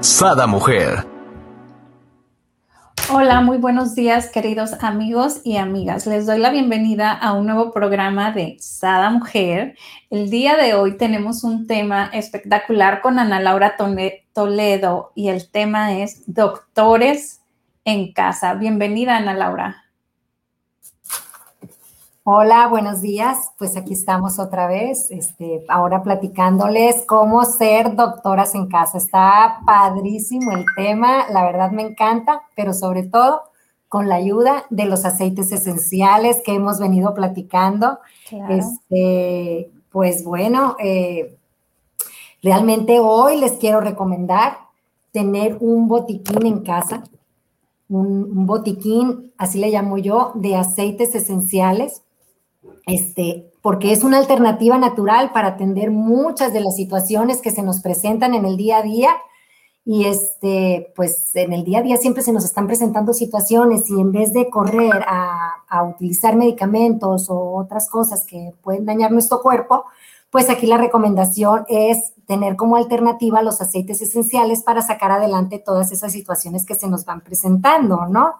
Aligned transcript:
Sada 0.00 0.46
Mujer. 0.46 1.06
Hola, 3.12 3.42
muy 3.42 3.58
buenos 3.58 3.94
días 3.94 4.30
queridos 4.30 4.72
amigos 4.82 5.42
y 5.44 5.58
amigas. 5.58 6.06
Les 6.06 6.24
doy 6.24 6.38
la 6.38 6.48
bienvenida 6.48 7.12
a 7.12 7.34
un 7.34 7.44
nuevo 7.44 7.70
programa 7.70 8.30
de 8.30 8.56
Sada 8.60 9.10
Mujer. 9.10 9.76
El 10.08 10.30
día 10.30 10.56
de 10.56 10.72
hoy 10.72 10.96
tenemos 10.96 11.44
un 11.44 11.66
tema 11.66 12.08
espectacular 12.14 13.02
con 13.02 13.18
Ana 13.18 13.40
Laura 13.40 13.76
Toledo 13.76 15.12
y 15.14 15.28
el 15.28 15.50
tema 15.50 15.98
es 15.98 16.22
doctores 16.26 17.42
en 17.84 18.14
casa. 18.14 18.54
Bienvenida 18.54 19.18
Ana 19.18 19.34
Laura. 19.34 19.79
Hola, 22.32 22.68
buenos 22.68 23.00
días. 23.00 23.50
Pues 23.58 23.76
aquí 23.76 23.92
estamos 23.92 24.38
otra 24.38 24.68
vez, 24.68 25.10
este, 25.10 25.64
ahora 25.66 26.04
platicándoles 26.04 27.04
cómo 27.04 27.44
ser 27.44 27.96
doctoras 27.96 28.54
en 28.54 28.68
casa. 28.68 28.98
Está 28.98 29.58
padrísimo 29.66 30.52
el 30.52 30.64
tema, 30.76 31.28
la 31.32 31.42
verdad 31.42 31.72
me 31.72 31.82
encanta, 31.82 32.42
pero 32.54 32.72
sobre 32.72 33.02
todo 33.02 33.40
con 33.88 34.08
la 34.08 34.14
ayuda 34.14 34.64
de 34.70 34.84
los 34.84 35.04
aceites 35.04 35.50
esenciales 35.50 36.40
que 36.44 36.54
hemos 36.54 36.78
venido 36.78 37.14
platicando. 37.14 37.98
Este, 38.48 39.68
pues 39.90 40.22
bueno, 40.22 40.76
eh, 40.78 41.36
realmente 42.44 43.00
hoy 43.00 43.40
les 43.40 43.54
quiero 43.54 43.80
recomendar 43.80 44.56
tener 45.10 45.56
un 45.58 45.88
botiquín 45.88 46.46
en 46.46 46.60
casa, 46.60 47.02
un 47.88 48.46
botiquín, 48.46 49.32
así 49.36 49.58
le 49.58 49.70
llamo 49.70 49.98
yo, 49.98 50.30
de 50.36 50.54
aceites 50.54 51.16
esenciales 51.16 52.04
este, 52.86 53.52
porque 53.62 53.92
es 53.92 54.04
una 54.04 54.18
alternativa 54.18 54.78
natural 54.78 55.32
para 55.32 55.48
atender 55.48 55.90
muchas 55.90 56.52
de 56.52 56.60
las 56.60 56.76
situaciones 56.76 57.40
que 57.40 57.50
se 57.50 57.62
nos 57.62 57.80
presentan 57.80 58.34
en 58.34 58.44
el 58.44 58.56
día 58.56 58.78
a 58.78 58.82
día. 58.82 59.10
Y 59.84 60.04
este, 60.04 60.92
pues 60.94 61.34
en 61.34 61.52
el 61.52 61.64
día 61.64 61.78
a 61.78 61.82
día 61.82 61.96
siempre 61.96 62.22
se 62.22 62.32
nos 62.32 62.44
están 62.44 62.66
presentando 62.66 63.14
situaciones 63.14 63.88
y 63.88 63.98
en 63.98 64.12
vez 64.12 64.32
de 64.32 64.50
correr 64.50 65.02
a, 65.06 65.54
a 65.68 65.84
utilizar 65.84 66.36
medicamentos 66.36 67.30
o 67.30 67.54
otras 67.56 67.88
cosas 67.88 68.26
que 68.26 68.52
pueden 68.62 68.84
dañar 68.84 69.10
nuestro 69.10 69.40
cuerpo, 69.40 69.86
pues 70.30 70.48
aquí 70.50 70.66
la 70.66 70.76
recomendación 70.76 71.64
es 71.68 72.12
tener 72.26 72.56
como 72.56 72.76
alternativa 72.76 73.42
los 73.42 73.60
aceites 73.60 74.00
esenciales 74.02 74.62
para 74.62 74.82
sacar 74.82 75.10
adelante 75.10 75.58
todas 75.58 75.90
esas 75.90 76.12
situaciones 76.12 76.64
que 76.64 76.76
se 76.76 76.86
nos 76.86 77.04
van 77.04 77.22
presentando, 77.22 78.06
¿no? 78.06 78.34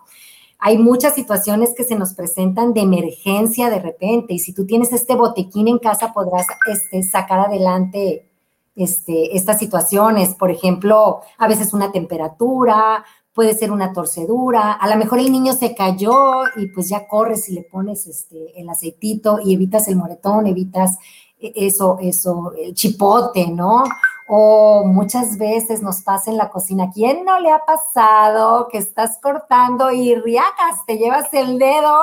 Hay 0.60 0.78
muchas 0.78 1.14
situaciones 1.14 1.72
que 1.74 1.84
se 1.84 1.96
nos 1.96 2.14
presentan 2.14 2.74
de 2.74 2.82
emergencia 2.82 3.70
de 3.70 3.80
repente 3.80 4.34
y 4.34 4.38
si 4.38 4.52
tú 4.52 4.66
tienes 4.66 4.92
este 4.92 5.14
botequín 5.14 5.68
en 5.68 5.78
casa 5.78 6.12
podrás 6.12 6.46
este, 6.66 7.02
sacar 7.02 7.40
adelante 7.40 8.30
este, 8.76 9.36
estas 9.36 9.58
situaciones. 9.58 10.34
Por 10.34 10.50
ejemplo, 10.50 11.20
a 11.38 11.48
veces 11.48 11.72
una 11.72 11.92
temperatura, 11.92 13.04
puede 13.32 13.54
ser 13.54 13.72
una 13.72 13.92
torcedura, 13.92 14.72
a 14.72 14.88
lo 14.88 14.96
mejor 14.96 15.18
el 15.18 15.32
niño 15.32 15.54
se 15.54 15.74
cayó 15.74 16.42
y 16.56 16.66
pues 16.66 16.88
ya 16.88 17.06
corres 17.06 17.48
y 17.48 17.54
le 17.54 17.62
pones 17.62 18.06
este, 18.06 18.60
el 18.60 18.68
aceitito 18.68 19.38
y 19.42 19.54
evitas 19.54 19.88
el 19.88 19.96
moretón, 19.96 20.46
evitas 20.46 20.98
e, 21.38 21.52
eso, 21.56 21.98
eso, 22.00 22.52
el 22.58 22.74
chipote, 22.74 23.48
¿no? 23.48 23.84
O 24.32 24.84
muchas 24.84 25.38
veces 25.38 25.82
nos 25.82 26.02
pasa 26.02 26.30
en 26.30 26.36
la 26.36 26.50
cocina, 26.50 26.92
¿quién 26.94 27.24
no 27.24 27.40
le 27.40 27.50
ha 27.50 27.64
pasado 27.64 28.68
que 28.70 28.78
estás 28.78 29.18
cortando 29.20 29.90
y 29.90 30.14
riacas, 30.14 30.86
te 30.86 30.98
llevas 30.98 31.34
el 31.34 31.58
dedo 31.58 31.98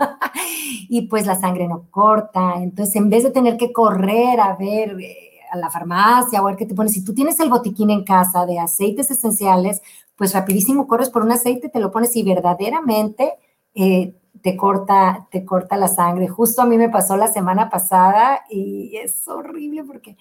y 0.88 1.02
pues 1.02 1.24
la 1.24 1.36
sangre 1.36 1.68
no 1.68 1.88
corta? 1.88 2.54
Entonces, 2.56 2.96
en 2.96 3.08
vez 3.08 3.22
de 3.22 3.30
tener 3.30 3.56
que 3.56 3.72
correr 3.72 4.40
a 4.40 4.56
ver 4.56 4.96
eh, 5.00 5.38
a 5.52 5.56
la 5.56 5.70
farmacia 5.70 6.42
o 6.42 6.46
a 6.46 6.50
ver 6.50 6.58
qué 6.58 6.66
te 6.66 6.74
pones, 6.74 6.94
si 6.94 7.04
tú 7.04 7.14
tienes 7.14 7.38
el 7.38 7.48
botiquín 7.48 7.90
en 7.90 8.02
casa 8.02 8.44
de 8.44 8.58
aceites 8.58 9.12
esenciales, 9.12 9.80
pues 10.16 10.34
rapidísimo 10.34 10.88
corres 10.88 11.10
por 11.10 11.22
un 11.22 11.30
aceite, 11.30 11.68
te 11.68 11.78
lo 11.78 11.92
pones 11.92 12.16
y 12.16 12.24
verdaderamente 12.24 13.34
eh, 13.76 14.16
te 14.42 14.56
corta, 14.56 15.28
te 15.30 15.44
corta 15.44 15.76
la 15.76 15.86
sangre. 15.86 16.26
Justo 16.26 16.60
a 16.60 16.66
mí 16.66 16.76
me 16.76 16.88
pasó 16.88 17.16
la 17.16 17.28
semana 17.28 17.70
pasada 17.70 18.40
y 18.50 18.96
es 18.96 19.28
horrible 19.28 19.84
porque 19.84 20.16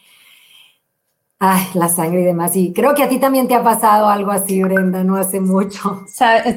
Ay, 1.40 1.66
la 1.76 1.88
sangre 1.88 2.22
y 2.22 2.26
demás. 2.26 2.56
Y 2.56 2.74
creo 2.74 2.96
que 2.96 3.04
a 3.04 3.10
ti 3.10 3.20
también 3.20 3.48
te 3.48 3.54
ha 3.54 3.64
pasado 3.64 4.08
algo 4.08 4.32
así, 4.32 4.64
Brenda, 4.64 5.04
no 5.04 5.18
hace 5.18 5.40
mucho. 5.40 6.04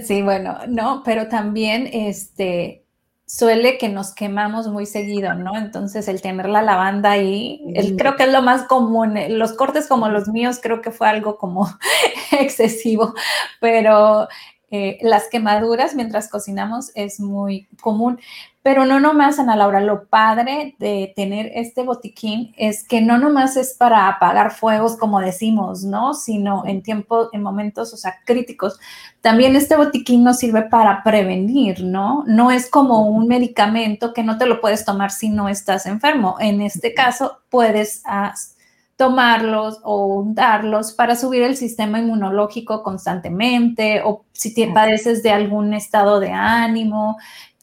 Sí, 0.04 0.22
bueno, 0.22 0.58
no, 0.68 1.02
pero 1.04 1.28
también 1.28 1.88
este 1.92 2.80
suele 3.26 3.78
que 3.78 3.88
nos 3.88 4.12
quemamos 4.12 4.66
muy 4.66 4.86
seguido, 4.86 5.34
¿no? 5.34 5.56
Entonces 5.56 6.08
el 6.08 6.20
tener 6.20 6.48
la 6.48 6.62
lavanda 6.62 7.12
ahí, 7.12 7.62
creo 7.96 8.16
que 8.16 8.24
es 8.24 8.32
lo 8.32 8.42
más 8.42 8.64
común. 8.64 9.14
Los 9.28 9.52
cortes 9.52 9.86
como 9.86 10.08
los 10.08 10.26
míos 10.26 10.58
creo 10.60 10.80
que 10.82 10.90
fue 10.90 11.08
algo 11.08 11.38
como 11.38 11.68
excesivo, 12.32 13.14
pero 13.60 14.26
eh, 14.72 14.98
las 15.02 15.28
quemaduras 15.28 15.94
mientras 15.94 16.28
cocinamos 16.28 16.90
es 16.96 17.20
muy 17.20 17.68
común. 17.80 18.18
Pero 18.62 18.84
no 18.84 19.00
nomás, 19.00 19.38
Ana 19.38 19.56
Laura, 19.56 19.80
lo 19.80 20.06
padre 20.06 20.74
de 20.78 21.14
tener 21.16 21.50
este 21.54 21.82
botiquín 21.82 22.52
es 22.58 22.86
que 22.86 23.00
no 23.00 23.16
nomás 23.16 23.56
es 23.56 23.74
para 23.74 24.06
apagar 24.06 24.50
fuegos, 24.50 24.98
como 24.98 25.18
decimos, 25.20 25.82
¿no? 25.82 26.12
Sino 26.12 26.66
en 26.66 26.82
tiempo, 26.82 27.30
en 27.32 27.42
momentos, 27.42 27.94
o 27.94 27.96
sea, 27.96 28.18
críticos. 28.26 28.78
También 29.22 29.56
este 29.56 29.76
botiquín 29.76 30.24
nos 30.24 30.38
sirve 30.38 30.62
para 30.64 31.02
prevenir, 31.02 31.82
¿no? 31.82 32.22
No 32.26 32.50
es 32.50 32.68
como 32.68 33.06
un 33.06 33.28
medicamento 33.28 34.12
que 34.12 34.24
no 34.24 34.36
te 34.36 34.44
lo 34.44 34.60
puedes 34.60 34.84
tomar 34.84 35.10
si 35.10 35.30
no 35.30 35.48
estás 35.48 35.86
enfermo. 35.86 36.36
En 36.38 36.60
este 36.60 36.92
caso, 36.92 37.38
puedes 37.48 38.02
ah, 38.04 38.34
tomarlos 39.00 39.80
o 39.82 40.24
darlos 40.26 40.92
para 40.92 41.16
subir 41.16 41.42
el 41.42 41.56
sistema 41.56 41.98
inmunológico 41.98 42.82
constantemente 42.82 44.02
o 44.04 44.26
si 44.32 44.52
te 44.52 44.70
padeces 44.70 45.22
de 45.22 45.30
algún 45.30 45.72
estado 45.72 46.20
de 46.20 46.32
ánimo, 46.32 47.16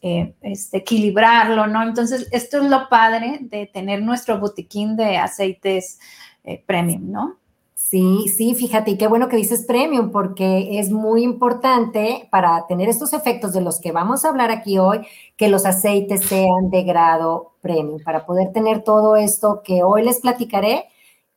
eh, 0.07 0.35
este, 0.41 0.77
equilibrarlo, 0.77 1.67
¿no? 1.67 1.83
Entonces, 1.83 2.27
esto 2.31 2.61
es 2.61 2.69
lo 2.69 2.87
padre 2.89 3.39
de 3.41 3.67
tener 3.67 4.01
nuestro 4.01 4.39
botiquín 4.39 4.95
de 4.95 5.17
aceites 5.17 5.99
eh, 6.43 6.63
premium, 6.65 7.11
¿no? 7.11 7.37
Sí, 7.75 8.27
sí, 8.27 8.53
fíjate, 8.55 8.91
y 8.91 8.97
qué 8.97 9.07
bueno 9.07 9.29
que 9.29 9.37
dices 9.37 9.65
premium, 9.65 10.11
porque 10.11 10.79
es 10.79 10.91
muy 10.91 11.23
importante 11.23 12.27
para 12.31 12.65
tener 12.67 12.89
estos 12.89 13.13
efectos 13.13 13.53
de 13.53 13.61
los 13.61 13.79
que 13.79 13.91
vamos 13.91 14.23
a 14.25 14.29
hablar 14.29 14.51
aquí 14.51 14.77
hoy, 14.77 15.01
que 15.35 15.49
los 15.49 15.65
aceites 15.65 16.25
sean 16.25 16.69
de 16.69 16.83
grado 16.83 17.53
premium. 17.61 18.01
Para 18.03 18.25
poder 18.25 18.51
tener 18.51 18.83
todo 18.83 19.15
esto 19.15 19.61
que 19.63 19.83
hoy 19.83 20.03
les 20.03 20.21
platicaré, 20.21 20.85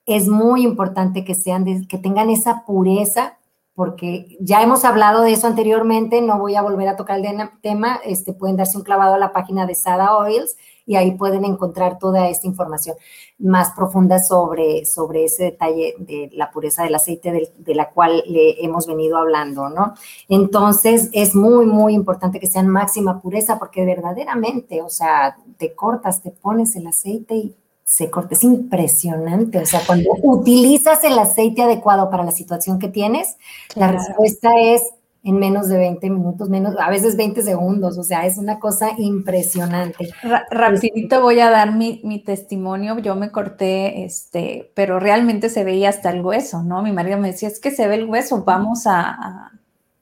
es 0.06 0.28
muy 0.28 0.62
importante 0.62 1.24
que 1.24 1.34
sean, 1.34 1.86
que 1.86 1.98
tengan 1.98 2.30
esa 2.30 2.64
pureza 2.64 3.38
porque 3.74 4.36
ya 4.40 4.62
hemos 4.62 4.84
hablado 4.84 5.22
de 5.22 5.32
eso 5.32 5.46
anteriormente, 5.46 6.20
no 6.20 6.38
voy 6.38 6.54
a 6.54 6.62
volver 6.62 6.88
a 6.88 6.96
tocar 6.96 7.18
el 7.18 7.50
tema, 7.62 8.00
este, 8.04 8.32
pueden 8.32 8.56
darse 8.56 8.76
un 8.76 8.84
clavado 8.84 9.14
a 9.14 9.18
la 9.18 9.32
página 9.32 9.66
de 9.66 9.74
Sada 9.74 10.16
Oils 10.16 10.56
y 10.86 10.96
ahí 10.96 11.12
pueden 11.12 11.44
encontrar 11.44 11.98
toda 11.98 12.28
esta 12.28 12.48
información 12.48 12.96
más 13.38 13.70
profunda 13.76 14.18
sobre, 14.18 14.84
sobre 14.84 15.24
ese 15.24 15.44
detalle 15.44 15.94
de 15.98 16.30
la 16.32 16.50
pureza 16.50 16.82
del 16.82 16.94
aceite 16.94 17.48
de, 17.56 17.74
la 17.74 17.90
cual 17.90 18.24
le 18.26 18.64
hemos 18.64 18.88
venido 18.88 19.16
hablando, 19.16 19.68
¿no? 19.68 19.94
Entonces, 20.28 21.08
es 21.12 21.34
muy, 21.36 21.64
muy 21.64 21.94
importante 21.94 22.40
que 22.40 22.48
sean 22.48 22.66
máxima 22.66 23.20
pureza 23.20 23.58
porque 23.58 23.84
verdaderamente, 23.84 24.82
o 24.82 24.88
sea, 24.88 25.36
te 25.58 25.74
cortas, 25.74 26.22
te 26.22 26.32
pones 26.32 26.74
el 26.74 26.88
aceite 26.88 27.36
y 27.36 27.54
se 27.90 28.08
corta. 28.08 28.34
Es 28.34 28.44
impresionante. 28.44 29.58
O 29.58 29.66
sea, 29.66 29.80
cuando 29.84 30.10
utilizas 30.22 31.02
el 31.02 31.18
aceite 31.18 31.62
adecuado 31.62 32.08
para 32.08 32.22
la 32.22 32.30
situación 32.30 32.78
que 32.78 32.86
tienes, 32.86 33.36
la 33.74 33.90
respuesta 33.90 34.50
es 34.60 34.80
en 35.24 35.40
menos 35.40 35.68
de 35.68 35.76
20 35.76 36.08
minutos, 36.08 36.48
menos, 36.48 36.76
a 36.78 36.88
veces 36.88 37.16
20 37.16 37.42
segundos. 37.42 37.98
O 37.98 38.04
sea, 38.04 38.26
es 38.26 38.38
una 38.38 38.60
cosa 38.60 38.90
impresionante. 38.96 40.08
rapidito 40.52 41.20
voy 41.20 41.40
a 41.40 41.50
dar 41.50 41.74
mi, 41.74 42.22
testimonio. 42.24 42.96
Yo 43.00 43.16
me 43.16 43.32
corté, 43.32 44.04
este, 44.04 44.70
pero 44.76 45.00
realmente 45.00 45.48
se 45.48 45.64
veía 45.64 45.88
hasta 45.88 46.10
el 46.10 46.24
hueso, 46.24 46.62
¿no? 46.62 46.82
Mi 46.82 46.92
marido 46.92 47.18
me 47.18 47.32
decía, 47.32 47.48
es 47.48 47.58
que 47.58 47.72
se 47.72 47.88
ve 47.88 47.96
el 47.96 48.08
hueso, 48.08 48.44
vamos 48.44 48.86
a, 48.86 49.50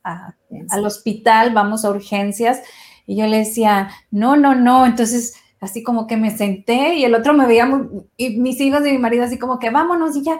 al 0.03 0.85
hospital, 0.85 1.55
vamos 1.55 1.87
a 1.87 1.91
urgencias. 1.91 2.61
Y 3.07 3.17
yo 3.17 3.27
le 3.27 3.39
decía, 3.39 3.89
no, 4.11 4.37
no, 4.37 4.55
no. 4.55 4.85
Entonces 4.85 5.37
así 5.61 5.83
como 5.83 6.07
que 6.07 6.17
me 6.17 6.31
senté 6.31 6.95
y 6.95 7.05
el 7.05 7.15
otro 7.15 7.35
me 7.35 7.47
veía, 7.47 7.69
y 8.17 8.39
mis 8.39 8.61
hijos 8.61 8.87
y 8.87 8.93
mi 8.93 8.99
marido 8.99 9.25
así 9.25 9.39
como 9.39 9.59
que 9.59 9.71
vámonos 9.71 10.17
y 10.17 10.23
ya. 10.23 10.39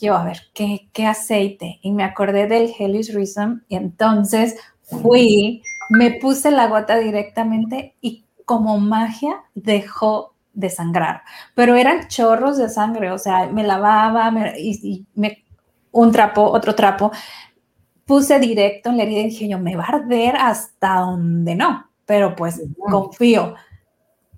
yo, 0.00 0.16
a 0.16 0.24
ver, 0.24 0.38
¿qué, 0.54 0.88
qué 0.92 1.06
aceite? 1.06 1.78
Y 1.82 1.92
me 1.92 2.04
acordé 2.04 2.46
del 2.46 2.72
Hellish 2.76 3.14
Rhythm 3.14 3.62
y 3.68 3.76
entonces 3.76 4.56
fui, 4.82 5.62
me 5.90 6.12
puse 6.12 6.50
la 6.50 6.68
gota 6.68 6.98
directamente 6.98 7.94
y 8.00 8.24
como 8.44 8.78
magia 8.78 9.42
dejó 9.54 10.34
de 10.52 10.70
sangrar, 10.70 11.22
pero 11.54 11.76
eran 11.76 12.08
chorros 12.08 12.56
de 12.56 12.70
sangre, 12.70 13.10
o 13.10 13.18
sea, 13.18 13.46
me 13.46 13.62
lavaba 13.62 14.32
y, 14.56 15.04
me, 15.14 15.44
un 15.92 16.12
trapo, 16.12 16.42
otro 16.42 16.74
trapo, 16.74 17.12
puse 18.06 18.38
directo 18.38 18.88
en 18.88 18.96
la 18.96 19.02
herida 19.02 19.20
y 19.20 19.24
dije 19.24 19.48
yo, 19.48 19.58
me 19.58 19.76
va 19.76 19.84
a 19.84 19.96
arder 19.96 20.36
hasta 20.36 21.00
donde 21.00 21.56
no, 21.56 21.90
pero 22.06 22.34
pues 22.34 22.62
confío. 22.78 23.54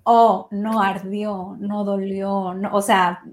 Oh, 0.03 0.47
no 0.51 0.81
ardió, 0.81 1.55
no 1.59 1.83
dolió, 1.83 2.53
no, 2.53 2.73
o 2.73 2.81
sea, 2.81 3.23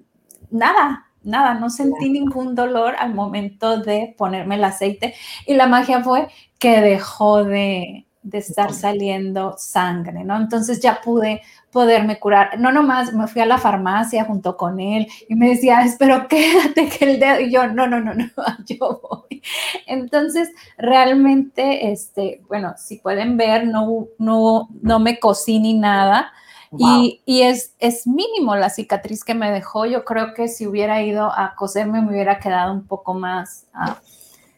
nada, 0.51 1.07
nada, 1.23 1.55
no 1.55 1.71
sentí 1.71 2.11
ningún 2.11 2.55
dolor 2.55 2.95
al 2.99 3.15
momento 3.15 3.79
de 3.81 4.15
ponerme 4.19 4.57
el 4.57 4.65
aceite 4.65 5.15
y 5.47 5.55
la 5.55 5.67
magia 5.67 6.03
fue 6.03 6.29
que 6.59 6.81
dejó 6.81 7.45
de, 7.45 8.07
de 8.27 8.39
estar 8.39 8.73
saliendo 8.75 9.55
sangre, 9.57 10.25
¿no? 10.25 10.37
Entonces 10.37 10.81
ya 10.81 11.01
pude 11.01 11.43
poderme 11.71 12.19
curar. 12.19 12.59
No 12.59 12.73
nomás 12.73 13.13
me 13.13 13.29
fui 13.29 13.41
a 13.41 13.47
la 13.47 13.59
farmacia 13.59 14.25
junto 14.25 14.57
con 14.57 14.81
él 14.81 15.07
y 15.29 15.37
me 15.37 15.51
decía, 15.51 15.83
espero 15.83 16.27
quédate 16.29 16.89
que 16.89 17.05
el 17.05 17.21
dedo, 17.21 17.41
y 17.41 17.53
yo, 17.53 17.69
no, 17.69 17.87
no, 17.87 18.01
no, 18.01 18.15
no, 18.15 18.27
yo 18.67 19.01
voy. 19.03 19.43
Entonces, 19.87 20.51
realmente, 20.77 21.93
este, 21.93 22.43
bueno, 22.49 22.75
si 22.77 22.97
pueden 22.99 23.37
ver, 23.37 23.67
no, 23.69 24.09
no, 24.19 24.69
no 24.83 24.99
me 24.99 25.21
cosí 25.21 25.61
ni 25.61 25.75
nada. 25.75 26.33
Y, 26.79 27.23
y, 27.25 27.43
es, 27.43 27.75
es 27.79 28.07
mínimo 28.07 28.57
la 28.57 28.71
cicatriz 28.71 29.25
que 29.25 29.35
me 29.35 29.51
dejó. 29.51 29.87
Yo 29.87 30.05
creo 30.05 30.35
que 30.35 30.49
si 30.49 30.67
hubiera 30.67 31.03
ido 31.03 31.31
a 31.31 31.55
coserme 31.55 32.01
me 32.03 32.11
hubiera 32.11 32.39
quedado 32.39 32.73
un 32.73 32.87
poco 32.87 33.15
más, 33.15 33.67
ah, 33.75 33.99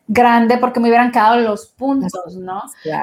grande 0.08 0.56
porque 0.56 0.80
me 0.80 0.88
hubieran 0.88 1.12
quedado 1.12 1.36
los 1.40 1.66
puntos, 1.66 2.34
¿no? 2.36 2.62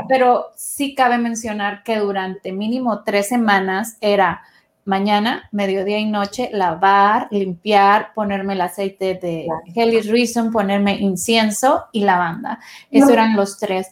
Pero 0.09 0.47
sí 0.55 0.95
cabe 0.95 1.19
mencionar 1.19 1.83
que 1.83 1.99
durante 1.99 2.51
mínimo 2.51 3.03
tres 3.03 3.29
semanas 3.29 3.97
era 4.01 4.41
mañana, 4.85 5.49
mediodía 5.51 5.99
y 5.99 6.05
noche, 6.05 6.49
lavar, 6.51 7.27
limpiar, 7.31 8.13
ponerme 8.13 8.53
el 8.53 8.61
aceite 8.61 9.15
de 9.15 9.47
Helly 9.75 10.01
Reason, 10.01 10.51
ponerme 10.51 10.95
incienso 10.99 11.85
y 11.91 12.01
lavanda. 12.01 12.59
Esos 12.91 13.09
eran 13.09 13.35
los 13.35 13.57
tres. 13.57 13.91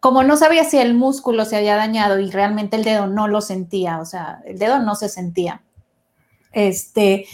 Como 0.00 0.22
no 0.22 0.36
sabía 0.36 0.64
si 0.64 0.78
el 0.78 0.94
músculo 0.94 1.44
se 1.44 1.56
había 1.56 1.76
dañado 1.76 2.18
y 2.20 2.30
realmente 2.30 2.76
el 2.76 2.84
dedo 2.84 3.06
no 3.06 3.26
lo 3.28 3.40
sentía, 3.40 3.98
o 4.00 4.04
sea, 4.04 4.40
el 4.46 4.58
dedo 4.58 4.78
no 4.78 4.94
se 4.94 5.08
sentía. 5.08 5.62
Este, 6.52 7.26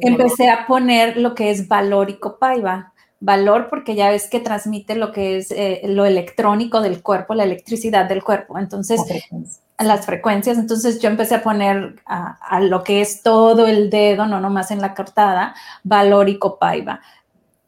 empecé 0.00 0.50
a 0.50 0.66
poner 0.66 1.16
lo 1.16 1.34
que 1.34 1.50
es 1.50 1.68
valórico 1.68 2.38
paiva, 2.38 2.92
valor 3.20 3.68
porque 3.70 3.94
ya 3.94 4.10
ves 4.10 4.28
que 4.28 4.40
transmite 4.40 4.94
lo 4.94 5.12
que 5.12 5.38
es 5.38 5.50
eh, 5.50 5.82
lo 5.84 6.04
electrónico 6.04 6.80
del 6.80 7.02
cuerpo, 7.02 7.34
la 7.34 7.44
electricidad 7.44 8.08
del 8.08 8.22
cuerpo. 8.22 8.58
Entonces, 8.58 9.00
las 9.84 10.06
frecuencias. 10.06 10.58
Entonces 10.58 11.00
yo 11.00 11.08
empecé 11.08 11.36
a 11.36 11.42
poner 11.42 12.00
a, 12.06 12.60
lo 12.60 12.82
que 12.82 13.00
es 13.00 13.22
todo 13.22 13.66
el 13.66 13.90
dedo, 13.90 14.26
no 14.26 14.40
nomás 14.40 14.70
en 14.70 14.80
la 14.80 14.94
cortada, 14.94 15.54
valor 15.82 16.28
y 16.28 16.38
copaiba. 16.38 17.00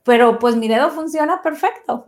Pero 0.03 0.39
pues 0.39 0.57
mi 0.57 0.69
dedo 0.69 0.91
funciona 0.91 1.43
perfecto. 1.43 2.05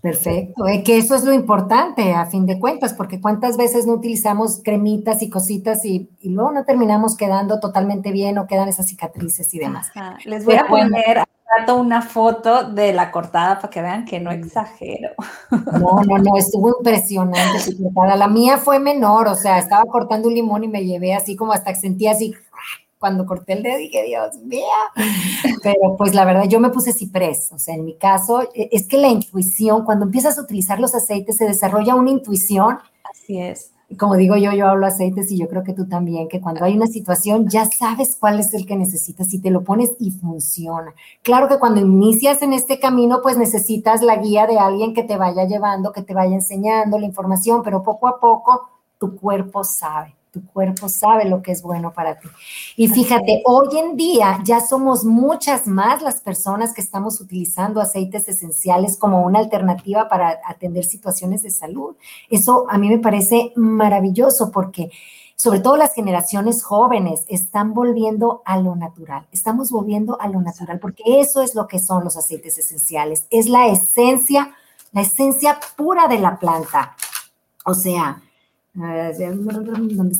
Perfecto, 0.00 0.66
es 0.66 0.84
que 0.84 0.96
eso 0.98 1.14
es 1.16 1.24
lo 1.24 1.32
importante 1.32 2.12
a 2.12 2.26
fin 2.26 2.46
de 2.46 2.60
cuentas, 2.60 2.94
porque 2.94 3.20
cuántas 3.20 3.56
veces 3.56 3.86
no 3.86 3.94
utilizamos 3.94 4.60
cremitas 4.62 5.22
y 5.22 5.28
cositas 5.28 5.84
y, 5.84 6.08
luego 6.22 6.52
no 6.52 6.64
terminamos 6.64 7.16
quedando 7.16 7.58
totalmente 7.58 8.12
bien 8.12 8.38
o 8.38 8.46
quedan 8.46 8.68
esas 8.68 8.86
cicatrices 8.86 9.52
y 9.54 9.58
demás. 9.58 9.90
Les 10.24 10.44
voy 10.44 10.54
a 10.54 10.66
poner 10.66 11.24
una 11.76 12.02
foto 12.02 12.70
de 12.70 12.92
la 12.92 13.10
cortada 13.10 13.56
para 13.56 13.70
que 13.70 13.82
vean 13.82 14.04
que 14.04 14.20
no 14.20 14.30
exagero. 14.30 15.10
No, 15.50 16.02
no, 16.02 16.18
no, 16.18 16.36
estuvo 16.36 16.76
impresionante 16.78 17.58
su 17.58 17.76
cortada. 17.92 18.16
La 18.16 18.28
mía 18.28 18.58
fue 18.58 18.78
menor, 18.78 19.28
o 19.28 19.34
sea, 19.34 19.58
estaba 19.58 19.84
cortando 19.84 20.28
un 20.28 20.34
limón 20.34 20.64
y 20.64 20.68
me 20.68 20.84
llevé 20.84 21.14
así 21.14 21.36
como 21.36 21.52
hasta 21.52 21.72
que 21.72 21.80
sentía 21.80 22.12
así, 22.12 22.34
cuando 22.98 23.26
corté 23.26 23.54
el 23.54 23.62
dedo 23.62 23.78
dije, 23.78 24.04
Dios 24.04 24.36
mío. 24.42 24.62
Pero 25.62 25.96
pues 25.96 26.14
la 26.14 26.24
verdad, 26.24 26.44
yo 26.48 26.60
me 26.60 26.70
puse 26.70 26.92
ciprés, 26.92 27.50
o 27.52 27.58
sea, 27.58 27.74
en 27.74 27.84
mi 27.84 27.96
caso, 27.96 28.42
e, 28.54 28.68
es 28.72 28.86
que 28.86 28.98
la 28.98 29.08
intuición, 29.08 29.84
cuando 29.84 30.04
empiezas 30.04 30.38
a 30.38 30.42
utilizar 30.42 30.80
los 30.80 30.94
aceites, 30.94 31.36
se 31.36 31.46
desarrolla 31.46 31.94
una 31.94 32.10
intuición. 32.10 32.78
Así 33.04 33.38
es 33.38 33.72
como 33.96 34.16
digo 34.16 34.36
yo, 34.36 34.52
yo 34.52 34.68
hablo 34.68 34.86
aceites 34.86 35.30
y 35.30 35.38
yo 35.38 35.48
creo 35.48 35.64
que 35.64 35.72
tú 35.72 35.88
también, 35.88 36.28
que 36.28 36.40
cuando 36.40 36.64
hay 36.64 36.76
una 36.76 36.86
situación 36.86 37.48
ya 37.48 37.64
sabes 37.64 38.16
cuál 38.16 38.38
es 38.38 38.52
el 38.52 38.66
que 38.66 38.76
necesitas 38.76 39.32
y 39.32 39.40
te 39.40 39.50
lo 39.50 39.64
pones 39.64 39.92
y 39.98 40.10
funciona. 40.10 40.92
Claro 41.22 41.48
que 41.48 41.58
cuando 41.58 41.80
inicias 41.80 42.42
en 42.42 42.52
este 42.52 42.78
camino, 42.80 43.20
pues 43.22 43.38
necesitas 43.38 44.02
la 44.02 44.16
guía 44.16 44.46
de 44.46 44.58
alguien 44.58 44.92
que 44.92 45.04
te 45.04 45.16
vaya 45.16 45.44
llevando, 45.46 45.92
que 45.92 46.02
te 46.02 46.12
vaya 46.12 46.34
enseñando 46.34 46.98
la 46.98 47.06
información, 47.06 47.62
pero 47.62 47.82
poco 47.82 48.08
a 48.08 48.20
poco 48.20 48.68
tu 48.98 49.16
cuerpo 49.16 49.64
sabe 49.64 50.17
tu 50.30 50.46
cuerpo 50.46 50.88
sabe 50.88 51.24
lo 51.24 51.42
que 51.42 51.52
es 51.52 51.62
bueno 51.62 51.92
para 51.92 52.18
ti. 52.18 52.28
Y 52.76 52.88
fíjate, 52.88 53.42
hoy 53.46 53.78
en 53.78 53.96
día 53.96 54.38
ya 54.44 54.60
somos 54.60 55.04
muchas 55.04 55.66
más 55.66 56.02
las 56.02 56.20
personas 56.20 56.72
que 56.72 56.80
estamos 56.80 57.20
utilizando 57.20 57.80
aceites 57.80 58.28
esenciales 58.28 58.96
como 58.96 59.22
una 59.22 59.38
alternativa 59.38 60.08
para 60.08 60.38
atender 60.46 60.84
situaciones 60.84 61.42
de 61.42 61.50
salud. 61.50 61.96
Eso 62.30 62.66
a 62.68 62.78
mí 62.78 62.88
me 62.88 62.98
parece 62.98 63.52
maravilloso 63.56 64.50
porque 64.50 64.90
sobre 65.36 65.60
todo 65.60 65.76
las 65.76 65.94
generaciones 65.94 66.64
jóvenes 66.64 67.24
están 67.28 67.72
volviendo 67.72 68.42
a 68.44 68.58
lo 68.58 68.74
natural, 68.74 69.28
estamos 69.30 69.70
volviendo 69.70 70.20
a 70.20 70.26
lo 70.26 70.40
natural 70.40 70.80
porque 70.80 71.20
eso 71.20 71.42
es 71.42 71.54
lo 71.54 71.68
que 71.68 71.78
son 71.78 72.02
los 72.02 72.16
aceites 72.16 72.58
esenciales, 72.58 73.24
es 73.30 73.48
la 73.48 73.68
esencia, 73.68 74.52
la 74.90 75.02
esencia 75.02 75.60
pura 75.76 76.08
de 76.08 76.18
la 76.18 76.40
planta. 76.40 76.96
O 77.64 77.74
sea, 77.74 78.20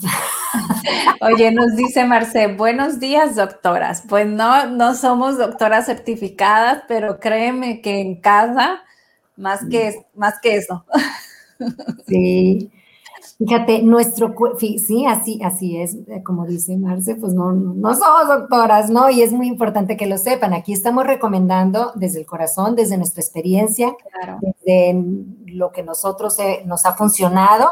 Oye, 1.20 1.52
nos 1.52 1.76
dice 1.76 2.04
Marce, 2.04 2.48
buenos 2.48 2.98
días, 2.98 3.36
doctoras. 3.36 4.02
Pues 4.08 4.26
no, 4.26 4.66
no 4.66 4.94
somos 4.94 5.38
doctoras 5.38 5.86
certificadas, 5.86 6.82
pero 6.88 7.20
créeme 7.20 7.80
que 7.80 8.00
en 8.00 8.20
casa, 8.20 8.80
más 9.36 9.64
que, 9.70 10.06
más 10.14 10.34
que 10.40 10.56
eso. 10.56 10.84
Sí. 12.06 12.70
Fíjate, 13.36 13.82
nuestro 13.82 14.32
sí, 14.58 15.06
así, 15.06 15.40
así 15.42 15.76
es, 15.76 15.94
eh, 16.06 16.22
como 16.24 16.46
dice 16.46 16.76
Marce, 16.76 17.16
pues 17.16 17.34
no, 17.34 17.52
no 17.52 17.94
somos 17.94 18.28
doctoras, 18.28 18.90
¿no? 18.90 19.10
Y 19.10 19.22
es 19.22 19.32
muy 19.32 19.48
importante 19.48 19.96
que 19.96 20.06
lo 20.06 20.18
sepan. 20.18 20.54
Aquí 20.54 20.72
estamos 20.72 21.04
recomendando 21.04 21.92
desde 21.96 22.20
el 22.20 22.26
corazón, 22.26 22.76
desde 22.76 22.96
nuestra 22.96 23.20
experiencia, 23.20 23.94
desde 24.40 25.04
lo 25.46 25.72
que 25.72 25.82
nosotros 25.82 26.38
eh, 26.38 26.62
nos 26.64 26.86
ha 26.86 26.94
funcionado 26.94 27.68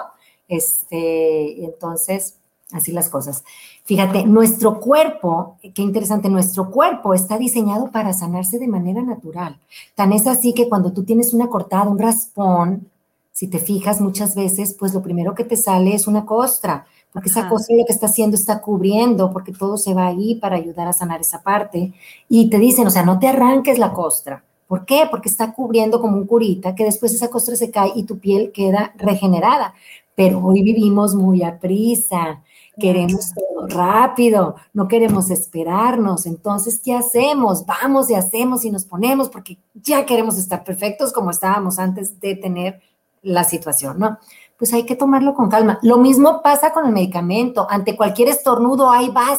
este, 0.48 1.64
entonces, 1.64 2.36
así 2.72 2.92
las 2.92 3.08
cosas. 3.08 3.44
Fíjate, 3.84 4.24
nuestro 4.24 4.80
cuerpo, 4.80 5.56
qué 5.74 5.82
interesante, 5.82 6.28
nuestro 6.28 6.70
cuerpo 6.70 7.14
está 7.14 7.38
diseñado 7.38 7.90
para 7.90 8.12
sanarse 8.12 8.58
de 8.58 8.68
manera 8.68 9.02
natural. 9.02 9.58
Tan 9.94 10.12
es 10.12 10.26
así 10.26 10.52
que 10.52 10.68
cuando 10.68 10.92
tú 10.92 11.04
tienes 11.04 11.32
una 11.32 11.48
cortada, 11.48 11.88
un 11.88 11.98
raspón, 11.98 12.88
si 13.32 13.48
te 13.48 13.58
fijas 13.58 14.00
muchas 14.00 14.34
veces, 14.34 14.74
pues 14.78 14.94
lo 14.94 15.02
primero 15.02 15.34
que 15.34 15.44
te 15.44 15.56
sale 15.56 15.94
es 15.94 16.06
una 16.06 16.24
costra, 16.24 16.86
porque 17.12 17.28
esa 17.28 17.48
costra 17.48 17.76
lo 17.76 17.84
que 17.84 17.92
está 17.92 18.06
haciendo 18.06 18.34
está 18.34 18.60
cubriendo, 18.60 19.32
porque 19.32 19.52
todo 19.52 19.76
se 19.76 19.94
va 19.94 20.06
ahí 20.06 20.34
para 20.34 20.56
ayudar 20.56 20.88
a 20.88 20.92
sanar 20.92 21.20
esa 21.20 21.42
parte. 21.42 21.92
Y 22.28 22.50
te 22.50 22.58
dicen, 22.58 22.86
o 22.86 22.90
sea, 22.90 23.04
no 23.04 23.18
te 23.18 23.28
arranques 23.28 23.78
la 23.78 23.92
costra. 23.92 24.44
¿Por 24.66 24.84
qué? 24.84 25.06
Porque 25.10 25.28
está 25.28 25.52
cubriendo 25.52 26.00
como 26.00 26.16
un 26.16 26.26
curita, 26.26 26.74
que 26.74 26.84
después 26.84 27.14
esa 27.14 27.28
costra 27.28 27.56
se 27.56 27.70
cae 27.70 27.92
y 27.94 28.02
tu 28.02 28.18
piel 28.18 28.52
queda 28.52 28.92
regenerada 28.96 29.74
pero 30.16 30.42
hoy 30.42 30.62
vivimos 30.62 31.14
muy 31.14 31.44
a 31.44 31.60
prisa, 31.60 32.42
queremos 32.80 33.32
todo 33.34 33.68
rápido, 33.68 34.56
no 34.72 34.88
queremos 34.88 35.30
esperarnos. 35.30 36.24
Entonces, 36.24 36.80
¿qué 36.82 36.94
hacemos? 36.94 37.66
Vamos 37.66 38.10
y 38.10 38.14
hacemos 38.14 38.64
y 38.64 38.70
nos 38.70 38.86
ponemos 38.86 39.28
porque 39.28 39.58
ya 39.74 40.06
queremos 40.06 40.38
estar 40.38 40.64
perfectos 40.64 41.12
como 41.12 41.30
estábamos 41.30 41.78
antes 41.78 42.18
de 42.18 42.34
tener 42.34 42.80
la 43.22 43.44
situación, 43.44 43.98
¿no? 43.98 44.18
Pues 44.58 44.72
hay 44.72 44.84
que 44.84 44.96
tomarlo 44.96 45.34
con 45.34 45.50
calma. 45.50 45.78
Lo 45.82 45.98
mismo 45.98 46.40
pasa 46.42 46.72
con 46.72 46.86
el 46.86 46.92
medicamento. 46.92 47.66
Ante 47.68 47.94
cualquier 47.94 48.28
estornudo, 48.28 48.90
hay 48.90 49.10
va, 49.10 49.38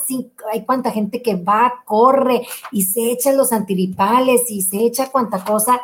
hay 0.51 0.63
cuánta 0.63 0.91
gente 0.91 1.24
que 1.24 1.36
va, 1.36 1.74
corre 1.86 2.46
y 2.72 2.84
se 2.84 3.12
echa 3.12 3.31
los 3.31 3.51
antigripales 3.51 4.51
y 4.51 4.62
se 4.62 4.77
echa 4.77 5.10
cuánta 5.10 5.43
cosa 5.43 5.81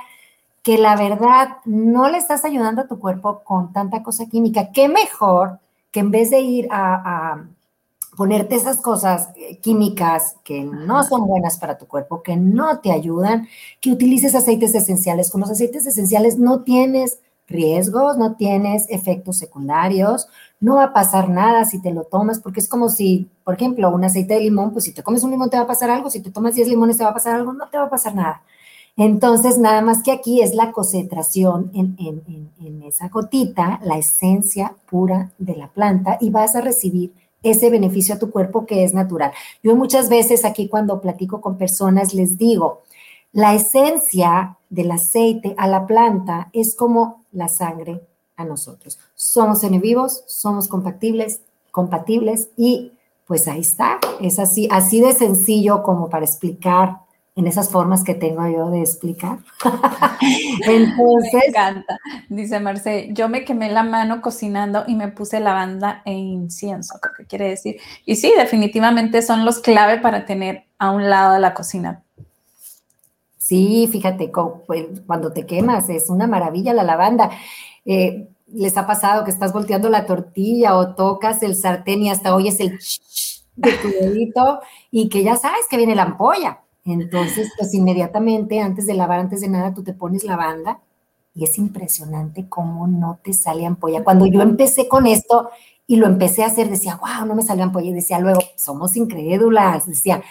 que 0.63 0.77
la 0.77 0.95
verdad 0.95 1.57
no 1.65 2.09
le 2.09 2.17
estás 2.17 2.45
ayudando 2.45 2.81
a 2.81 2.87
tu 2.87 2.97
cuerpo 2.97 3.41
con 3.43 3.73
tanta 3.73 4.01
cosa 4.01 4.27
química. 4.27 4.71
Qué 4.71 4.87
mejor 4.87 5.59
que 5.91 5.99
en 5.99 6.09
vez 6.09 6.31
de 6.31 6.39
ir 6.39 6.67
a, 6.71 7.43
ponerte 8.15 8.55
esas 8.55 8.77
cosas 8.77 9.29
eh, 9.35 9.57
químicas 9.57 10.35
que 10.43 10.63
no 10.63 11.03
son 11.03 11.25
buenas 11.27 11.57
para 11.57 11.79
tu 11.79 11.87
cuerpo, 11.87 12.21
que 12.21 12.37
no 12.37 12.79
te 12.79 12.91
ayudan, 12.91 13.47
que 13.81 13.91
utilices 13.91 14.35
aceites 14.35 14.75
esenciales. 14.75 15.31
Con 15.31 15.41
los 15.41 15.49
aceites 15.49 15.85
esenciales 15.87 16.37
no 16.37 16.61
tienes 16.61 17.19
riesgos, 17.47 18.17
no 18.17 18.35
tienes 18.35 18.85
efectos 18.89 19.37
secundarios, 19.37 20.27
no 20.59 20.75
va 20.75 20.85
a 20.85 20.93
pasar 20.93 21.27
nada 21.27 21.65
si 21.65 21.81
te 21.81 21.91
lo 21.91 22.03
tomas, 22.03 22.39
porque 22.39 22.59
es 22.59 22.69
como 22.69 22.89
si, 22.89 23.29
por 23.43 23.55
ejemplo, 23.55 23.89
un 23.89 24.03
aceite 24.05 24.35
de 24.35 24.41
limón, 24.41 24.71
pues 24.71 24.85
si 24.85 24.93
te 24.93 25.03
comes 25.03 25.23
un 25.23 25.31
limón 25.31 25.49
te 25.49 25.57
va 25.57 25.63
a 25.63 25.67
pasar 25.67 25.89
algo, 25.89 26.09
si 26.09 26.21
te 26.21 26.31
tomas 26.31 26.55
10 26.55 26.67
limones 26.67 26.97
te 26.97 27.03
va 27.03 27.09
a 27.09 27.13
pasar 27.13 27.35
algo, 27.35 27.51
no 27.51 27.67
te 27.67 27.77
va 27.77 27.85
a 27.85 27.89
pasar 27.89 28.15
nada. 28.15 28.43
Entonces, 28.95 29.57
nada 29.57 29.81
más 29.81 30.03
que 30.03 30.11
aquí 30.11 30.41
es 30.41 30.53
la 30.53 30.71
concentración 30.71 31.71
en, 31.73 31.95
en, 31.97 32.83
esa 32.83 33.07
gotita, 33.09 33.79
la 33.83 33.97
esencia 33.97 34.75
pura 34.89 35.31
de 35.39 35.55
la 35.55 35.67
planta 35.67 36.17
y 36.19 36.29
vas 36.29 36.55
a 36.55 36.61
recibir 36.61 37.13
ese 37.41 37.69
beneficio 37.69 38.15
a 38.15 38.19
tu 38.19 38.29
cuerpo 38.29 38.65
que 38.65 38.83
es 38.83 38.93
natural. 38.93 39.31
Yo 39.63 39.75
muchas 39.75 40.09
veces 40.09 40.45
aquí 40.45 40.67
cuando 40.67 41.01
platico 41.01 41.41
con 41.41 41.57
personas 41.57 42.13
les 42.13 42.37
digo, 42.37 42.81
la 43.31 43.55
esencia 43.55 44.57
del 44.69 44.91
aceite 44.91 45.55
a 45.57 45.67
la 45.67 45.87
planta 45.87 46.49
es 46.53 46.75
como 46.75 47.23
la 47.31 47.47
sangre 47.47 48.01
a 48.35 48.45
nosotros. 48.45 48.99
Somos 49.15 49.67
vivos, 49.81 50.23
somos 50.27 50.67
compatibles, 50.67 51.41
compatibles 51.71 52.49
y 52.57 52.91
pues 53.25 53.47
ahí 53.47 53.61
está. 53.61 53.99
Es 54.21 54.37
así, 54.39 54.67
así 54.71 55.01
de 55.01 55.13
sencillo 55.13 55.81
como 55.81 56.09
para 56.09 56.25
explicar 56.25 56.99
en 57.35 57.47
esas 57.47 57.69
formas 57.69 58.03
que 58.03 58.13
tengo 58.13 58.47
yo 58.47 58.69
de 58.69 58.81
explicar. 58.81 59.39
Entonces, 60.67 61.33
me 61.33 61.45
encanta. 61.47 61.97
Dice 62.29 62.59
Marce, 62.59 63.09
yo 63.11 63.27
me 63.27 63.43
quemé 63.43 63.71
la 63.71 63.83
mano 63.83 64.21
cocinando 64.21 64.83
y 64.87 64.95
me 64.95 65.07
puse 65.07 65.39
lavanda 65.39 66.01
e 66.05 66.13
incienso, 66.13 66.99
¿qué 67.17 67.25
quiere 67.25 67.49
decir? 67.49 67.77
Y 68.05 68.15
sí, 68.17 68.33
definitivamente 68.37 69.21
son 69.21 69.45
los 69.45 69.59
clave 69.59 69.99
para 69.99 70.25
tener 70.25 70.65
a 70.77 70.91
un 70.91 71.09
lado 71.09 71.33
de 71.33 71.39
la 71.39 71.53
cocina 71.53 72.03
Sí, 73.43 73.89
fíjate, 73.91 74.31
pues, 74.65 75.01
cuando 75.05 75.33
te 75.33 75.45
quemas 75.45 75.89
es 75.89 76.09
una 76.09 76.27
maravilla 76.27 76.73
la 76.73 76.83
lavanda. 76.83 77.29
Eh, 77.85 78.29
¿Les 78.47 78.77
ha 78.77 78.87
pasado 78.87 79.25
que 79.25 79.31
estás 79.31 79.51
volteando 79.51 79.89
la 79.89 80.05
tortilla 80.05 80.77
o 80.77 80.95
tocas 80.95 81.43
el 81.43 81.55
sartén 81.57 82.03
y 82.03 82.09
hasta 82.09 82.33
oyes 82.35 82.61
el 82.61 82.79
de 83.57 83.71
tu 83.73 83.89
dedito 83.89 84.61
y 84.91 85.09
que 85.09 85.23
ya 85.23 85.35
sabes 85.35 85.67
que 85.69 85.75
viene 85.75 85.93
la 85.93 86.03
ampolla? 86.03 86.62
Entonces, 86.85 87.51
pues 87.57 87.73
inmediatamente, 87.73 88.59
antes 88.59 88.85
de 88.85 88.93
lavar, 88.93 89.19
antes 89.19 89.41
de 89.41 89.47
nada, 89.47 89.73
tú 89.73 89.83
te 89.83 89.93
pones 89.93 90.23
lavanda 90.23 90.79
y 91.33 91.45
es 91.45 91.57
impresionante 91.57 92.47
cómo 92.49 92.87
no 92.87 93.19
te 93.23 93.33
sale 93.33 93.65
ampolla. 93.65 94.03
Cuando 94.03 94.25
yo 94.25 94.41
empecé 94.41 94.87
con 94.87 95.07
esto 95.07 95.49
y 95.87 95.95
lo 95.95 96.07
empecé 96.07 96.43
a 96.43 96.47
hacer, 96.47 96.69
decía, 96.69 96.99
wow, 97.01 97.25
no 97.25 97.35
me 97.35 97.43
salió 97.43 97.63
ampolla. 97.63 97.89
Y 97.89 97.93
decía 97.93 98.19
luego, 98.19 98.41
somos 98.55 98.95
incrédulas. 98.95 99.87
Decía, 99.87 100.21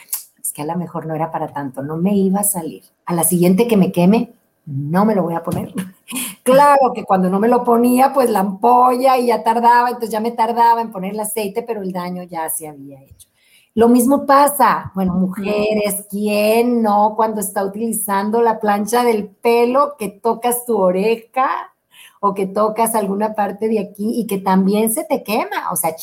que 0.53 0.63
a 0.63 0.67
lo 0.67 0.77
mejor 0.77 1.07
no 1.07 1.15
era 1.15 1.31
para 1.31 1.49
tanto, 1.49 1.83
no 1.83 1.97
me 1.97 2.15
iba 2.15 2.41
a 2.41 2.45
salir. 2.45 2.85
A 3.07 3.15
la 3.15 3.25
siguiente 3.25 3.67
que 3.67 3.77
me 3.77 3.91
queme, 3.91 4.33
no 4.67 5.05
me 5.05 5.15
lo 5.15 5.23
voy 5.23 5.35
a 5.35 5.43
poner. 5.43 5.73
claro 6.43 6.93
que 6.95 7.05
cuando 7.05 7.31
no 7.31 7.41
me 7.41 7.49
lo 7.49 7.65
ponía, 7.65 8.13
pues 8.13 8.31
la 8.31 8.41
ampolla 8.41 9.19
y 9.19 9.27
ya 9.27 9.43
tardaba, 9.43 9.89
entonces 9.89 10.11
ya 10.11 10.21
me 10.21 10.33
tardaba 10.33 10.81
en 10.81 10.93
poner 10.93 11.15
el 11.15 11.21
aceite, 11.21 11.63
pero 11.63 11.83
el 11.83 11.93
daño 11.93 12.23
ya 12.23 12.49
se 12.51 12.69
había 12.69 13.03
hecho. 13.03 13.29
Lo 13.75 13.88
mismo 13.88 14.26
pasa, 14.26 14.93
bueno, 14.95 15.14
mujeres, 15.14 16.07
¿quién 16.11 16.83
no 16.83 17.14
cuando 17.17 17.41
está 17.41 17.64
utilizando 17.64 18.43
la 18.43 18.61
plancha 18.61 19.02
del 19.02 19.29
pelo 19.29 19.97
que 19.99 20.09
tocas 20.09 20.67
tu 20.67 20.76
oreja 20.76 21.73
o 22.21 22.35
que 22.35 22.47
tocas 22.47 22.95
alguna 22.95 23.35
parte 23.35 23.69
de 23.69 23.81
aquí 23.81 24.21
y 24.21 24.26
que 24.26 24.38
también 24.38 24.93
se 24.93 25.05
te 25.05 25.23
quema? 25.23 25.71
O 25.73 25.76
sea, 25.76 25.95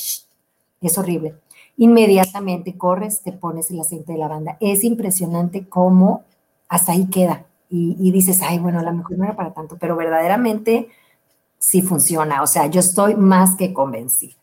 es 0.81 0.97
horrible 0.97 1.35
inmediatamente 1.79 2.77
corres, 2.77 3.21
te 3.21 3.31
pones 3.31 3.71
el 3.71 3.79
aceite 3.79 4.11
de 4.11 4.19
lavanda. 4.19 4.57
Es 4.59 4.83
impresionante 4.83 5.67
cómo 5.67 6.23
hasta 6.67 6.91
ahí 6.91 7.07
queda. 7.09 7.45
Y, 7.71 8.11
dices, 8.11 8.41
ay, 8.41 8.59
bueno, 8.59 8.79
a 8.79 8.83
lo 8.83 8.91
mejor 8.91 9.17
no 9.17 9.23
era 9.23 9.35
para 9.35 9.53
tanto, 9.53 9.77
pero 9.79 9.95
verdaderamente 9.95 10.89
sí 11.57 11.81
funciona. 11.81 12.41
O 12.41 12.47
sea, 12.47 12.65
yo 12.65 12.79
estoy 12.79 13.15
más 13.15 13.55
que 13.55 13.73
convencida. 13.73 14.33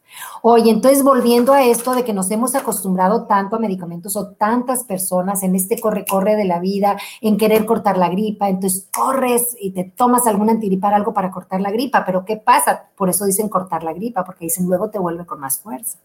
Oye, 0.42 0.70
entonces 0.70 1.02
volviendo 1.02 1.52
a 1.52 1.64
esto 1.64 1.94
de 1.94 2.04
que 2.04 2.12
nos 2.12 2.30
hemos 2.30 2.54
acostumbrado 2.54 3.26
tanto 3.26 3.56
a 3.56 3.58
medicamentos 3.58 4.16
o 4.16 4.28
tantas 4.28 4.85
personas 4.85 5.42
en 5.42 5.54
este 5.54 5.78
corre-corre 5.80 6.37
de 6.37 6.44
la 6.44 6.61
vida, 6.61 6.96
en 7.20 7.37
querer 7.37 7.66
cortar 7.66 7.99
la 7.99 8.08
gripa, 8.08 8.49
entonces 8.49 8.88
corres 8.94 9.56
y 9.61 9.70
te 9.70 9.85
tomas 9.85 10.26
algún 10.26 10.50
antigripar, 10.50 10.94
algo 10.94 11.12
para 11.12 11.30
cortar 11.30 11.61
la 11.61 11.70
gripa, 11.70 12.04
pero 12.04 12.25
¿qué 12.25 12.37
pasa? 12.37 12.88
Por 12.96 13.08
eso 13.08 13.25
dicen 13.25 13.49
cortar 13.49 13.82
la 13.82 13.92
gripa, 13.92 14.25
porque 14.25 14.46
dicen 14.46 14.66
luego 14.66 14.90
te 14.90 14.99
vuelve 14.99 15.26
con 15.26 15.40
más 15.40 15.58
fuerza. 15.58 15.99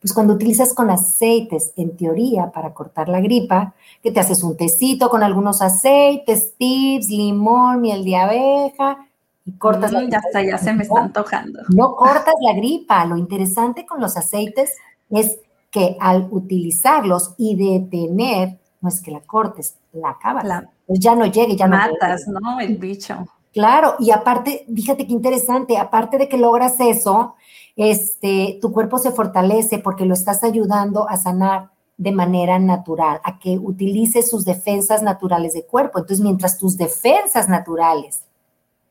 Pues 0.00 0.14
cuando 0.14 0.32
utilizas 0.32 0.72
con 0.72 0.88
aceites, 0.88 1.72
en 1.76 1.94
teoría, 1.94 2.50
para 2.50 2.72
cortar 2.72 3.10
la 3.10 3.20
gripa, 3.20 3.74
que 4.02 4.10
te 4.10 4.20
haces 4.20 4.42
un 4.42 4.56
tecito 4.56 5.10
con 5.10 5.22
algunos 5.22 5.60
aceites, 5.60 6.54
tips, 6.56 7.10
limón, 7.10 7.82
miel 7.82 8.02
de 8.02 8.16
abeja, 8.16 9.09
y 9.44 9.52
cortas 9.52 9.92
la 9.92 10.00
gripa. 10.00 10.12
Ya 10.12 10.26
está, 10.26 10.42
ya 10.42 10.58
se 10.58 10.72
me 10.72 10.82
está 10.82 11.02
antojando. 11.02 11.60
No 11.68 11.96
cortas 11.96 12.34
la 12.40 12.54
gripa. 12.54 13.04
Lo 13.04 13.16
interesante 13.16 13.86
con 13.86 14.00
los 14.00 14.16
aceites 14.16 14.76
es 15.08 15.38
que 15.70 15.96
al 16.00 16.28
utilizarlos 16.30 17.34
y 17.38 17.56
detener, 17.56 18.58
no 18.80 18.88
es 18.88 19.00
que 19.00 19.10
la 19.10 19.20
cortes, 19.20 19.76
la 19.92 20.10
acabas. 20.10 20.44
pues 20.86 20.98
ya 20.98 21.14
no 21.14 21.26
llegue, 21.26 21.56
ya 21.56 21.66
matas, 21.66 22.26
no. 22.26 22.40
¿no? 22.40 22.60
El 22.60 22.76
bicho. 22.76 23.26
Claro, 23.52 23.96
y 23.98 24.12
aparte, 24.12 24.64
fíjate 24.72 25.06
qué 25.06 25.12
interesante, 25.12 25.76
aparte 25.76 26.18
de 26.18 26.28
que 26.28 26.36
logras 26.36 26.78
eso, 26.78 27.34
este, 27.74 28.58
tu 28.60 28.72
cuerpo 28.72 28.98
se 28.98 29.10
fortalece 29.10 29.78
porque 29.78 30.04
lo 30.04 30.14
estás 30.14 30.44
ayudando 30.44 31.08
a 31.08 31.16
sanar 31.16 31.70
de 31.96 32.12
manera 32.12 32.58
natural, 32.58 33.20
a 33.24 33.38
que 33.38 33.58
utilice 33.58 34.22
sus 34.22 34.44
defensas 34.44 35.02
naturales 35.02 35.52
de 35.52 35.66
cuerpo. 35.66 35.98
Entonces, 35.98 36.24
mientras 36.24 36.58
tus 36.58 36.76
defensas 36.76 37.48
naturales 37.48 38.24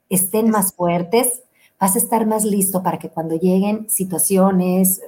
estén 0.09 0.49
más 0.49 0.73
fuertes, 0.73 1.43
vas 1.79 1.95
a 1.95 1.99
estar 1.99 2.25
más 2.25 2.43
listo 2.43 2.83
para 2.83 2.99
que 2.99 3.09
cuando 3.09 3.35
lleguen 3.35 3.89
situaciones, 3.89 5.01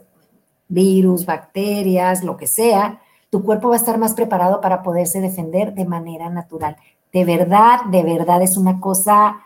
virus, 0.68 1.26
bacterias, 1.26 2.24
lo 2.24 2.38
que 2.38 2.48
sea, 2.48 3.02
tu 3.30 3.44
cuerpo 3.44 3.70
va 3.70 3.76
a 3.76 3.78
estar 3.78 3.98
más 3.98 4.14
preparado 4.14 4.62
para 4.62 4.84
poderse 4.84 5.20
defender 5.22 5.74
de 5.74 5.86
manera 5.86 6.30
natural. 6.30 6.78
De 7.12 7.26
verdad, 7.26 7.86
de 7.90 8.04
verdad 8.04 8.42
es 8.42 8.58
una 8.58 8.80
cosa 8.80 9.42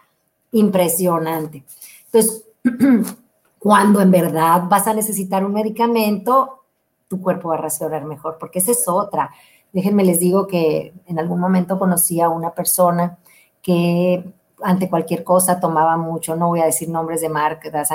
impresionante. 0.51 1.63
Entonces, 2.05 2.45
cuando 3.59 4.01
en 4.01 4.11
verdad 4.11 4.63
vas 4.69 4.87
a 4.87 4.93
necesitar 4.93 5.43
un 5.43 5.53
medicamento, 5.53 6.63
tu 7.07 7.21
cuerpo 7.21 7.49
va 7.49 7.55
a 7.55 7.59
reaccionar 7.59 8.05
mejor, 8.05 8.37
porque 8.39 8.59
esa 8.59 8.71
es 8.71 8.87
otra. 8.87 9.31
Déjenme 9.73 10.03
les 10.03 10.19
digo 10.19 10.47
que 10.47 10.93
en 11.07 11.19
algún 11.19 11.39
momento 11.39 11.77
conocí 11.77 12.21
a 12.21 12.29
una 12.29 12.51
persona 12.51 13.17
que 13.61 14.23
ante 14.61 14.89
cualquier 14.89 15.23
cosa 15.23 15.59
tomaba 15.59 15.97
mucho, 15.97 16.35
no 16.35 16.47
voy 16.47 16.61
a 16.61 16.65
decir 16.65 16.89
nombres 16.89 17.21
de 17.21 17.29
marcas, 17.29 17.91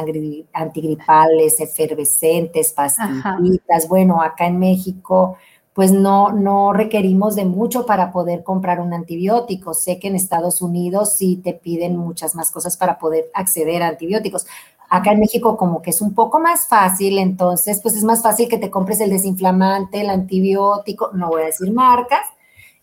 antigripales, 0.53 1.61
efervescentes, 1.61 2.73
pastillitas. 2.73 3.89
Bueno, 3.89 4.23
acá 4.23 4.47
en 4.47 4.59
México, 4.59 5.37
pues 5.73 5.93
no, 5.93 6.33
no 6.33 6.73
requerimos 6.73 7.37
de 7.37 7.45
mucho 7.45 7.87
para 7.87 8.13
poder 8.13 8.43
comprar 8.43 8.81
un 8.81 8.93
antibiótico. 8.93 9.73
Sé 9.75 9.99
que 9.99 10.09
en 10.09 10.17
Estados 10.17 10.61
Unidos 10.61 11.17
sí 11.17 11.37
te 11.37 11.55
piden 11.55 11.97
muchas 11.97 12.35
más 12.35 12.51
cosas 12.51 12.77
para 12.77 12.99
poder 12.99 13.31
acceder 13.35 13.83
a 13.83 13.89
antibióticos. 13.89 14.47
Acá 14.91 15.13
en 15.13 15.21
México 15.21 15.57
como 15.57 15.83
que 15.83 15.91
es 15.91 16.01
un 16.01 16.15
poco 16.15 16.41
más 16.41 16.67
fácil, 16.67 17.19
entonces 17.19 17.81
pues 17.81 17.95
es 17.95 18.03
más 18.03 18.23
fácil 18.23 18.49
que 18.49 18.59
te 18.59 18.71
compres 18.71 19.01
el 19.01 19.11
desinflamante, 19.11 20.01
el 20.01 20.11
antibiótico, 20.11 21.11
no 21.13 21.29
voy 21.29 21.43
a 21.43 21.47
decir 21.47 21.73
marcas, 21.73 22.27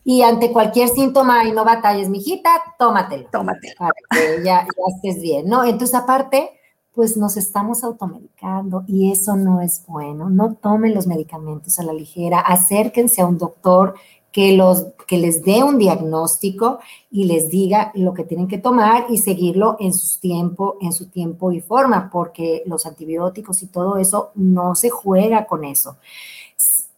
y 0.10 0.22
ante 0.22 0.54
cualquier 0.54 0.88
síntoma 0.88 1.44
y 1.44 1.52
no 1.52 1.66
batalles, 1.66 2.08
mijita, 2.08 2.50
tómatelo. 2.80 3.28
Tómatelo. 3.30 3.74
Para 3.78 3.92
que 4.10 4.42
ya, 4.42 4.66
ya 4.66 4.96
estés 4.96 5.22
bien, 5.22 5.50
¿no? 5.50 5.66
Entonces 5.66 5.96
aparte, 5.96 6.50
pues 6.94 7.18
nos 7.18 7.36
estamos 7.36 7.84
automedicando 7.84 8.86
y 8.88 9.12
eso 9.12 9.36
no 9.36 9.60
es 9.60 9.84
bueno. 9.86 10.30
No 10.30 10.54
tomen 10.54 10.96
los 10.96 11.08
medicamentos 11.08 11.78
a 11.78 11.84
la 11.84 11.92
ligera, 11.92 12.40
acérquense 12.40 13.22
a 13.22 13.26
un 13.26 13.38
doctor 13.38 13.96
que, 14.32 14.54
los, 14.54 14.86
que 15.08 15.18
les 15.18 15.44
dé 15.44 15.62
un 15.62 15.78
diagnóstico 15.78 16.80
y 17.12 17.26
les 17.26 17.50
diga 17.50 17.92
lo 17.94 18.14
que 18.14 18.24
tienen 18.24 18.48
que 18.48 18.60
tomar 18.60 19.08
y 19.10 19.18
seguirlo 19.18 19.76
en 19.78 19.94
su 19.94 20.22
tiempo, 20.22 20.78
en 20.80 20.94
su 20.94 21.08
tiempo 21.10 21.52
y 21.52 21.60
forma, 21.60 22.10
porque 22.10 22.64
los 22.66 22.86
antibióticos 22.86 23.62
y 23.62 23.68
todo 23.68 23.98
eso 23.98 24.32
no 24.36 24.74
se 24.74 24.90
juega 24.90 25.48
con 25.48 25.66
eso. 25.66 25.98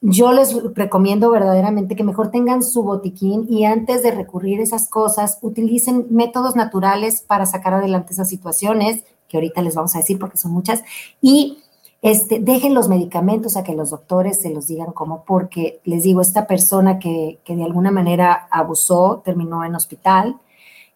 Yo 0.01 0.32
les 0.32 0.53
recomiendo 0.75 1.29
verdaderamente 1.29 1.96
que 1.96 2.06
mejor 2.06 2.32
tengan 2.32 2.63
su 2.63 2.84
botiquín 2.84 3.46
y 3.50 3.65
antes 3.65 4.01
de 4.01 4.12
recurrir 4.12 4.62
a 4.62 4.63
esas 4.63 4.89
cosas, 4.89 5.39
utilicen 5.41 6.08
métodos 6.10 6.56
naturales 6.56 7.22
para 7.22 7.46
sacar 7.46 7.74
adelante 7.74 8.13
esas 8.13 8.29
situaciones, 8.29 9.03
que 9.27 9.38
ahorita 9.38 9.62
les 9.62 9.75
vamos 9.75 9.96
a 9.96 10.00
decir 10.00 10.18
porque 10.18 10.38
son 10.38 10.53
muchas, 10.53 10.84
y 11.22 11.60
este, 12.01 12.39
dejen 12.39 12.74
los 12.74 12.88
medicamentos 12.88 13.58
a 13.58 13.63
que 13.63 13.75
los 13.75 13.89
doctores 13.89 14.41
se 14.41 14.50
los 14.51 14.68
digan 14.68 14.94
cómo, 14.94 15.25
porque 15.27 15.82
les 15.84 16.03
digo, 16.03 16.22
esta 16.22 16.48
persona 16.48 16.98
que, 16.98 17.39
de 17.46 17.63
alguna 17.63 17.91
manera 17.91 18.48
abusó 18.51 19.22
terminó 19.25 19.65
en 19.65 19.75
hospital 19.75 20.38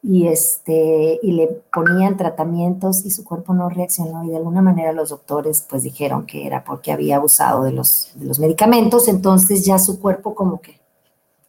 y, 0.03 0.27
este, 0.27 1.19
y 1.24 1.31
le 1.31 1.48
ponían 1.74 2.17
tratamientos 2.17 3.05
y 3.05 3.10
su 3.10 3.24
cuerpo 3.24 3.53
no 3.53 3.69
reaccionó 3.69 4.25
y 4.25 4.29
de 4.29 4.38
alguna 4.38 4.62
manera 4.62 4.91
los 4.91 5.10
doctores 5.10 5.65
pues 5.67 5.83
dijeron 5.83 6.25
que 6.25 6.45
era 6.45 6.65
porque 6.65 6.91
había 6.91 7.15
abusado 7.15 7.63
de 7.63 7.72
los, 7.72 8.12
de 8.15 8.25
los 8.25 8.38
medicamentos, 8.38 9.07
entonces 9.07 9.65
ya 9.65 9.79
su 9.79 10.01
cuerpo 10.01 10.36
como 10.36 10.60
que, 10.60 10.81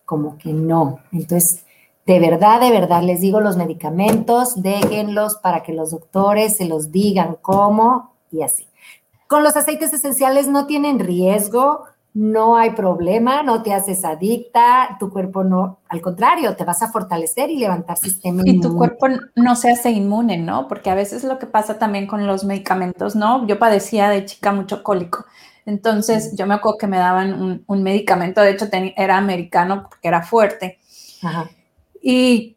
como 0.05 0.39
que 0.39 0.53
no. 0.53 1.01
Entonces, 1.13 1.65
De 2.07 2.21
verdad, 2.21 2.61
de 2.61 2.71
verdad, 2.71 3.03
les 3.03 3.21
digo 3.21 3.41
los 3.41 3.57
medicamentos, 3.57 4.61
déjenlos 4.63 5.37
para 5.37 5.63
que 5.63 5.73
los 5.73 5.91
doctores 5.91 6.57
se 6.59 6.67
los 6.67 6.93
digan 6.93 7.39
cómo 7.41 8.13
y 8.31 8.43
así. 8.43 8.69
Con 9.27 9.43
los 9.43 9.57
aceites 9.57 9.93
esenciales 9.95 10.47
no 10.47 10.67
tienen 10.67 10.99
riesgo, 10.99 11.87
no 12.15 12.57
hay 12.57 12.71
problema, 12.71 13.43
no 13.43 13.65
te 13.65 13.75
haces 13.75 14.05
adicta, 14.05 14.97
tu 15.01 15.11
cuerpo 15.11 15.43
no, 15.43 15.81
al 15.89 16.01
contrario, 16.01 16.55
te 16.55 16.65
vas 16.65 16.81
a 16.81 16.93
fortalecer 16.93 17.51
y 17.51 17.59
levantar 17.59 17.97
sistema 17.97 18.43
inmune. 18.43 18.51
Y 18.53 18.61
tu 18.61 18.77
cuerpo 18.77 19.09
no 19.35 19.57
se 19.57 19.73
hace 19.73 19.91
inmune, 19.91 20.39
¿no? 20.39 20.69
Porque 20.69 20.91
a 20.91 20.95
veces 20.95 21.25
lo 21.25 21.41
que 21.41 21.47
pasa 21.47 21.77
también 21.77 22.07
con 22.07 22.25
los 22.25 22.45
medicamentos, 22.45 23.17
¿no? 23.17 23.45
Yo 23.49 23.59
padecía 23.59 24.09
de 24.11 24.25
chica 24.25 24.53
mucho 24.53 24.85
cólico. 24.85 25.25
Entonces, 25.67 26.37
yo 26.37 26.47
me 26.47 26.55
acuerdo 26.55 26.79
que 26.79 26.87
me 26.87 26.99
daban 26.99 27.65
un, 27.67 27.83
medicamento, 27.83 28.43
de 28.43 28.51
hecho 28.51 28.69
era 28.71 29.17
americano 29.17 29.89
porque 29.89 30.07
era 30.07 30.23
fuerte. 30.23 30.79
Y 32.01 32.57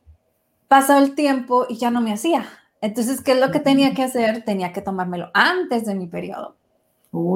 pasó 0.67 0.99
el 0.99 1.15
tiempo 1.15 1.65
y 1.67 1.77
ya 1.77 1.89
no 1.89 2.01
me 2.01 2.13
hacía. 2.13 2.45
Entonces, 2.79 3.21
¿qué 3.21 3.31
es 3.31 3.39
lo 3.39 3.49
que 3.49 3.59
tenía 3.59 3.95
que 3.95 4.03
hacer? 4.03 4.43
Tenía 4.45 4.71
que 4.71 4.81
tomármelo 4.81 5.31
antes 5.33 5.85
de 5.85 5.95
mi 5.95 6.05
periodo. 6.05 6.57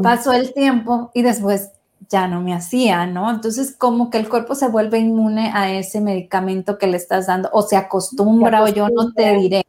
Pasó 0.03 0.33
el 0.33 0.53
tiempo 0.53 1.09
y 1.15 1.23
después 1.23 1.71
ya 2.09 2.27
no 2.27 2.41
me 2.41 2.53
hacía, 2.53 3.05
¿no? 3.05 3.29
Entonces, 3.29 3.75
como 3.77 4.09
que 4.09 4.17
el 4.17 4.29
cuerpo 4.29 4.55
se 4.55 4.67
vuelve 4.67 4.99
inmune 4.99 5.51
a 5.53 5.71
ese 5.71 6.01
medicamento 6.01 6.77
que 6.77 6.87
le 6.87 6.97
estás 6.97 7.27
dando 7.27 7.49
o 7.53 7.61
se 7.61 7.77
acostumbra, 7.77 8.63
o 8.63 8.67
yo 8.67 8.89
no 8.89 9.13
te 9.13 9.33
diré, 9.35 9.65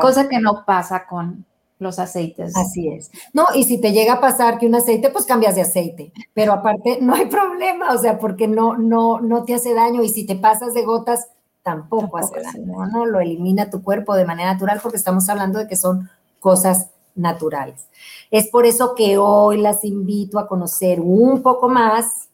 cosa 0.00 0.28
que 0.28 0.38
no 0.38 0.64
pasa 0.64 1.06
con 1.06 1.44
los 1.78 1.98
aceites. 1.98 2.56
Así 2.56 2.88
es. 2.88 3.10
No, 3.32 3.46
y 3.54 3.64
si 3.64 3.80
te 3.80 3.92
llega 3.92 4.14
a 4.14 4.20
pasar 4.20 4.58
que 4.58 4.66
un 4.66 4.74
aceite, 4.74 5.10
pues 5.10 5.26
cambias 5.26 5.54
de 5.54 5.62
aceite, 5.62 6.12
pero 6.32 6.52
aparte 6.52 6.98
no 7.00 7.14
hay 7.14 7.26
problema, 7.26 7.92
o 7.92 7.98
sea, 7.98 8.18
porque 8.18 8.48
no, 8.48 8.76
no, 8.76 9.20
no 9.20 9.44
te 9.44 9.54
hace 9.54 9.74
daño 9.74 10.02
y 10.02 10.08
si 10.08 10.24
te 10.24 10.36
pasas 10.36 10.74
de 10.74 10.84
gotas, 10.84 11.28
tampoco, 11.62 12.18
hace 12.18 12.40
daño, 12.40 12.86
¿no? 12.86 13.06
Lo 13.06 13.20
elimina 13.20 13.70
tu 13.70 13.82
cuerpo 13.82 14.14
de 14.14 14.26
manera 14.26 14.52
natural 14.52 14.80
porque 14.82 14.98
estamos 14.98 15.28
hablando 15.28 15.58
de 15.58 15.66
que 15.66 15.76
son 15.76 16.10
cosas 16.38 16.90
naturales. 17.14 17.86
Es 18.30 18.48
por 18.48 18.66
eso 18.66 18.94
que 18.94 19.18
hoy 19.18 19.60
las 19.60 19.84
invito 19.84 20.38
a 20.38 20.46
conocer 20.46 21.00
un 21.00 21.42
poco 21.42 21.68
más, 21.68 22.28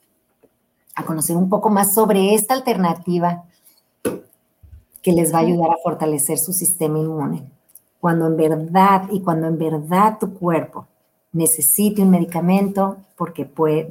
a 0.95 1.05
conocer 1.05 1.37
un 1.37 1.49
poco 1.49 1.71
más 1.71 1.95
sobre 1.95 2.35
esta 2.35 2.55
alternativa 2.55 3.45
que 5.03 5.13
les 5.13 5.33
va 5.33 5.39
a 5.39 5.43
ayudar 5.43 5.71
a 5.71 5.83
fortalecer 5.83 6.39
su 6.39 6.53
sistema 6.53 6.99
inmune. 6.99 7.45
Cuando 8.01 8.27
en 8.27 8.37
verdad 8.37 9.05
y 9.11 9.21
cuando 9.21 9.47
en 9.47 9.59
verdad 9.59 10.19
tu 10.19 10.35
cuerpo 10.35 10.87
necesite 11.33 12.03
un 12.03 12.11
medicamento, 12.11 12.97
porque 13.17 13.45
puede, 13.45 13.91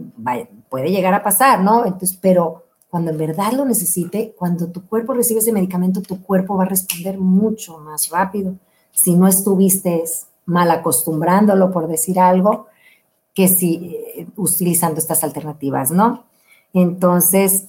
puede 0.69 0.91
llegar 0.91 1.13
a 1.13 1.23
pasar, 1.23 1.63
¿no? 1.63 1.85
Entonces, 1.85 2.17
pero 2.19 2.63
cuando 2.89 3.11
en 3.11 3.17
verdad 3.17 3.53
lo 3.53 3.65
necesite, 3.65 4.33
cuando 4.37 4.67
tu 4.67 4.85
cuerpo 4.87 5.13
recibe 5.13 5.39
ese 5.39 5.53
medicamento, 5.53 6.01
tu 6.01 6.21
cuerpo 6.21 6.57
va 6.57 6.63
a 6.63 6.69
responder 6.69 7.17
mucho 7.19 7.77
más 7.77 8.09
rápido. 8.09 8.55
Si 8.91 9.15
no 9.15 9.27
estuviste 9.27 10.03
mal 10.49 10.69
acostumbrándolo, 10.71 11.71
por 11.71 11.87
decir 11.87 12.19
algo, 12.19 12.67
que 13.33 13.47
si 13.47 13.95
eh, 14.15 14.27
utilizando 14.35 14.99
estas 14.99 15.23
alternativas, 15.23 15.91
¿no? 15.91 16.25
Entonces, 16.73 17.67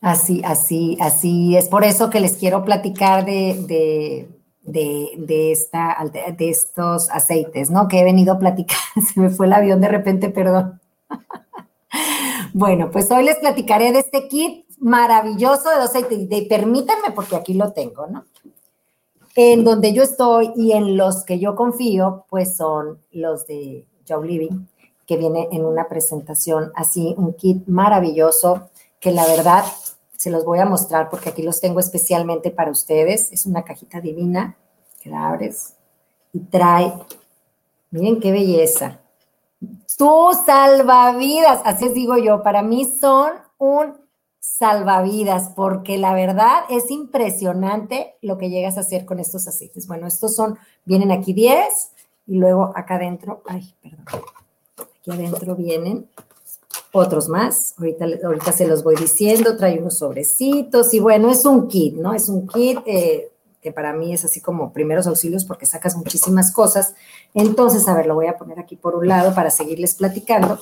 así, 0.00 0.42
así, 0.44 0.96
así, 1.00 1.56
es 1.56 1.68
por 1.68 1.84
eso 1.84 2.10
que 2.10 2.20
les 2.20 2.36
quiero 2.36 2.64
platicar 2.64 3.24
de, 3.24 4.28
de, 4.62 5.52
esta, 5.52 5.96
de 6.36 6.50
estos 6.50 7.10
aceites, 7.10 7.70
¿no? 7.70 7.88
Que 7.88 8.00
he 8.00 8.04
venido 8.04 8.34
a 8.34 8.38
platicar, 8.38 8.78
se 9.14 9.20
me 9.20 9.30
fue 9.30 9.46
el 9.46 9.52
avión 9.52 9.80
de 9.80 9.88
repente, 9.88 10.28
perdón. 10.30 10.80
bueno, 12.52 12.90
pues 12.90 13.10
hoy 13.10 13.24
les 13.24 13.36
platicaré 13.36 13.92
de 13.92 14.00
este 14.00 14.28
kit 14.28 14.66
maravilloso 14.80 15.70
de 15.70 15.76
aceites, 15.76 16.28
de, 16.28 16.46
permítanme 16.48 17.10
porque 17.14 17.36
aquí 17.36 17.54
lo 17.54 17.72
tengo, 17.72 18.06
¿no? 18.06 18.24
En 19.34 19.64
donde 19.64 19.92
yo 19.92 20.02
estoy 20.02 20.52
y 20.56 20.72
en 20.72 20.96
los 20.96 21.24
que 21.24 21.38
yo 21.38 21.54
confío, 21.54 22.24
pues 22.28 22.56
son 22.56 22.98
los 23.12 23.46
de 23.46 23.86
Joe 24.08 24.26
Living, 24.26 24.66
que 25.06 25.16
viene 25.16 25.48
en 25.52 25.64
una 25.64 25.88
presentación 25.88 26.72
así, 26.74 27.14
un 27.16 27.34
kit 27.34 27.66
maravilloso, 27.66 28.70
que 29.00 29.12
la 29.12 29.26
verdad 29.26 29.64
se 30.16 30.30
los 30.30 30.44
voy 30.44 30.58
a 30.58 30.66
mostrar 30.66 31.08
porque 31.08 31.28
aquí 31.28 31.42
los 31.42 31.60
tengo 31.60 31.78
especialmente 31.80 32.50
para 32.50 32.70
ustedes. 32.70 33.32
Es 33.32 33.46
una 33.46 33.62
cajita 33.62 34.00
divina 34.00 34.56
que 35.00 35.10
la 35.10 35.28
abres 35.28 35.74
y 36.32 36.40
trae, 36.40 36.92
miren 37.90 38.20
qué 38.20 38.32
belleza. 38.32 39.00
Tu 39.96 40.30
salvavidas, 40.44 41.60
así 41.64 41.86
os 41.86 41.94
digo 41.94 42.16
yo, 42.16 42.42
para 42.42 42.62
mí 42.62 42.84
son 43.00 43.32
un 43.58 43.94
salvavidas, 44.40 45.50
porque 45.54 45.98
la 45.98 46.14
verdad 46.14 46.60
es 46.70 46.90
impresionante 46.90 48.14
lo 48.22 48.38
que 48.38 48.50
llegas 48.50 48.76
a 48.76 48.80
hacer 48.80 49.04
con 49.04 49.18
estos 49.18 49.48
aceites. 49.48 49.86
Bueno, 49.86 50.06
estos 50.06 50.34
son, 50.34 50.58
vienen 50.84 51.10
aquí 51.10 51.32
10 51.32 51.64
y 52.26 52.36
luego 52.36 52.72
acá 52.74 52.96
adentro, 52.96 53.42
ay, 53.46 53.74
perdón, 53.82 54.04
aquí 55.00 55.10
adentro 55.10 55.56
vienen 55.56 56.08
otros 56.92 57.28
más. 57.28 57.74
Ahorita, 57.78 58.06
ahorita 58.24 58.52
se 58.52 58.66
los 58.66 58.82
voy 58.82 58.96
diciendo, 58.96 59.56
trae 59.56 59.78
unos 59.78 59.98
sobrecitos 59.98 60.92
y 60.94 61.00
bueno, 61.00 61.30
es 61.30 61.44
un 61.44 61.68
kit, 61.68 61.94
¿no? 61.94 62.14
Es 62.14 62.28
un 62.28 62.46
kit 62.46 62.78
eh, 62.86 63.30
que 63.60 63.72
para 63.72 63.92
mí 63.92 64.12
es 64.12 64.24
así 64.24 64.40
como 64.40 64.72
primeros 64.72 65.06
auxilios 65.06 65.44
porque 65.44 65.66
sacas 65.66 65.96
muchísimas 65.96 66.52
cosas. 66.52 66.94
Entonces, 67.34 67.88
a 67.88 67.94
ver, 67.94 68.06
lo 68.06 68.14
voy 68.14 68.26
a 68.26 68.36
poner 68.36 68.58
aquí 68.60 68.76
por 68.76 68.94
un 68.94 69.08
lado 69.08 69.34
para 69.34 69.50
seguirles 69.50 69.94
platicando. 69.94 70.60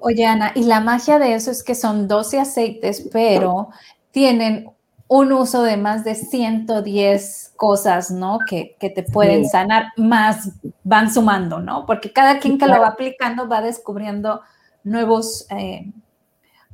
Oye, 0.00 0.24
Ana, 0.24 0.52
y 0.54 0.64
la 0.64 0.80
magia 0.80 1.18
de 1.18 1.34
eso 1.34 1.50
es 1.50 1.62
que 1.62 1.74
son 1.74 2.08
12 2.08 2.40
aceites, 2.40 3.08
pero 3.12 3.68
tienen 4.10 4.70
un 5.08 5.32
uso 5.32 5.62
de 5.62 5.76
más 5.76 6.04
de 6.04 6.14
110 6.14 7.52
cosas, 7.56 8.10
¿no? 8.10 8.38
Que, 8.46 8.76
te 8.78 9.02
pueden 9.02 9.48
sanar, 9.48 9.86
más 9.96 10.52
van 10.84 11.12
sumando, 11.12 11.60
¿no? 11.60 11.86
Porque 11.86 12.12
cada 12.12 12.38
quien 12.38 12.58
que 12.58 12.66
lo 12.66 12.80
va 12.80 12.88
aplicando 12.88 13.48
va 13.48 13.62
descubriendo 13.62 14.42
nuevos, 14.84 15.46
eh, 15.50 15.90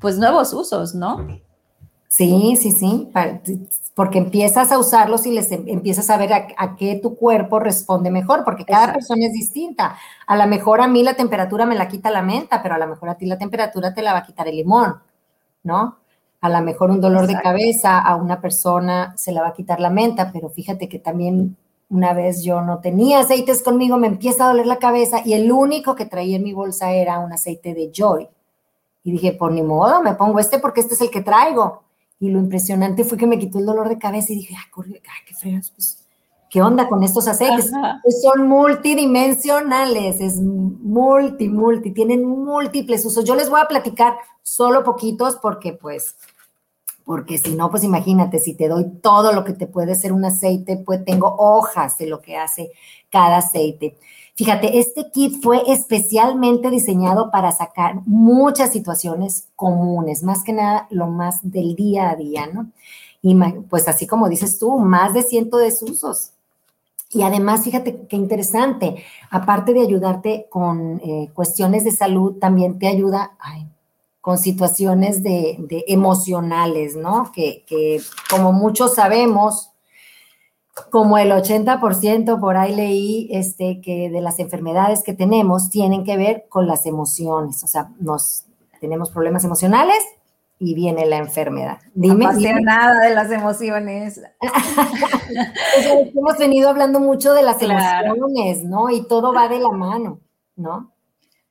pues 0.00 0.18
nuevos 0.18 0.52
usos, 0.52 0.94
¿no? 0.94 1.26
Sí, 2.16 2.56
sí, 2.56 2.70
sí 2.70 3.10
porque 3.94 4.18
empiezas 4.18 4.72
a 4.72 4.78
usarlos 4.78 5.24
y 5.24 5.30
les 5.30 5.50
em, 5.52 5.64
empiezas 5.68 6.10
a 6.10 6.16
ver 6.16 6.32
a, 6.32 6.76
qué 6.76 6.98
tu 7.00 7.16
cuerpo 7.16 7.60
responde 7.60 8.10
mejor, 8.10 8.44
porque 8.44 8.64
cada 8.64 8.92
persona 8.92 9.26
es 9.26 9.32
distinta. 9.32 9.96
A 10.26 10.36
lo 10.36 10.46
mejor 10.46 10.80
a 10.80 10.88
mí 10.88 11.02
la 11.02 11.14
temperatura 11.14 11.64
me 11.64 11.76
la 11.76 11.88
quita 11.88 12.10
la 12.10 12.22
menta, 12.22 12.60
pero 12.62 12.74
a 12.74 12.78
lo 12.78 12.88
mejor 12.88 13.08
a 13.08 13.14
ti 13.16 13.26
la 13.26 13.38
temperatura 13.38 13.94
te 13.94 14.02
la 14.02 14.12
va 14.12 14.18
a 14.18 14.22
quitar 14.24 14.48
el 14.48 14.56
limón, 14.56 14.96
¿no? 15.62 15.98
A 16.40 16.48
lo 16.48 16.60
mejor 16.60 16.90
un 16.90 17.00
dolor 17.00 17.26
de 17.26 17.40
cabeza 17.40 18.00
a 18.00 18.16
una 18.16 18.40
persona 18.40 19.14
se 19.16 19.32
la 19.32 19.42
va 19.42 19.48
a 19.48 19.52
quitar 19.54 19.80
la 19.80 19.90
menta, 19.90 20.30
pero 20.32 20.50
fíjate 20.50 20.88
que 20.88 20.98
también 20.98 21.56
una 21.88 22.12
vez 22.12 22.42
yo 22.42 22.60
no 22.60 22.80
tenía 22.80 23.20
aceites 23.20 23.62
conmigo, 23.62 23.96
me 23.96 24.08
empieza 24.08 24.44
a 24.44 24.48
doler 24.48 24.66
la 24.66 24.78
cabeza 24.78 25.20
y 25.24 25.34
el 25.34 25.50
único 25.50 25.94
que 25.94 26.06
traía 26.06 26.36
en 26.36 26.42
mi 26.42 26.52
bolsa 26.52 26.92
era 26.92 27.20
un 27.20 27.32
aceite 27.32 27.74
de 27.74 27.90
Joy. 27.92 28.28
Y 29.04 29.12
dije, 29.12 29.32
por 29.32 29.52
ni 29.52 29.62
modo, 29.62 30.02
me 30.02 30.14
pongo 30.14 30.38
este 30.38 30.58
porque 30.58 30.80
este 30.80 30.94
es 30.94 31.00
el 31.00 31.10
que 31.10 31.20
traigo. 31.20 31.83
Y 32.24 32.30
lo 32.30 32.38
impresionante 32.38 33.04
fue 33.04 33.18
que 33.18 33.26
me 33.26 33.38
quitó 33.38 33.58
el 33.58 33.66
dolor 33.66 33.90
de 33.90 33.98
cabeza 33.98 34.32
y 34.32 34.36
dije, 34.36 34.54
ay, 34.56 35.24
qué 35.26 35.34
fregas, 35.34 35.70
pues, 35.72 36.02
¿qué 36.48 36.62
onda 36.62 36.88
con 36.88 37.02
estos 37.02 37.28
aceites? 37.28 37.70
Pues 38.02 38.22
son 38.22 38.48
multidimensionales, 38.48 40.22
es 40.22 40.40
multi, 40.40 41.50
multi, 41.50 41.90
tienen 41.90 42.24
múltiples 42.24 43.04
usos. 43.04 43.26
Yo 43.26 43.34
les 43.34 43.50
voy 43.50 43.60
a 43.60 43.68
platicar 43.68 44.16
solo 44.42 44.82
poquitos 44.84 45.36
porque, 45.36 45.74
pues, 45.74 46.16
porque 47.04 47.38
si 47.38 47.54
no, 47.54 47.70
pues 47.70 47.84
imagínate, 47.84 48.38
si 48.38 48.54
te 48.54 48.68
doy 48.68 48.86
todo 49.02 49.32
lo 49.32 49.44
que 49.44 49.52
te 49.52 49.66
puede 49.66 49.94
ser 49.94 50.12
un 50.12 50.24
aceite, 50.24 50.78
pues 50.78 51.04
tengo 51.04 51.34
hojas 51.38 51.98
de 51.98 52.06
lo 52.06 52.20
que 52.20 52.36
hace 52.36 52.70
cada 53.10 53.38
aceite. 53.38 53.98
Fíjate, 54.36 54.80
este 54.80 55.10
kit 55.12 55.40
fue 55.42 55.62
especialmente 55.68 56.70
diseñado 56.70 57.30
para 57.30 57.52
sacar 57.52 58.00
muchas 58.06 58.72
situaciones 58.72 59.48
comunes, 59.54 60.22
más 60.22 60.42
que 60.42 60.52
nada 60.52 60.88
lo 60.90 61.06
más 61.06 61.38
del 61.42 61.76
día 61.76 62.10
a 62.10 62.16
día, 62.16 62.48
¿no? 62.52 62.70
Y 63.22 63.34
pues 63.70 63.86
así 63.86 64.06
como 64.06 64.28
dices 64.28 64.58
tú, 64.58 64.78
más 64.78 65.14
de 65.14 65.22
ciento 65.22 65.58
de 65.58 65.68
usos. 65.68 66.32
Y 67.10 67.22
además, 67.22 67.62
fíjate 67.62 68.06
qué 68.08 68.16
interesante, 68.16 68.96
aparte 69.30 69.72
de 69.72 69.82
ayudarte 69.82 70.46
con 70.50 71.00
eh, 71.04 71.30
cuestiones 71.32 71.84
de 71.84 71.92
salud, 71.92 72.38
también 72.40 72.78
te 72.78 72.88
ayuda 72.88 73.36
con 74.24 74.38
situaciones 74.38 75.22
de, 75.22 75.84
emocionales, 75.86 76.96
¿no? 76.96 77.30
Que, 77.30 77.62
que 77.66 78.00
como 78.30 78.54
muchos 78.54 78.94
sabemos, 78.94 79.72
como 80.90 81.18
el 81.18 81.30
80% 81.30 82.40
por 82.40 82.56
ahí 82.56 82.74
leí 82.74 83.28
este, 83.30 83.82
que 83.82 84.08
de 84.08 84.22
las 84.22 84.38
enfermedades 84.38 85.02
que 85.02 85.12
tenemos 85.12 85.68
tienen 85.68 86.04
que 86.04 86.16
ver 86.16 86.46
con 86.48 86.66
las 86.66 86.86
emociones. 86.86 87.62
O 87.64 87.66
sea, 87.66 87.90
nos 88.00 88.46
tenemos 88.80 89.10
problemas 89.10 89.44
emocionales 89.44 90.02
y 90.58 90.74
viene 90.74 91.04
la 91.04 91.18
enfermedad. 91.18 91.80
Dime. 91.92 92.24
No 92.24 92.60
nada 92.62 93.00
de 93.06 93.14
las 93.14 93.30
emociones. 93.30 94.22
hemos 96.14 96.38
venido 96.38 96.70
hablando 96.70 96.98
mucho 96.98 97.34
de 97.34 97.42
las 97.42 97.60
emociones, 97.60 98.64
¿no? 98.64 98.88
Y 98.88 99.06
todo 99.06 99.34
va 99.34 99.48
de 99.48 99.58
la 99.58 99.70
mano, 99.70 100.20
¿no? 100.56 100.93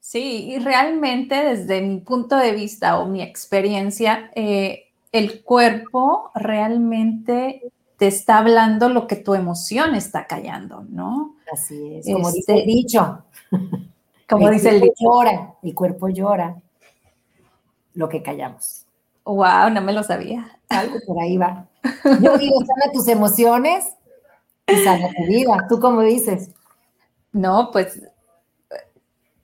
Sí, 0.03 0.49
y 0.49 0.59
realmente 0.59 1.33
desde 1.33 1.79
mi 1.79 2.01
punto 2.01 2.35
de 2.35 2.51
vista 2.51 2.99
o 2.99 3.07
mi 3.07 3.21
experiencia, 3.21 4.29
eh, 4.35 4.89
el 5.13 5.43
cuerpo 5.43 6.29
realmente 6.35 7.71
te 7.95 8.07
está 8.07 8.39
hablando 8.39 8.89
lo 8.89 9.07
que 9.07 9.15
tu 9.15 9.33
emoción 9.33 9.95
está 9.95 10.27
callando, 10.27 10.85
¿no? 10.89 11.37
Así 11.53 11.95
es, 11.95 12.05
como 12.05 12.29
dice 12.33 12.51
el 12.51 12.59
este, 12.59 12.69
dicho. 12.69 13.23
Como 14.27 14.49
dice 14.49 14.71
el 14.71 14.81
dicho. 14.81 14.93
Llora, 14.99 15.53
el 15.61 15.73
cuerpo 15.73 16.09
llora 16.09 16.55
lo 17.93 18.09
que 18.09 18.21
callamos. 18.21 18.85
Wow, 19.23 19.69
no 19.71 19.81
me 19.81 19.93
lo 19.93 20.03
sabía. 20.03 20.59
Algo 20.67 20.97
por 21.05 21.21
ahí 21.21 21.37
va. 21.37 21.67
Yo 22.21 22.37
digo, 22.37 22.59
sana 22.65 22.91
tus 22.91 23.07
emociones 23.07 23.85
y 24.67 24.75
sana 24.83 25.07
tu 25.15 25.27
vida. 25.27 25.65
¿Tú 25.69 25.79
cómo 25.79 26.01
dices? 26.01 26.49
No, 27.31 27.69
pues 27.71 28.01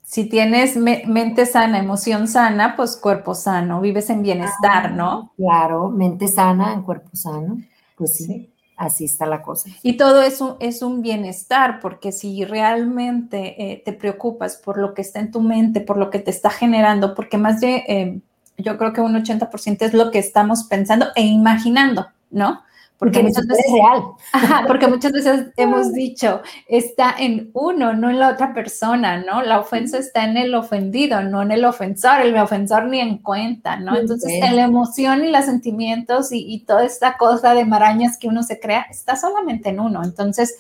si 0.10 0.26
tienes 0.26 0.76
mente 0.76 1.46
sana, 1.46 1.78
emoción 1.78 2.28
sana, 2.28 2.76
pues 2.76 2.98
cuerpo 2.98 3.36
sano, 3.36 3.80
vives 3.80 4.10
en 4.10 4.24
bienestar, 4.24 4.88
ah, 4.88 4.90
¿no? 4.90 5.34
Claro, 5.38 5.92
mente 5.92 6.28
sana 6.28 6.74
en 6.74 6.82
cuerpo 6.82 7.12
sano. 7.14 7.62
Pues 7.96 8.16
sí, 8.18 8.52
así 8.76 9.06
está 9.06 9.28
la 9.28 9.44
cosa. 9.44 9.70
Y 9.84 9.98
todo 9.98 10.24
eso 10.24 10.58
es 10.62 10.82
un 10.82 11.04
bienestar, 11.04 11.80
porque 11.80 12.12
si 12.12 12.44
realmente 12.44 13.72
eh, 13.72 13.84
te 13.86 13.94
preocupas 13.94 14.58
por 14.58 14.80
lo 14.80 14.96
que 14.96 15.04
está 15.04 15.20
en 15.20 15.30
tu 15.30 15.42
mente, 15.42 15.80
por 15.80 15.98
lo 15.98 16.10
que 16.10 16.18
te 16.18 16.32
está 16.32 16.50
generando, 16.50 17.14
porque 17.14 17.38
más 17.38 17.60
de, 17.60 17.84
eh, 17.88 18.20
yo 18.58 18.80
creo 18.80 18.94
que 18.94 19.02
un 19.02 19.14
80% 19.14 19.86
es 19.86 19.94
lo 19.94 20.10
que 20.10 20.18
estamos 20.18 20.64
pensando 20.64 21.10
e 21.16 21.22
imaginando, 21.22 22.08
¿no? 22.32 22.64
Porque, 23.00 23.24
muchas 23.24 23.48
veces 23.48 23.66
es 23.66 23.72
real. 23.72 24.04
porque 24.68 24.88
muchas 24.88 25.14
veces 25.14 25.48
hemos 25.56 25.94
dicho, 25.94 26.42
está 26.68 27.16
en 27.18 27.50
uno, 27.54 27.94
no 27.94 28.10
en 28.10 28.20
la 28.20 28.28
otra 28.28 28.54
persona, 28.54 29.24
¿no? 29.24 29.42
La 29.42 29.60
ofensa 29.60 29.98
está 29.98 30.26
en 30.26 30.36
el 30.36 30.54
ofendido, 30.54 31.22
no 31.22 31.42
en 31.42 31.52
el 31.52 31.64
ofensor, 31.64 32.20
el 32.20 32.36
ofensor 32.36 32.88
ni 32.88 33.00
en 33.00 33.20
cuenta, 33.20 33.78
¿no? 33.78 33.96
Entonces, 33.96 34.42
la 34.42 34.64
emoción 34.64 35.24
y 35.24 35.32
los 35.32 35.46
sentimientos 35.46 36.34
y, 36.34 36.60
toda 36.68 36.84
esta 36.84 37.16
cosa 37.18 37.54
de 37.54 37.64
marañas 37.64 38.18
que 38.18 38.28
uno 38.28 38.44
se 38.44 38.60
crea 38.60 38.86
está 38.90 39.16
solamente 39.16 39.70
en 39.70 39.80
uno. 39.80 40.04
Entonces, 40.04 40.58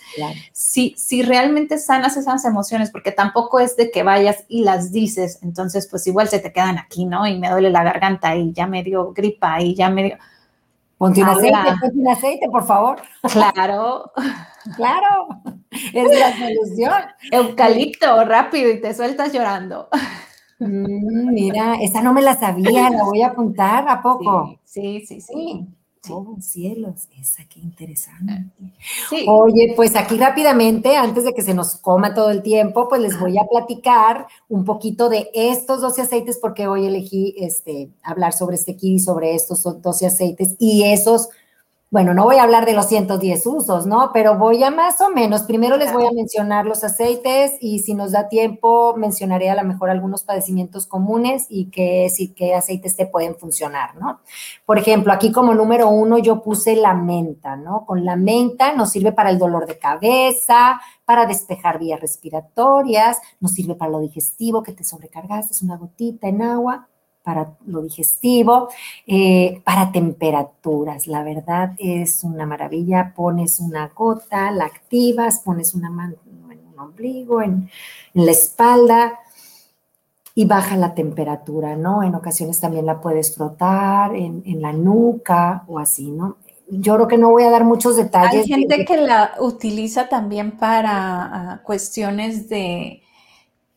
si, 0.54 0.96
si 0.98 1.24
realmente 1.24 1.78
sanas 1.78 2.16
esas 2.16 2.46
emociones, 2.46 2.90
porque 2.90 3.12
tampoco 3.12 3.60
es 3.60 3.76
de 3.76 3.92
que 3.92 4.04
vayas 4.04 4.46
y 4.48 4.64
las 4.64 4.94
dices, 4.94 5.40
entonces, 5.44 5.88
pues 5.88 6.08
igual 6.08 6.30
se 6.30 6.40
te 6.40 6.54
quedan 6.54 6.78
aquí, 6.78 7.04
¿no? 7.04 7.28
Y 7.28 7.38
me 7.38 7.50
duele 7.50 7.70
la 7.70 7.84
garganta 7.84 8.34
y 8.38 8.54
ya 8.54 8.66
me 8.66 8.82
dio 8.82 9.12
gripa 9.12 9.62
y 9.62 9.76
ya 9.76 9.90
me 9.90 10.04
dio 10.04 10.18
Ponte 11.00 11.24
un 11.24 11.30
aceite, 11.30 11.58
ponte 11.80 11.98
un 11.98 12.08
aceite, 12.10 12.50
por 12.50 12.66
favor. 12.66 13.02
Claro. 13.32 14.12
claro. 14.76 15.28
Es 15.72 16.20
la 16.20 16.38
solución. 16.38 16.94
Eucalipto, 17.32 18.26
rápido, 18.26 18.70
y 18.70 18.82
te 18.82 18.94
sueltas 18.94 19.32
llorando. 19.32 19.88
Mm, 20.60 21.32
mira, 21.34 21.76
esa 21.82 22.02
no 22.02 22.12
me 22.12 22.22
la 22.22 22.38
sabía, 22.38 22.90
la 22.90 23.06
voy 23.06 23.22
a 23.22 23.28
apuntar, 23.28 23.88
¿a 23.88 24.02
poco? 24.02 24.60
sí, 24.66 25.06
sí. 25.06 25.22
sí. 25.22 25.66
Oh, 26.08 26.38
cielos, 26.40 27.10
esa 27.20 27.44
qué 27.50 27.60
interesante. 27.60 28.46
Oye, 29.28 29.74
pues 29.76 29.98
aquí 29.98 30.18
rápidamente, 30.18 30.96
antes 30.96 31.26
de 31.26 31.34
que 31.34 31.42
se 31.42 31.54
nos 31.54 31.76
coma 31.76 32.14
todo 32.14 32.30
el 32.30 32.42
tiempo, 32.42 32.88
pues 32.88 33.02
les 33.02 33.20
voy 33.20 33.38
a 33.38 33.46
platicar 33.46 34.26
un 34.48 34.64
poquito 34.64 35.10
de 35.10 35.30
estos 35.34 35.82
12 35.82 36.04
aceites, 36.04 36.40
porque 36.42 36.68
hoy 36.68 36.86
elegí 36.86 37.36
este, 37.38 37.92
hablar 38.02 38.32
sobre 38.32 38.56
este 38.56 38.78
y 38.80 39.00
sobre 39.00 39.36
estos 39.36 39.64
12 39.82 40.06
aceites 40.06 40.56
y 40.58 40.84
esos 40.84 41.30
bueno, 41.92 42.14
no 42.14 42.24
voy 42.24 42.36
a 42.36 42.44
hablar 42.44 42.68
de 42.68 42.74
los 42.74 42.86
110 42.86 43.48
usos, 43.48 43.88
¿no? 43.88 44.12
Pero 44.14 44.38
voy 44.38 44.64
a 44.64 44.70
más 44.70 45.02
o 45.02 45.10
menos, 45.10 45.42
primero 45.42 45.76
les 45.76 45.92
voy 45.92 46.06
a 46.06 46.12
mencionar 46.12 46.68
los 46.68 46.84
aceites 46.84 47.54
y 47.60 47.80
si 47.80 47.96
nos 47.96 48.12
da 48.12 48.30
tiempo 48.30 48.94
mencionaré 48.96 49.50
a 49.50 49.56
lo 49.56 49.64
mejor 49.64 49.90
algunos 49.90 50.22
padecimientos 50.22 50.86
comunes 50.86 51.48
y 51.50 51.72
qué, 51.72 52.08
sí, 52.12 52.32
qué 52.36 52.54
aceites 52.54 52.96
te 52.96 53.08
pueden 53.08 53.36
funcionar, 53.36 53.96
¿no? 53.96 54.22
Por 54.68 54.78
ejemplo, 54.78 55.12
aquí 55.12 55.32
como 55.32 55.56
número 55.56 55.90
uno 55.90 56.20
yo 56.20 56.44
puse 56.44 56.76
la 56.76 56.94
menta, 56.94 57.56
¿no? 57.56 57.88
Con 57.88 58.06
la 58.06 58.16
menta 58.16 58.76
nos 58.76 58.92
sirve 58.92 59.12
para 59.12 59.32
el 59.32 59.40
dolor 59.40 59.66
de 59.66 59.80
cabeza, 59.80 60.80
para 61.06 61.26
despejar 61.26 61.80
vías 61.80 62.00
respiratorias, 62.00 63.18
nos 63.40 63.54
sirve 63.54 63.74
para 63.74 63.90
lo 63.90 64.00
digestivo, 64.00 64.62
que 64.62 64.74
te 64.74 64.84
sobrecargaste, 64.84 65.54
es 65.54 65.64
una 65.64 65.78
gotita 65.78 66.28
en 66.28 66.44
agua, 66.44 66.88
para 67.24 67.58
lo 67.68 67.82
digestivo, 67.82 68.70
eh, 69.06 69.62
para 69.64 69.92
temperaturas. 69.92 71.08
La 71.08 71.24
verdad 71.24 71.74
es 71.78 72.24
una 72.24 72.46
maravilla. 72.46 73.14
Pones 73.16 73.60
una 73.60 73.88
gota, 73.90 74.52
la 74.52 74.66
activas, 74.66 75.40
pones 75.40 75.74
una 75.74 75.90
mano 75.90 76.16
en 76.28 76.60
un 76.68 76.80
ombligo, 76.80 77.42
en, 77.42 77.70
la 78.14 78.32
espalda 78.32 79.20
y 80.34 80.46
baja 80.46 80.76
la 80.76 80.96
temperatura, 80.96 81.76
¿no? 81.76 82.02
En 82.02 82.16
ocasiones 82.16 82.60
también 82.60 82.86
la 82.86 83.00
puedes 83.02 83.36
frotar 83.36 84.16
en, 84.16 84.44
la 84.62 84.74
nuca 84.74 85.64
o 85.68 85.78
así, 85.78 86.10
¿no? 86.10 86.38
Yo 86.72 86.96
creo 86.96 87.08
que 87.08 87.18
no 87.18 87.30
voy 87.30 87.44
a 87.44 87.52
dar 87.52 87.64
muchos 87.64 87.96
detalles. 87.96 88.42
Hay 88.42 88.48
gente 88.48 88.86
que 88.86 88.98
la 88.98 89.34
utiliza 89.40 90.08
también 90.08 90.58
para 90.58 90.92
ah, 91.54 91.62
cuestiones 91.64 92.50
de, 92.50 93.02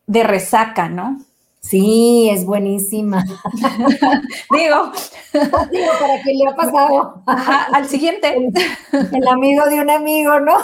de 0.06 0.22
resaca, 0.22 0.88
¿no? 0.88 1.18
Sí, 1.62 2.28
es 2.30 2.44
buenísima. 2.44 3.24
Digo. 4.50 4.92
Digo, 5.70 5.92
para 6.00 6.22
qué 6.22 6.34
le 6.34 6.50
ha 6.50 6.56
pasado. 6.56 7.22
al 7.26 7.88
siguiente. 7.88 8.34
El, 8.92 9.28
amigo 9.28 9.64
de 9.66 9.80
un 9.80 9.88
amigo, 9.88 10.40
¿no? 10.40 10.58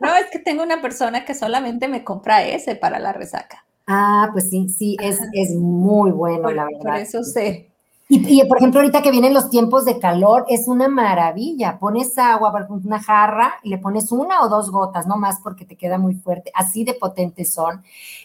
No, 0.00 0.14
es 0.14 0.30
que 0.30 0.38
tengo 0.38 0.62
una 0.62 0.80
persona 0.80 1.24
que 1.24 1.34
solamente 1.34 1.88
me 1.88 2.04
compra 2.04 2.46
ese 2.46 2.76
para 2.76 2.98
la 2.98 3.12
resaca. 3.12 3.66
Ah, 3.86 4.30
pues 4.32 4.48
sí, 4.50 4.68
sí, 4.68 4.96
es, 5.02 5.18
es 5.32 5.54
muy 5.54 6.10
bueno, 6.12 6.50
la 6.50 6.64
verdad. 6.64 6.80
Por 6.80 6.96
eso 6.96 7.22
sé. 7.24 7.73
Y, 8.16 8.44
por 8.46 8.58
ejemplo, 8.58 8.80
ahorita 8.80 9.02
que 9.02 9.10
vienen 9.10 9.34
los 9.34 9.50
tiempos 9.50 9.84
de 9.84 9.98
calor, 9.98 10.44
es 10.48 10.68
una 10.68 10.88
maravilla. 10.88 11.78
Pones 11.78 12.16
agua, 12.18 12.52
una 12.68 13.02
jarra, 13.02 13.54
y 13.62 13.70
le 13.70 13.78
pones 13.78 14.12
una 14.12 14.42
o 14.42 14.48
dos 14.48 14.70
gotas, 14.70 15.06
no 15.06 15.16
más 15.16 15.40
porque 15.42 15.64
te 15.64 15.76
queda 15.76 15.98
muy 15.98 16.14
fuerte. 16.14 16.50
Así 16.54 16.84
de 16.84 16.94
potentes 16.94 17.52
son. 17.52 17.82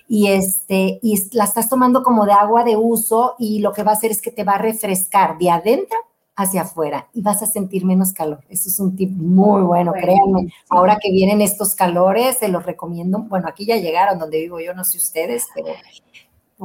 Y, 0.07 0.27
este, 0.27 0.99
y 1.01 1.21
la 1.33 1.45
estás 1.45 1.69
tomando 1.69 2.03
como 2.03 2.25
de 2.25 2.33
agua 2.33 2.63
de 2.63 2.75
uso 2.77 3.35
y 3.39 3.59
lo 3.59 3.73
que 3.73 3.83
va 3.83 3.91
a 3.91 3.95
hacer 3.95 4.11
es 4.11 4.21
que 4.21 4.31
te 4.31 4.43
va 4.43 4.53
a 4.53 4.57
refrescar 4.57 5.37
de 5.37 5.49
adentro 5.49 5.97
hacia 6.35 6.61
afuera 6.61 7.09
y 7.13 7.21
vas 7.21 7.43
a 7.43 7.47
sentir 7.47 7.83
menos 7.85 8.13
calor. 8.13 8.39
Eso 8.47 8.69
es 8.69 8.79
un 8.79 8.95
tip 8.95 9.11
muy 9.11 9.61
bueno, 9.61 9.91
créanme. 9.91 10.53
Ahora 10.69 10.97
que 11.01 11.11
vienen 11.11 11.41
estos 11.41 11.75
calores, 11.75 12.37
se 12.37 12.47
los 12.47 12.65
recomiendo. 12.65 13.19
Bueno, 13.19 13.47
aquí 13.49 13.65
ya 13.65 13.75
llegaron 13.75 14.17
donde 14.17 14.39
vivo 14.39 14.61
yo, 14.61 14.73
no 14.73 14.85
sé 14.85 14.97
ustedes, 14.97 15.47
pero 15.53 15.67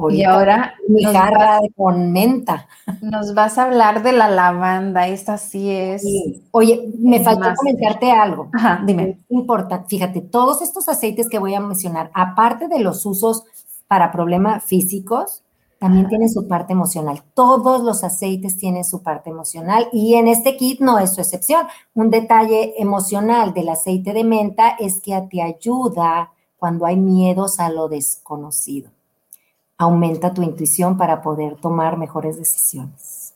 y 0.09 0.23
ahora 0.23 0.75
mi 0.87 1.03
jarra 1.03 1.59
con 1.75 2.11
menta. 2.11 2.67
Nos 3.01 3.33
vas 3.33 3.57
a 3.57 3.63
hablar 3.63 4.03
de 4.03 4.11
la 4.11 4.29
lavanda, 4.29 5.07
esta 5.07 5.37
sí 5.37 5.71
es. 5.71 6.03
Oye, 6.51 6.91
me 6.99 7.23
faltó 7.23 7.53
comentarte 7.55 8.11
algo. 8.11 8.49
Ajá, 8.53 8.81
dime. 8.85 9.19
Importa, 9.29 9.85
fíjate, 9.87 10.21
todos 10.21 10.61
estos 10.61 10.89
aceites 10.89 11.29
que 11.29 11.39
voy 11.39 11.53
a 11.53 11.61
mencionar, 11.61 12.11
aparte 12.13 12.67
de 12.67 12.79
los 12.79 13.05
usos 13.05 13.43
para 13.87 14.11
problemas 14.11 14.63
físicos, 14.65 15.43
también 15.79 16.07
tienen 16.07 16.29
su 16.29 16.47
parte 16.47 16.73
emocional. 16.73 17.23
Todos 17.33 17.81
los 17.81 18.03
aceites 18.03 18.57
tienen 18.57 18.83
su 18.83 19.01
parte 19.01 19.29
emocional 19.29 19.87
y 19.93 20.15
en 20.15 20.27
este 20.27 20.57
kit 20.57 20.79
no 20.79 20.99
es 20.99 21.13
su 21.13 21.21
excepción. 21.21 21.67
Un 21.93 22.09
detalle 22.09 22.73
emocional 22.81 23.53
del 23.53 23.69
aceite 23.69 24.13
de 24.13 24.23
menta 24.23 24.69
es 24.79 25.01
que 25.01 25.19
te 25.29 25.41
ayuda 25.41 26.31
cuando 26.57 26.85
hay 26.85 26.97
miedos 26.97 27.59
a 27.59 27.69
lo 27.69 27.87
desconocido 27.87 28.94
aumenta 29.77 30.33
tu 30.33 30.41
intuición 30.41 30.97
para 30.97 31.21
poder 31.21 31.55
tomar 31.57 31.97
mejores 31.97 32.37
decisiones. 32.37 33.33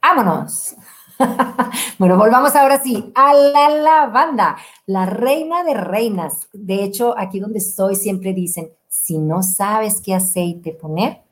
¡Vámonos! 0.00 0.74
bueno, 1.98 2.16
volvamos 2.16 2.54
ahora 2.56 2.80
sí 2.82 3.12
a 3.14 3.34
la 3.34 3.68
lavanda, 3.68 4.56
la 4.86 5.06
reina 5.06 5.62
de 5.64 5.74
reinas. 5.74 6.48
De 6.52 6.82
hecho, 6.82 7.16
aquí 7.18 7.40
donde 7.40 7.58
estoy 7.58 7.96
siempre 7.96 8.32
dicen, 8.32 8.70
si 8.88 9.18
no 9.18 9.42
sabes 9.42 10.00
qué 10.00 10.14
aceite 10.14 10.72
poner, 10.72 11.22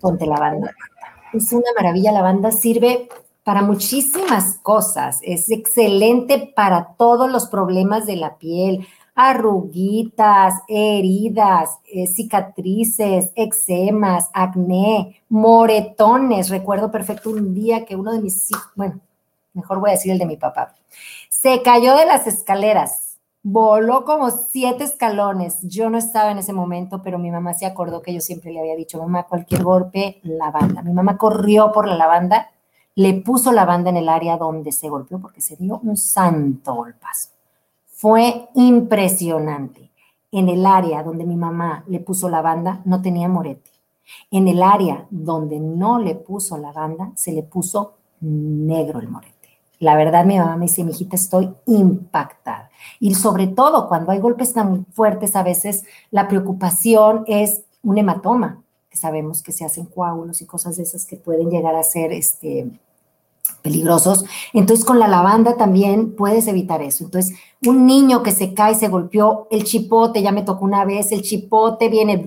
ponte 0.00 0.26
lavanda. 0.26 0.72
Es 1.32 1.52
una 1.52 1.70
maravilla, 1.76 2.12
la 2.12 2.20
lavanda 2.20 2.50
sirve 2.50 3.08
para 3.42 3.62
muchísimas 3.62 4.58
cosas. 4.62 5.20
Es 5.22 5.50
excelente 5.50 6.52
para 6.54 6.94
todos 6.96 7.30
los 7.30 7.46
problemas 7.46 8.06
de 8.06 8.16
la 8.16 8.38
piel, 8.38 8.86
arruguitas, 9.14 10.62
heridas, 10.66 11.78
eh, 11.92 12.06
cicatrices, 12.06 13.30
eczemas, 13.36 14.28
acné, 14.32 15.22
moretones. 15.28 16.50
Recuerdo 16.50 16.90
perfecto 16.90 17.30
un 17.30 17.54
día 17.54 17.84
que 17.84 17.96
uno 17.96 18.12
de 18.12 18.20
mis 18.20 18.50
hijos, 18.50 18.72
bueno, 18.74 19.00
mejor 19.52 19.78
voy 19.80 19.90
a 19.90 19.92
decir 19.92 20.12
el 20.12 20.18
de 20.18 20.26
mi 20.26 20.36
papá, 20.36 20.74
se 21.28 21.62
cayó 21.62 21.96
de 21.96 22.06
las 22.06 22.26
escaleras, 22.26 23.18
voló 23.42 24.04
como 24.04 24.30
siete 24.30 24.84
escalones. 24.84 25.58
Yo 25.62 25.90
no 25.90 25.98
estaba 25.98 26.32
en 26.32 26.38
ese 26.38 26.52
momento, 26.52 27.02
pero 27.02 27.18
mi 27.18 27.30
mamá 27.30 27.54
se 27.54 27.66
acordó 27.66 28.02
que 28.02 28.14
yo 28.14 28.20
siempre 28.20 28.50
le 28.52 28.60
había 28.60 28.74
dicho, 28.74 28.98
mamá, 28.98 29.24
cualquier 29.24 29.62
golpe, 29.62 30.20
lavanda. 30.24 30.82
Mi 30.82 30.92
mamá 30.92 31.16
corrió 31.16 31.70
por 31.70 31.86
la 31.86 31.96
lavanda, 31.96 32.50
le 32.96 33.14
puso 33.14 33.52
lavanda 33.52 33.90
en 33.90 33.98
el 33.98 34.08
área 34.08 34.36
donde 34.36 34.72
se 34.72 34.88
golpeó 34.88 35.20
porque 35.20 35.40
se 35.40 35.56
dio 35.56 35.78
un 35.82 35.96
santo 35.96 36.74
golpazo. 36.74 37.33
Fue 37.94 38.48
impresionante. 38.54 39.92
En 40.32 40.48
el 40.48 40.66
área 40.66 41.04
donde 41.04 41.24
mi 41.24 41.36
mamá 41.36 41.84
le 41.86 42.00
puso 42.00 42.28
la 42.28 42.42
banda, 42.42 42.82
no 42.84 43.00
tenía 43.00 43.28
morete, 43.28 43.70
En 44.32 44.48
el 44.48 44.64
área 44.64 45.06
donde 45.10 45.60
no 45.60 46.00
le 46.00 46.16
puso 46.16 46.58
lavanda, 46.58 47.12
se 47.14 47.32
le 47.32 47.44
puso 47.44 47.94
negro 48.20 48.98
el 48.98 49.08
morete. 49.08 49.34
La 49.78 49.94
verdad, 49.96 50.24
mi 50.24 50.36
mamá 50.36 50.56
me 50.56 50.64
dice, 50.64 50.82
mi 50.82 50.90
hijita, 50.90 51.14
estoy 51.14 51.54
impactada. 51.66 52.68
Y 52.98 53.14
sobre 53.14 53.46
todo 53.46 53.88
cuando 53.88 54.10
hay 54.10 54.18
golpes 54.18 54.52
tan 54.52 54.86
fuertes, 54.86 55.36
a 55.36 55.44
veces 55.44 55.84
la 56.10 56.26
preocupación 56.26 57.22
es 57.28 57.62
un 57.84 57.98
hematoma, 57.98 58.62
que 58.90 58.96
sabemos 58.96 59.40
que 59.40 59.52
se 59.52 59.64
hacen 59.64 59.86
coágulos 59.86 60.42
y 60.42 60.46
cosas 60.46 60.76
de 60.76 60.82
esas 60.82 61.06
que 61.06 61.16
pueden 61.16 61.48
llegar 61.48 61.76
a 61.76 61.82
ser 61.84 62.12
este, 62.12 62.70
peligrosos. 63.62 64.24
Entonces, 64.52 64.84
con 64.84 64.98
la 64.98 65.08
lavanda 65.08 65.56
también 65.56 66.14
puedes 66.14 66.46
evitar 66.46 66.82
eso. 66.82 67.04
Entonces, 67.04 67.36
un 67.66 67.86
niño 67.86 68.22
que 68.22 68.32
se 68.32 68.54
cae, 68.54 68.74
se 68.74 68.88
golpeó, 68.88 69.48
el 69.50 69.64
chipote, 69.64 70.22
ya 70.22 70.32
me 70.32 70.42
tocó 70.42 70.64
una 70.64 70.84
vez, 70.84 71.12
el 71.12 71.22
chipote 71.22 71.88
viene, 71.88 72.24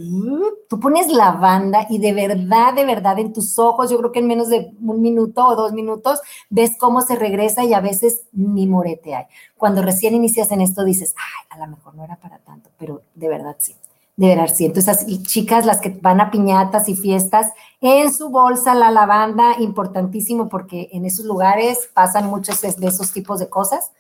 tú 0.70 0.80
pones 0.80 1.08
lavanda 1.08 1.88
y 1.90 2.00
de 2.00 2.14
verdad, 2.14 2.74
de 2.74 2.86
verdad, 2.86 3.20
en 3.20 3.34
tus 3.34 3.58
ojos, 3.60 3.90
yo 3.90 3.98
creo 3.98 4.12
que 4.12 4.20
en 4.20 4.28
menos 4.28 4.50
de 4.50 4.74
un 4.82 5.02
minuto 5.02 5.46
o 5.46 5.56
dos 5.56 5.74
minutos, 5.74 6.20
ves 6.50 6.72
cómo 6.80 7.02
se 7.02 7.16
regresa 7.16 7.64
y 7.64 7.74
a 7.74 7.82
veces 7.82 8.24
ni 8.32 8.68
morete 8.68 9.16
hay. 9.16 9.26
Cuando 9.58 9.82
recién 9.82 10.16
inicias 10.16 10.52
en 10.52 10.62
esto 10.62 10.84
dices, 10.84 11.16
ay, 11.18 11.58
a 11.58 11.66
lo 11.66 11.72
mejor 11.76 11.96
no 11.96 12.04
era 12.04 12.16
para 12.16 12.40
tanto, 12.40 12.70
pero 12.78 13.02
de 13.16 13.30
verdad 13.30 13.56
sí 13.60 13.76
de 14.18 14.28
verdad 14.30 14.52
sí. 14.54 14.66
Entonces, 14.66 15.06
chicas, 15.24 15.66
las 15.66 15.80
que 15.80 15.90
van 15.90 16.20
a 16.20 16.32
piñatas 16.32 16.90
y 16.90 16.96
fiestas, 16.96 17.54
en 17.80 18.12
su 18.12 18.30
bolsa 18.30 18.74
la 18.74 18.92
lavanda, 18.92 19.56
importantísimo 19.60 20.50
porque 20.50 20.90
en 20.92 21.06
esos 21.06 21.24
lugares 21.26 21.90
pasan 21.94 22.26
muchos 22.26 22.60
de 22.62 22.88
esos 22.88 23.14
tipos 23.14 23.40
de 23.40 23.48
cosas. 23.48 23.92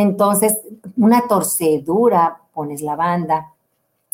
Entonces, 0.00 0.58
una 0.96 1.26
torcedura, 1.28 2.38
pones 2.52 2.82
lavanda. 2.82 3.52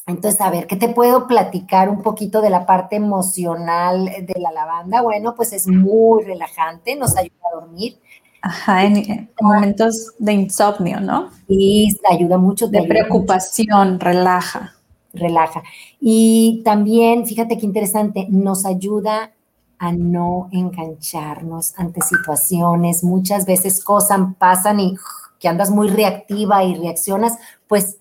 Entonces, 0.06 0.40
a 0.40 0.50
ver, 0.50 0.66
¿qué 0.66 0.76
te 0.76 0.88
puedo 0.88 1.26
platicar 1.26 1.88
un 1.88 2.02
poquito 2.02 2.40
de 2.40 2.50
la 2.50 2.66
parte 2.66 2.96
emocional 2.96 4.04
de 4.04 4.40
la 4.40 4.50
lavanda? 4.52 5.02
Bueno, 5.02 5.34
pues 5.34 5.52
es 5.52 5.66
muy 5.66 6.24
relajante, 6.24 6.96
nos 6.96 7.16
ayuda 7.16 7.36
a 7.50 7.60
dormir. 7.60 7.98
Ajá, 8.42 8.84
en, 8.84 9.30
momentos 9.40 10.14
de 10.18 10.32
insomnio, 10.32 11.00
¿no? 11.00 11.30
Y 11.46 11.94
ayuda 12.10 12.38
mucho. 12.38 12.68
De 12.68 12.82
preocupación, 12.82 14.00
relaja 14.00 14.74
relaja. 15.12 15.62
Y 16.00 16.62
también, 16.64 17.26
fíjate 17.26 17.58
qué 17.58 17.66
interesante, 17.66 18.26
nos 18.28 18.64
ayuda 18.64 19.32
a 19.78 19.92
no 19.92 20.48
engancharnos 20.52 21.74
ante 21.78 22.00
situaciones. 22.02 23.02
Muchas 23.02 23.46
veces 23.46 23.82
cosas 23.82 24.20
pasan 24.38 24.80
y 24.80 24.96
que 25.40 25.48
andas 25.48 25.70
muy 25.70 25.88
reactiva 25.88 26.62
y 26.62 26.76
reaccionas, 26.76 27.38
pues 27.66 27.96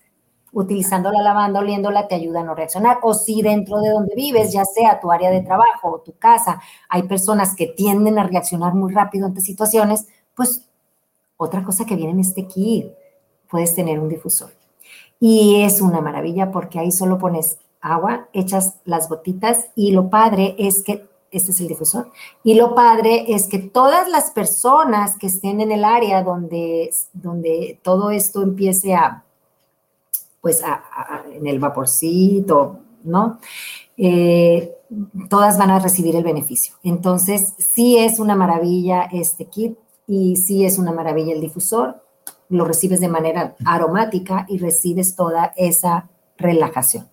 utilizando 0.52 1.10
la 1.10 1.22
lavanda, 1.22 1.60
oliéndola, 1.60 2.06
te 2.06 2.14
ayuda 2.14 2.40
a 2.40 2.44
no 2.44 2.54
reaccionar. 2.54 2.98
O 3.02 3.14
si 3.14 3.42
dentro 3.42 3.80
de 3.80 3.90
donde 3.90 4.14
vives, 4.14 4.52
ya 4.52 4.64
sea 4.64 5.00
tu 5.00 5.10
área 5.10 5.30
de 5.30 5.40
trabajo 5.40 5.90
o 5.90 6.00
tu 6.00 6.12
casa, 6.18 6.60
hay 6.88 7.04
personas 7.04 7.56
que 7.56 7.66
tienden 7.66 8.18
a 8.18 8.24
reaccionar 8.24 8.74
muy 8.74 8.92
rápido 8.92 9.26
ante 9.26 9.40
situaciones, 9.40 10.06
pues 10.34 10.68
otra 11.36 11.64
cosa 11.64 11.86
que 11.86 11.96
viene 11.96 12.12
en 12.12 12.20
este 12.20 12.46
kit, 12.46 12.92
puedes 13.48 13.74
tener 13.74 13.98
un 13.98 14.08
difusor. 14.08 14.50
Y 15.18 15.62
es 15.62 15.80
una 15.80 16.00
maravilla 16.00 16.50
porque 16.50 16.78
ahí 16.78 16.92
solo 16.92 17.18
pones 17.18 17.58
agua, 17.80 18.28
echas 18.32 18.76
las 18.84 19.08
gotitas 19.08 19.68
y 19.74 19.92
lo 19.92 20.10
padre 20.10 20.54
es 20.58 20.82
que, 20.82 21.08
este 21.30 21.52
es 21.52 21.60
el 21.60 21.68
difusor, 21.68 22.10
y 22.42 22.54
lo 22.54 22.74
padre 22.74 23.26
es 23.28 23.46
que 23.46 23.58
todas 23.58 24.08
las 24.08 24.30
personas 24.30 25.16
que 25.16 25.28
estén 25.28 25.60
en 25.60 25.72
el 25.72 25.84
área 25.84 26.22
donde, 26.22 26.90
donde 27.12 27.78
todo 27.82 28.10
esto 28.10 28.42
empiece 28.42 28.94
a, 28.94 29.24
pues 30.40 30.62
en 31.34 31.46
el 31.46 31.58
vaporcito, 31.58 32.80
¿no? 33.04 33.38
Eh, 33.96 34.74
todas 35.28 35.58
van 35.58 35.70
a 35.70 35.78
recibir 35.78 36.16
el 36.16 36.24
beneficio. 36.24 36.74
Entonces, 36.82 37.54
sí 37.58 37.98
es 37.98 38.18
una 38.18 38.34
maravilla 38.34 39.02
este 39.12 39.44
kit 39.44 39.78
y 40.06 40.36
sí 40.36 40.64
es 40.64 40.78
una 40.78 40.92
maravilla 40.92 41.34
el 41.34 41.40
difusor 41.40 42.00
lo 42.50 42.64
recibes 42.64 43.00
de 43.00 43.08
manera 43.08 43.54
aromática 43.64 44.44
y 44.48 44.58
recibes 44.58 45.14
toda 45.14 45.52
esa 45.56 46.08
relajación. 46.36 47.08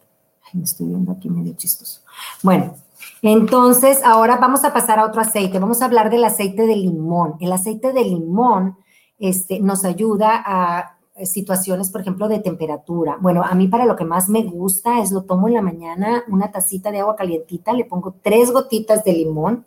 Me 0.54 0.64
estoy 0.64 0.88
viendo 0.88 1.12
aquí 1.12 1.30
medio 1.30 1.54
chistoso. 1.54 2.02
Bueno, 2.42 2.76
entonces 3.22 4.02
ahora 4.04 4.38
vamos 4.38 4.64
a 4.64 4.74
pasar 4.74 5.00
a 5.00 5.06
otro 5.06 5.22
aceite. 5.22 5.60
Vamos 5.60 5.82
a 5.82 5.86
hablar 5.86 6.10
del 6.10 6.24
aceite 6.24 6.66
de 6.68 6.76
limón. 6.76 7.36
El 7.40 7.52
aceite 7.52 7.94
de 7.94 8.04
limón 8.04 8.78
este, 9.20 9.60
nos 9.60 9.86
ayuda 9.86 10.42
a 10.46 10.98
situaciones, 11.24 11.90
por 11.90 12.02
ejemplo, 12.02 12.28
de 12.28 12.40
temperatura. 12.40 13.18
Bueno, 13.20 13.44
a 13.44 13.56
mí 13.56 13.68
para 13.68 13.86
lo 13.86 13.96
que 13.96 14.06
más 14.06 14.30
me 14.30 14.44
gusta 14.44 15.02
es 15.02 15.12
lo 15.12 15.24
tomo 15.24 15.48
en 15.48 15.56
la 15.56 15.62
mañana, 15.62 16.24
una 16.28 16.52
tacita 16.52 16.92
de 16.92 17.00
agua 17.00 17.16
calientita, 17.16 17.74
le 17.74 17.86
pongo 17.86 18.16
tres 18.22 18.52
gotitas 18.52 19.04
de 19.04 19.14
limón, 19.14 19.66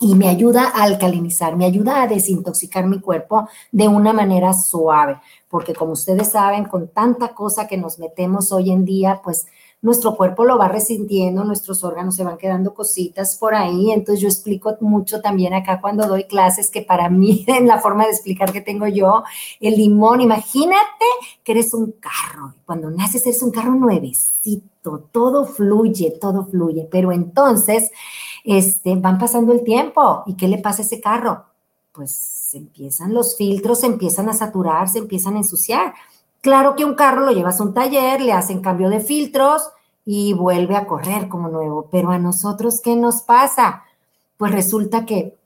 y 0.00 0.14
me 0.14 0.28
ayuda 0.28 0.70
a 0.74 0.82
alcalinizar, 0.82 1.56
me 1.56 1.64
ayuda 1.64 2.02
a 2.02 2.06
desintoxicar 2.06 2.86
mi 2.86 3.00
cuerpo 3.00 3.48
de 3.72 3.88
una 3.88 4.12
manera 4.12 4.52
suave, 4.52 5.18
porque 5.48 5.72
como 5.72 5.92
ustedes 5.92 6.30
saben, 6.30 6.64
con 6.64 6.88
tanta 6.88 7.34
cosa 7.34 7.66
que 7.66 7.78
nos 7.78 7.98
metemos 7.98 8.52
hoy 8.52 8.70
en 8.70 8.84
día, 8.84 9.20
pues 9.22 9.46
nuestro 9.84 10.16
cuerpo 10.16 10.46
lo 10.46 10.56
va 10.56 10.66
resintiendo, 10.66 11.44
nuestros 11.44 11.84
órganos 11.84 12.16
se 12.16 12.24
van 12.24 12.38
quedando 12.38 12.72
cositas 12.72 13.36
por 13.36 13.54
ahí. 13.54 13.92
Entonces 13.92 14.22
yo 14.22 14.28
explico 14.28 14.74
mucho 14.80 15.20
también 15.20 15.52
acá 15.52 15.78
cuando 15.78 16.06
doy 16.06 16.24
clases 16.24 16.70
que 16.70 16.80
para 16.80 17.10
mí, 17.10 17.44
en 17.48 17.66
la 17.66 17.78
forma 17.78 18.06
de 18.06 18.12
explicar 18.12 18.50
que 18.50 18.62
tengo 18.62 18.86
yo, 18.86 19.24
el 19.60 19.74
limón, 19.76 20.22
imagínate 20.22 21.04
que 21.44 21.52
eres 21.52 21.74
un 21.74 21.92
carro. 22.00 22.54
Cuando 22.64 22.90
naces 22.90 23.26
eres 23.26 23.42
un 23.42 23.50
carro 23.50 23.74
nuevecito, 23.74 25.00
todo 25.12 25.44
fluye, 25.44 26.12
todo 26.18 26.46
fluye. 26.46 26.88
Pero 26.90 27.12
entonces 27.12 27.90
este, 28.42 28.96
van 28.96 29.18
pasando 29.18 29.52
el 29.52 29.64
tiempo. 29.64 30.22
¿Y 30.24 30.32
qué 30.34 30.48
le 30.48 30.56
pasa 30.56 30.80
a 30.80 30.86
ese 30.86 30.98
carro? 30.98 31.44
Pues 31.92 32.54
empiezan 32.54 33.12
los 33.12 33.36
filtros, 33.36 33.80
se 33.80 33.86
empiezan 33.86 34.30
a 34.30 34.32
saturar, 34.32 34.88
se 34.88 35.00
empiezan 35.00 35.34
a 35.34 35.40
ensuciar. 35.40 35.92
Claro 36.40 36.74
que 36.74 36.86
un 36.86 36.94
carro 36.94 37.20
lo 37.26 37.32
llevas 37.32 37.60
a 37.60 37.64
un 37.64 37.74
taller, 37.74 38.22
le 38.22 38.32
hacen 38.32 38.62
cambio 38.62 38.88
de 38.88 39.00
filtros 39.00 39.70
y 40.04 40.32
vuelve 40.32 40.76
a 40.76 40.86
correr 40.86 41.28
como 41.28 41.48
nuevo. 41.48 41.88
Pero 41.90 42.10
a 42.10 42.18
nosotros, 42.18 42.80
¿qué 42.82 42.96
nos 42.96 43.22
pasa? 43.22 43.84
Pues 44.36 44.52
resulta 44.52 45.06
que 45.06 45.36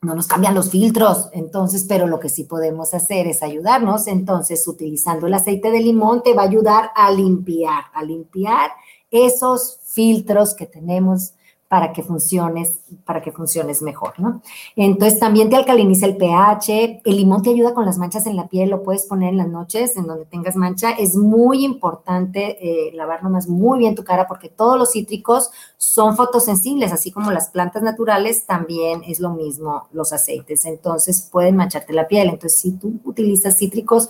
no 0.00 0.14
nos 0.14 0.28
cambian 0.28 0.54
los 0.54 0.70
filtros, 0.70 1.28
entonces, 1.32 1.84
pero 1.88 2.06
lo 2.06 2.20
que 2.20 2.28
sí 2.28 2.44
podemos 2.44 2.94
hacer 2.94 3.26
es 3.26 3.42
ayudarnos. 3.42 4.06
Entonces, 4.06 4.66
utilizando 4.68 5.26
el 5.26 5.34
aceite 5.34 5.70
de 5.70 5.80
limón 5.80 6.22
te 6.22 6.34
va 6.34 6.42
a 6.42 6.46
ayudar 6.46 6.90
a 6.94 7.10
limpiar, 7.10 7.84
a 7.92 8.04
limpiar 8.04 8.70
esos 9.10 9.80
filtros 9.84 10.54
que 10.54 10.66
tenemos 10.66 11.32
para 11.68 11.92
que 11.92 12.02
funciones, 12.02 12.80
para 13.04 13.20
que 13.20 13.30
funciones 13.30 13.82
mejor, 13.82 14.18
¿no? 14.18 14.40
Entonces 14.74 15.20
también 15.20 15.50
te 15.50 15.56
alcaliniza 15.56 16.06
el 16.06 16.16
pH, 16.16 17.02
el 17.04 17.16
limón 17.16 17.42
te 17.42 17.50
ayuda 17.50 17.74
con 17.74 17.84
las 17.84 17.98
manchas 17.98 18.26
en 18.26 18.36
la 18.36 18.48
piel, 18.48 18.70
lo 18.70 18.82
puedes 18.82 19.04
poner 19.04 19.30
en 19.30 19.36
las 19.36 19.48
noches 19.48 19.94
en 19.98 20.06
donde 20.06 20.24
tengas 20.24 20.56
mancha. 20.56 20.92
Es 20.92 21.14
muy 21.14 21.66
importante 21.66 22.56
eh, 22.62 22.92
lavar 22.94 23.22
nomás 23.22 23.48
muy 23.48 23.80
bien 23.80 23.94
tu 23.94 24.02
cara 24.02 24.26
porque 24.26 24.48
todos 24.48 24.78
los 24.78 24.92
cítricos 24.92 25.50
son 25.76 26.16
fotosensibles, 26.16 26.90
así 26.90 27.10
como 27.10 27.32
las 27.32 27.50
plantas 27.50 27.82
naturales 27.82 28.46
también 28.46 29.02
es 29.06 29.20
lo 29.20 29.30
mismo 29.30 29.88
los 29.92 30.14
aceites, 30.14 30.64
entonces 30.64 31.28
pueden 31.30 31.54
mancharte 31.54 31.92
la 31.92 32.08
piel. 32.08 32.30
Entonces 32.30 32.58
si 32.58 32.72
tú 32.72 32.94
utilizas 33.04 33.58
cítricos, 33.58 34.08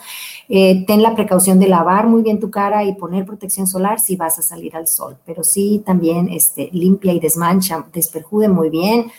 eh, 0.48 0.84
ten 0.86 1.02
la 1.02 1.16
precaución 1.16 1.58
de 1.58 1.66
lavar 1.66 2.06
muy 2.06 2.22
bien 2.22 2.38
tu 2.38 2.52
cara 2.52 2.84
y 2.84 2.94
poner 2.94 3.26
protección 3.26 3.66
solar 3.66 3.98
si 3.98 4.14
vas 4.14 4.38
a 4.38 4.42
salir 4.42 4.76
al 4.76 4.86
sol, 4.86 5.16
pero 5.26 5.42
sí 5.42 5.82
también 5.84 6.28
este, 6.28 6.70
limpia 6.72 7.12
y 7.12 7.18
desmancha 7.18 7.47
mancha, 7.48 7.86
desperjude 7.92 8.48
muy 8.48 8.68
bien, 8.70 9.10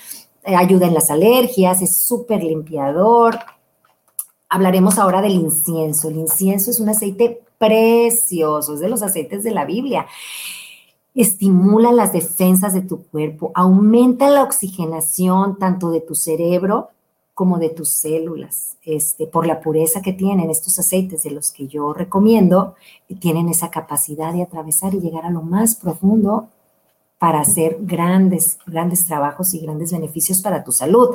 eh, 0.44 0.56
ayuda 0.56 0.88
en 0.88 0.94
las 0.94 1.10
alergias, 1.10 1.82
es 1.82 1.98
súper 1.98 2.44
limpiador. 2.44 3.39
Hablaremos 4.50 4.98
ahora 4.98 5.22
del 5.22 5.34
incienso. 5.34 6.10
El 6.10 6.18
incienso 6.18 6.72
es 6.72 6.80
un 6.80 6.89
aceite 6.89 7.42
precioso, 7.58 8.74
es 8.74 8.80
de 8.80 8.89
los 8.89 9.02
aceites 9.02 9.44
de 9.44 9.52
la 9.52 9.65
Biblia. 9.65 10.06
Estimula 11.15 11.92
las 11.92 12.13
defensas 12.13 12.74
de 12.74 12.82
tu 12.82 13.04
cuerpo, 13.04 13.52
aumenta 13.54 14.30
la 14.30 14.44
oxigenación 14.44 15.58
tanto 15.58 15.92
de 15.92 16.02
tu 16.02 16.15
cerebro 16.15 16.89
como 17.34 17.58
de 17.58 17.70
tus 17.70 17.89
células. 17.89 18.78
Este, 18.86 19.28
por 19.28 19.46
la 19.46 19.60
pureza 19.60 20.02
que 20.02 20.13
tienen 20.13 20.50
estos 20.50 20.80
aceites 20.80 21.24
de 21.24 21.32
los 21.32 21.52
que 21.52 21.68
yo 21.68 21.94
recomiendo, 21.94 22.76
tienen 23.20 23.50
esa 23.50 23.70
capacidad 23.70 24.34
de 24.34 24.44
atravesar 24.44 24.94
y 24.94 25.00
llegar 25.00 25.26
a 25.26 25.30
lo 25.30 25.42
más 25.42 25.76
profundo 25.76 26.48
para 27.19 27.41
hacer 27.41 27.77
grandes, 27.82 28.58
grandes 28.65 29.05
trabajos 29.05 29.53
y 29.53 29.60
grandes 29.60 29.91
beneficios 29.91 30.41
para 30.41 30.63
tu 30.63 30.71
salud. 30.71 31.10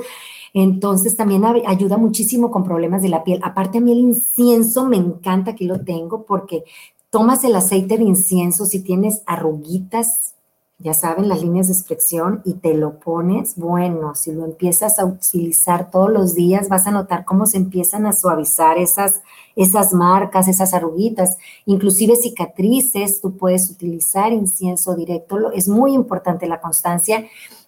Entonces 0.53 1.17
también 1.17 1.45
ayuda 1.45 1.97
muchísimo 1.97 2.51
con 2.51 2.63
problemas 2.63 3.03
de 3.03 3.09
la 3.09 3.25
piel. 3.25 3.41
Aparte 3.43 3.79
a 3.79 3.81
mí 3.81 3.91
el 3.91 3.99
incienso 3.99 4.87
me 4.87 4.97
encanta, 4.97 5.53
aquí 5.53 5.65
lo 5.65 5.81
tengo, 5.83 6.25
porque 6.25 6.65
tomas 7.11 7.43
el 7.45 7.57
aceite 7.57 7.97
de 7.97 8.05
incienso 8.05 8.67
si 8.67 8.81
tienes 8.81 9.23
arruguitas 9.27 10.35
ya 10.79 10.93
saben, 10.93 11.29
las 11.29 11.41
líneas 11.41 11.69
de 11.69 11.75
expresión 11.75 12.43
y 12.45 12.55
te 12.55 12.75
lo 12.75 12.99
pones, 12.99 13.57
bueno, 13.57 14.15
si 14.15 14.33
lo 14.33 14.45
empiezas 14.45 14.99
a 14.99 15.05
utilizar 15.05 15.91
todos 15.91 16.11
los 16.11 16.35
días, 16.35 16.69
vas 16.69 16.87
a 16.87 16.91
notar 16.91 17.25
cómo 17.25 17.47
se 17.47 17.59
empiezan 17.59 18.07
a 18.07 18.13
suavizar 18.13 18.77
esas, 18.79 19.23
esas 19.55 19.93
marcas, 19.93 20.49
esas 20.49 20.75
arruguitas, 20.75 21.39
inclusive 21.65 22.17
cicatrices, 22.17 23.21
tú 23.21 23.37
puedes 23.37 23.71
utilizar 23.71 24.33
incienso 24.33 24.97
directo, 24.97 25.53
es 25.53 25.69
muy 25.69 25.95
importante 25.95 26.49
la 26.49 26.61
constancia. 26.61 27.25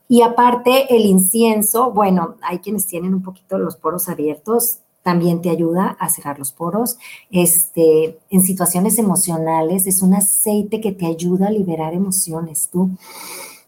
Y 0.08 0.22
aparte 0.22 0.94
el 0.94 1.04
incienso, 1.04 1.92
bueno, 1.92 2.36
hay 2.42 2.58
quienes 2.58 2.86
tienen 2.86 3.14
un 3.14 3.22
poquito 3.22 3.58
los 3.58 3.76
poros 3.76 4.08
abiertos, 4.08 4.80
también 5.06 5.40
te 5.40 5.50
ayuda 5.50 5.96
a 6.00 6.08
cerrar 6.08 6.36
los 6.36 6.50
poros. 6.50 6.98
Este, 7.30 8.18
en 8.28 8.42
situaciones 8.42 8.98
emocionales 8.98 9.86
es 9.86 10.02
un 10.02 10.14
aceite 10.14 10.80
que 10.80 10.90
te 10.90 11.06
ayuda 11.06 11.46
a 11.46 11.52
liberar 11.52 11.94
emociones. 11.94 12.68
Tú 12.72 12.90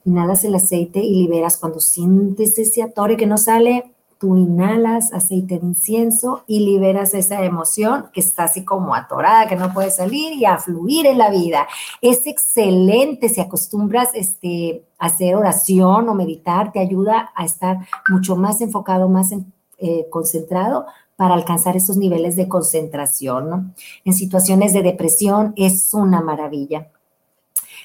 inhalas 0.04 0.42
el 0.42 0.56
aceite 0.56 0.98
y 0.98 1.14
liberas 1.14 1.56
cuando 1.56 1.78
sientes 1.78 2.58
ese 2.58 2.82
atore 2.82 3.16
que 3.16 3.28
no 3.28 3.38
sale, 3.38 3.94
tú 4.18 4.36
inhalas 4.36 5.12
aceite 5.12 5.60
de 5.60 5.66
incienso 5.66 6.42
y 6.48 6.58
liberas 6.66 7.14
esa 7.14 7.44
emoción 7.44 8.06
que 8.12 8.18
está 8.18 8.42
así 8.42 8.64
como 8.64 8.92
atorada, 8.92 9.46
que 9.46 9.54
no 9.54 9.72
puede 9.72 9.92
salir 9.92 10.32
y 10.32 10.44
a 10.44 10.58
fluir 10.58 11.06
en 11.06 11.18
la 11.18 11.30
vida. 11.30 11.68
Es 12.02 12.26
excelente 12.26 13.28
si 13.28 13.40
acostumbras 13.40 14.08
este, 14.14 14.82
a 14.98 15.06
hacer 15.06 15.36
oración 15.36 16.08
o 16.08 16.14
meditar, 16.14 16.72
te 16.72 16.80
ayuda 16.80 17.30
a 17.36 17.44
estar 17.44 17.78
mucho 18.08 18.34
más 18.34 18.60
enfocado, 18.60 19.08
más 19.08 19.30
eh, 19.78 20.08
concentrado 20.10 20.86
para 21.18 21.34
alcanzar 21.34 21.76
esos 21.76 21.96
niveles 21.96 22.36
de 22.36 22.46
concentración. 22.46 23.50
¿no? 23.50 23.74
En 24.04 24.12
situaciones 24.12 24.72
de 24.72 24.84
depresión 24.84 25.52
es 25.56 25.92
una 25.92 26.20
maravilla. 26.20 26.92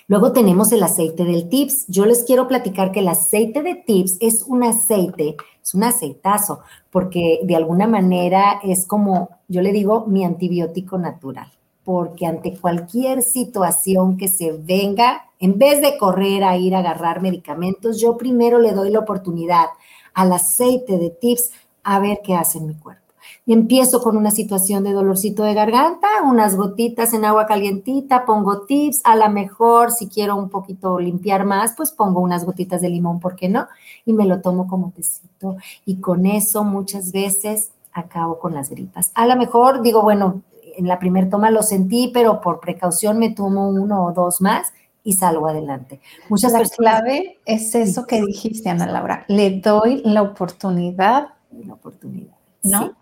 Luego 0.07 0.33
tenemos 0.33 0.71
el 0.71 0.83
aceite 0.83 1.23
del 1.23 1.49
tips. 1.49 1.85
Yo 1.87 2.05
les 2.05 2.25
quiero 2.25 2.47
platicar 2.47 2.91
que 2.91 2.99
el 2.99 3.07
aceite 3.07 3.63
de 3.63 3.73
tips 3.73 4.17
es 4.19 4.43
un 4.43 4.63
aceite, 4.63 5.35
es 5.63 5.73
un 5.73 5.83
aceitazo, 5.83 6.59
porque 6.91 7.39
de 7.43 7.55
alguna 7.55 7.87
manera 7.87 8.59
es 8.63 8.85
como, 8.85 9.29
yo 9.47 9.63
le 9.63 9.71
digo, 9.71 10.05
mi 10.05 10.23
antibiótico 10.23 10.99
natural, 10.99 11.51
porque 11.83 12.27
ante 12.27 12.55
cualquier 12.55 13.23
situación 13.23 14.15
que 14.15 14.27
se 14.27 14.51
venga, 14.51 15.23
en 15.39 15.57
vez 15.57 15.81
de 15.81 15.97
correr 15.97 16.43
a 16.43 16.55
ir 16.55 16.75
a 16.75 16.79
agarrar 16.79 17.19
medicamentos, 17.19 17.99
yo 17.99 18.15
primero 18.15 18.59
le 18.59 18.73
doy 18.73 18.91
la 18.91 18.99
oportunidad 18.99 19.69
al 20.13 20.33
aceite 20.33 20.99
de 20.99 21.09
tips 21.09 21.49
a 21.83 21.99
ver 21.99 22.19
qué 22.23 22.35
hace 22.35 22.59
en 22.59 22.67
mi 22.67 22.75
cuerpo. 22.75 23.02
Empiezo 23.45 24.01
con 24.01 24.15
una 24.15 24.31
situación 24.31 24.85
de 24.85 24.93
dolorcito 24.93 25.43
de 25.43 25.53
garganta, 25.53 26.07
unas 26.23 26.55
gotitas 26.55 27.13
en 27.13 27.25
agua 27.25 27.45
calientita, 27.45 28.25
pongo 28.25 28.61
tips, 28.61 29.01
a 29.03 29.17
lo 29.17 29.29
mejor 29.29 29.91
si 29.91 30.07
quiero 30.07 30.37
un 30.37 30.49
poquito 30.49 30.97
limpiar 30.97 31.45
más, 31.45 31.73
pues 31.75 31.91
pongo 31.91 32.21
unas 32.21 32.45
gotitas 32.45 32.81
de 32.81 32.89
limón, 32.89 33.19
¿por 33.19 33.35
qué 33.35 33.49
no? 33.49 33.67
Y 34.05 34.13
me 34.13 34.25
lo 34.25 34.39
tomo 34.39 34.65
como 34.67 34.91
tecito. 34.91 35.57
Y 35.85 35.97
con 35.97 36.25
eso 36.25 36.63
muchas 36.63 37.11
veces 37.11 37.71
acabo 37.91 38.39
con 38.39 38.53
las 38.53 38.69
gripas. 38.69 39.11
A 39.13 39.27
lo 39.27 39.35
mejor 39.35 39.81
digo, 39.81 40.01
bueno, 40.01 40.41
en 40.77 40.87
la 40.87 40.97
primera 40.97 41.29
toma 41.29 41.51
lo 41.51 41.63
sentí, 41.63 42.11
pero 42.13 42.39
por 42.39 42.61
precaución 42.61 43.19
me 43.19 43.31
tomo 43.31 43.69
uno 43.69 44.05
o 44.05 44.13
dos 44.13 44.39
más 44.39 44.71
y 45.03 45.13
salgo 45.13 45.47
adelante. 45.47 45.99
Muchas 46.29 46.53
la 46.53 46.63
clave 46.63 47.39
es 47.45 47.75
eso 47.75 48.07
que 48.07 48.21
dijiste, 48.21 48.69
Ana 48.69 48.87
Laura. 48.87 49.25
Le 49.27 49.59
doy 49.59 50.01
la 50.05 50.21
oportunidad. 50.21 51.27
La 51.51 51.73
oportunidad. 51.73 52.33
¿No? 52.63 52.93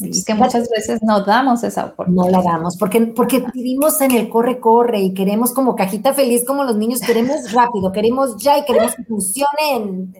Es 0.00 0.24
que 0.24 0.34
muchas 0.34 0.68
veces 0.70 1.02
no 1.02 1.24
damos 1.24 1.64
esa 1.64 1.86
oportunidad. 1.86 2.24
No 2.24 2.30
la 2.30 2.42
damos, 2.42 2.76
porque, 2.76 3.00
porque 3.00 3.44
vivimos 3.52 4.00
en 4.00 4.12
el 4.12 4.28
corre, 4.28 4.60
corre 4.60 5.00
y 5.00 5.14
queremos 5.14 5.52
como 5.52 5.74
cajita 5.74 6.14
feliz, 6.14 6.44
como 6.46 6.64
los 6.64 6.76
niños, 6.76 7.00
queremos 7.00 7.52
rápido, 7.52 7.90
queremos 7.90 8.36
ya 8.36 8.58
y 8.58 8.64
queremos 8.64 8.94
que 8.94 9.04
funcione 9.04 9.74
en 9.74 10.12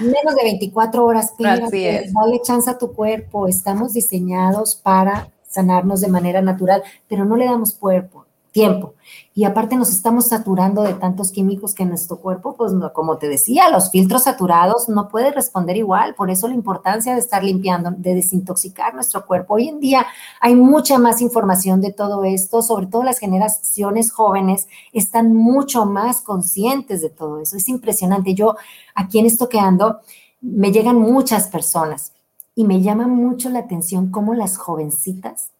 menos 0.00 0.34
de 0.34 0.44
24 0.44 1.04
horas. 1.04 1.34
Así 1.44 1.84
es. 1.84 2.12
Dale 2.12 2.40
chance 2.42 2.70
a 2.70 2.78
tu 2.78 2.92
cuerpo, 2.92 3.46
estamos 3.46 3.92
diseñados 3.92 4.76
para 4.76 5.30
sanarnos 5.46 6.00
de 6.00 6.08
manera 6.08 6.40
natural, 6.42 6.82
pero 7.08 7.24
no 7.24 7.36
le 7.36 7.46
damos 7.46 7.74
cuerpo, 7.74 8.26
tiempo. 8.58 8.94
Y 9.34 9.44
aparte 9.44 9.76
nos 9.76 9.90
estamos 9.90 10.26
saturando 10.26 10.82
de 10.82 10.94
tantos 10.94 11.30
químicos 11.30 11.72
que 11.72 11.84
nuestro 11.84 12.16
cuerpo, 12.18 12.56
pues 12.56 12.72
como 12.92 13.16
te 13.16 13.28
decía, 13.28 13.70
los 13.70 13.92
filtros 13.92 14.24
saturados 14.24 14.88
no 14.88 15.06
puede 15.08 15.30
responder 15.30 15.76
igual. 15.76 16.16
Por 16.16 16.28
eso 16.28 16.48
la 16.48 16.54
importancia 16.54 17.14
de 17.14 17.20
estar 17.20 17.44
limpiando, 17.44 17.92
de 17.96 18.16
desintoxicar 18.16 18.94
nuestro 18.94 19.24
cuerpo. 19.24 19.54
Hoy 19.54 19.68
en 19.68 19.78
día 19.78 20.06
hay 20.40 20.56
mucha 20.56 20.98
más 20.98 21.20
información 21.20 21.80
de 21.80 21.92
todo 21.92 22.24
esto, 22.24 22.62
sobre 22.62 22.86
todo 22.86 23.04
las 23.04 23.20
generaciones 23.20 24.10
jóvenes 24.10 24.66
están 24.92 25.32
mucho 25.32 25.86
más 25.86 26.20
conscientes 26.20 27.00
de 27.00 27.10
todo 27.10 27.40
eso. 27.40 27.56
Es 27.56 27.68
impresionante. 27.68 28.34
Yo 28.34 28.56
aquí 28.96 29.20
en 29.20 29.26
esto 29.26 29.48
que 29.48 29.60
ando, 29.60 30.00
me 30.40 30.72
llegan 30.72 30.96
muchas 30.98 31.46
personas 31.46 32.12
y 32.56 32.64
me 32.64 32.82
llama 32.82 33.06
mucho 33.06 33.50
la 33.50 33.60
atención 33.60 34.10
cómo 34.10 34.34
las 34.34 34.56
jovencitas 34.56 35.52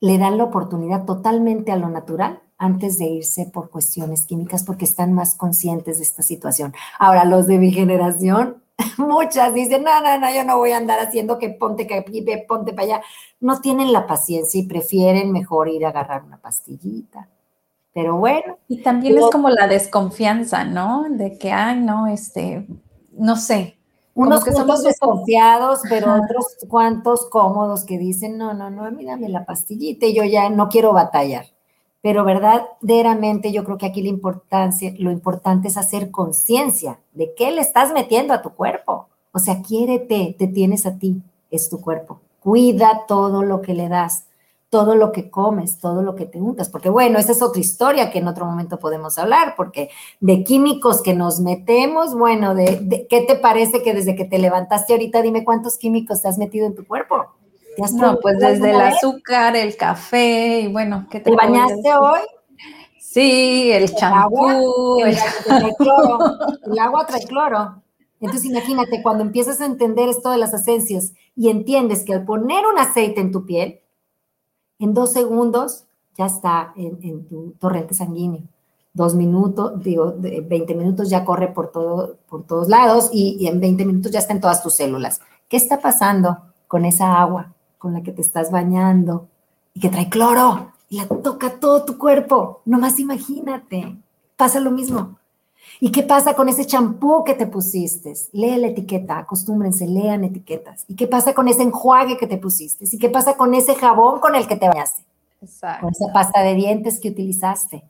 le 0.00 0.18
dan 0.18 0.38
la 0.38 0.44
oportunidad 0.44 1.04
totalmente 1.04 1.72
a 1.72 1.76
lo 1.76 1.88
natural 1.88 2.40
antes 2.58 2.98
de 2.98 3.06
irse 3.06 3.46
por 3.46 3.70
cuestiones 3.70 4.26
químicas 4.26 4.64
porque 4.64 4.84
están 4.84 5.12
más 5.12 5.34
conscientes 5.34 5.98
de 5.98 6.04
esta 6.04 6.22
situación. 6.22 6.74
Ahora, 6.98 7.24
los 7.24 7.46
de 7.46 7.58
mi 7.58 7.70
generación, 7.72 8.62
muchas 8.98 9.54
dicen, 9.54 9.84
no, 9.84 10.00
no, 10.02 10.18
no, 10.18 10.34
yo 10.34 10.44
no 10.44 10.58
voy 10.58 10.72
a 10.72 10.76
andar 10.76 11.00
haciendo 11.00 11.38
que 11.38 11.50
ponte 11.50 11.86
que 11.86 12.02
ponte 12.46 12.72
para 12.72 12.82
allá. 12.82 13.02
No 13.40 13.60
tienen 13.60 13.92
la 13.92 14.06
paciencia 14.06 14.60
y 14.60 14.66
prefieren 14.66 15.32
mejor 15.32 15.68
ir 15.68 15.86
a 15.86 15.90
agarrar 15.90 16.24
una 16.24 16.38
pastillita. 16.38 17.28
Pero 17.92 18.16
bueno. 18.16 18.58
Y 18.68 18.82
también 18.82 19.18
es 19.18 19.24
como 19.32 19.48
la 19.48 19.66
desconfianza, 19.66 20.64
¿no? 20.64 21.06
De 21.10 21.38
que, 21.38 21.52
ay, 21.52 21.80
no, 21.80 22.06
este, 22.06 22.66
no 23.12 23.36
sé, 23.36 23.79
unos 24.20 24.44
que 24.44 24.52
somos 24.52 24.82
desconfiados, 24.82 25.80
pero 25.88 26.14
otros 26.14 26.56
cuantos 26.68 27.26
cómodos 27.30 27.84
que 27.84 27.98
dicen, 27.98 28.36
no, 28.36 28.52
no, 28.54 28.70
no, 28.70 28.90
mírame 28.90 29.28
la 29.28 29.44
pastillita 29.44 30.06
y 30.06 30.14
yo 30.14 30.24
ya 30.24 30.50
no 30.50 30.68
quiero 30.68 30.92
batallar. 30.92 31.46
Pero 32.02 32.24
verdaderamente 32.24 33.52
yo 33.52 33.64
creo 33.64 33.78
que 33.78 33.86
aquí 33.86 34.02
la 34.02 34.08
importancia, 34.08 34.92
lo 34.98 35.10
importante 35.10 35.68
es 35.68 35.76
hacer 35.76 36.10
conciencia 36.10 36.98
de 37.12 37.34
qué 37.34 37.50
le 37.50 37.60
estás 37.60 37.92
metiendo 37.92 38.32
a 38.32 38.42
tu 38.42 38.50
cuerpo. 38.50 39.08
O 39.32 39.38
sea, 39.38 39.62
quiérete, 39.62 40.34
te 40.38 40.46
tienes 40.46 40.86
a 40.86 40.98
ti, 40.98 41.22
es 41.50 41.68
tu 41.68 41.80
cuerpo. 41.80 42.20
Cuida 42.40 43.04
todo 43.06 43.42
lo 43.42 43.60
que 43.60 43.74
le 43.74 43.88
das, 43.88 44.24
todo 44.70 44.94
lo 44.94 45.10
que 45.10 45.30
comes, 45.30 45.78
todo 45.78 46.00
lo 46.00 46.14
que 46.14 46.26
te 46.26 46.40
untas, 46.40 46.68
porque 46.68 46.88
bueno, 46.88 47.18
esa 47.18 47.32
es 47.32 47.42
otra 47.42 47.60
historia 47.60 48.10
que 48.10 48.20
en 48.20 48.28
otro 48.28 48.46
momento 48.46 48.78
podemos 48.78 49.18
hablar, 49.18 49.54
porque 49.56 49.90
de 50.20 50.44
químicos 50.44 51.02
que 51.02 51.12
nos 51.12 51.40
metemos, 51.40 52.16
bueno, 52.16 52.54
de, 52.54 53.06
¿qué 53.10 53.22
te 53.22 53.34
parece 53.34 53.82
que 53.82 53.92
desde 53.94 54.14
que 54.14 54.24
te 54.24 54.38
levantaste 54.38 54.92
ahorita, 54.92 55.22
dime 55.22 55.44
cuántos 55.44 55.76
químicos 55.76 56.22
te 56.22 56.28
has 56.28 56.38
metido 56.38 56.66
en 56.66 56.76
tu 56.76 56.86
cuerpo? 56.86 57.26
No, 57.94 58.18
pues 58.20 58.38
desde 58.38 58.70
el 58.70 58.80
azúcar, 58.80 59.56
el 59.56 59.76
café 59.76 60.60
y 60.60 60.68
bueno, 60.68 61.06
¿qué 61.10 61.18
te, 61.18 61.30
¿Te 61.30 61.36
bañaste 61.36 61.94
hoy? 61.94 62.20
Sí, 62.98 63.72
el, 63.72 63.92
champú. 63.92 65.00
El, 65.00 65.16
el 66.70 66.78
agua 66.78 67.06
trae 67.06 67.24
cloro. 67.26 67.82
Entonces 68.20 68.48
imagínate, 68.48 69.02
cuando 69.02 69.24
empiezas 69.24 69.60
a 69.60 69.66
entender 69.66 70.08
esto 70.08 70.30
de 70.30 70.36
las 70.36 70.52
esencias 70.54 71.12
y 71.34 71.48
entiendes 71.48 72.04
que 72.04 72.12
al 72.12 72.24
poner 72.24 72.66
un 72.66 72.78
aceite 72.78 73.20
en 73.20 73.32
tu 73.32 73.46
piel, 73.46 73.80
en 74.80 74.94
dos 74.94 75.12
segundos 75.12 75.84
ya 76.16 76.26
está 76.26 76.72
en, 76.76 77.24
tu 77.26 77.54
torrente 77.60 77.94
sanguíneo. 77.94 78.42
Dos 78.92 79.14
minutos, 79.14 79.80
digo, 79.82 80.14
20 80.18 80.74
minutos 80.74 81.08
ya 81.08 81.24
corre 81.24 81.48
por, 81.48 81.70
todo, 81.70 82.16
por 82.28 82.42
todos 82.42 82.68
lados 82.68 83.08
y, 83.12 83.36
y 83.38 83.46
en 83.46 83.60
20 83.60 83.84
minutos 83.84 84.10
ya 84.10 84.18
está 84.18 84.32
en 84.32 84.40
todas 84.40 84.62
tus 84.62 84.74
células. 84.74 85.20
¿Qué 85.48 85.56
está 85.56 85.80
pasando 85.80 86.38
con 86.66 86.84
esa 86.84 87.20
agua? 87.20 87.52
con 87.80 87.94
la 87.94 88.02
que 88.02 88.12
te 88.12 88.20
estás 88.20 88.50
bañando 88.50 89.30
y 89.72 89.80
que 89.80 89.88
trae 89.88 90.10
cloro 90.10 90.72
y 90.90 90.98
la 90.98 91.08
toca 91.08 91.58
todo 91.58 91.86
tu 91.86 91.96
cuerpo. 91.96 92.60
Nomás 92.66 93.00
imagínate, 93.00 93.96
pasa 94.36 94.60
lo 94.60 94.70
mismo. 94.70 95.16
¿Y 95.80 95.90
qué 95.90 96.02
pasa 96.02 96.34
con 96.34 96.48
ese 96.48 96.66
champú 96.66 97.24
que 97.24 97.34
te 97.34 97.46
pusiste? 97.46 98.12
Lee 98.32 98.58
la 98.58 98.68
etiqueta, 98.68 99.18
acostúmbrense, 99.18 99.86
lean 99.86 100.24
etiquetas. 100.24 100.84
¿Y 100.88 100.94
qué 100.94 101.06
pasa 101.06 101.32
con 101.32 101.48
ese 101.48 101.62
enjuague 101.62 102.18
que 102.18 102.26
te 102.26 102.36
pusiste? 102.36 102.84
¿Y 102.90 102.98
qué 102.98 103.08
pasa 103.08 103.36
con 103.36 103.54
ese 103.54 103.74
jabón 103.74 104.20
con 104.20 104.34
el 104.34 104.46
que 104.46 104.56
te 104.56 104.68
bañaste? 104.68 105.02
Exacto. 105.40 105.86
Con 105.86 105.90
esa 105.90 106.12
pasta 106.12 106.42
de 106.42 106.54
dientes 106.54 107.00
que 107.00 107.08
utilizaste, 107.08 107.82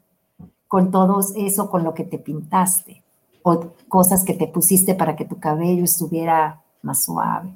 con 0.68 0.92
todo 0.92 1.20
eso 1.36 1.68
con 1.68 1.82
lo 1.82 1.92
que 1.92 2.04
te 2.04 2.18
pintaste, 2.18 3.02
o 3.42 3.72
cosas 3.88 4.22
que 4.24 4.34
te 4.34 4.46
pusiste 4.46 4.94
para 4.94 5.16
que 5.16 5.24
tu 5.24 5.40
cabello 5.40 5.84
estuviera 5.84 6.62
más 6.82 7.04
suave 7.04 7.50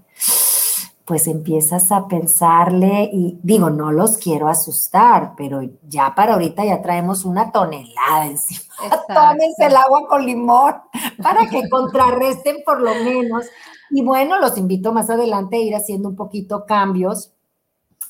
pues 1.04 1.26
empiezas 1.26 1.92
a 1.92 2.08
pensarle 2.08 3.10
y 3.12 3.38
digo, 3.42 3.68
no 3.68 3.92
los 3.92 4.16
quiero 4.16 4.48
asustar, 4.48 5.34
pero 5.36 5.60
ya 5.86 6.14
para 6.14 6.34
ahorita 6.34 6.64
ya 6.64 6.80
traemos 6.80 7.26
una 7.26 7.52
tonelada 7.52 8.26
encima. 8.26 8.74
Tómense 9.08 9.66
el 9.66 9.76
agua 9.76 10.08
con 10.08 10.24
limón 10.24 10.74
para 11.22 11.48
que 11.48 11.68
contrarresten 11.68 12.58
por 12.64 12.80
lo 12.80 12.94
menos. 12.94 13.44
Y 13.90 14.02
bueno, 14.02 14.40
los 14.40 14.56
invito 14.56 14.92
más 14.92 15.10
adelante 15.10 15.56
a 15.56 15.60
ir 15.60 15.74
haciendo 15.74 16.08
un 16.08 16.16
poquito 16.16 16.64
cambios 16.64 17.32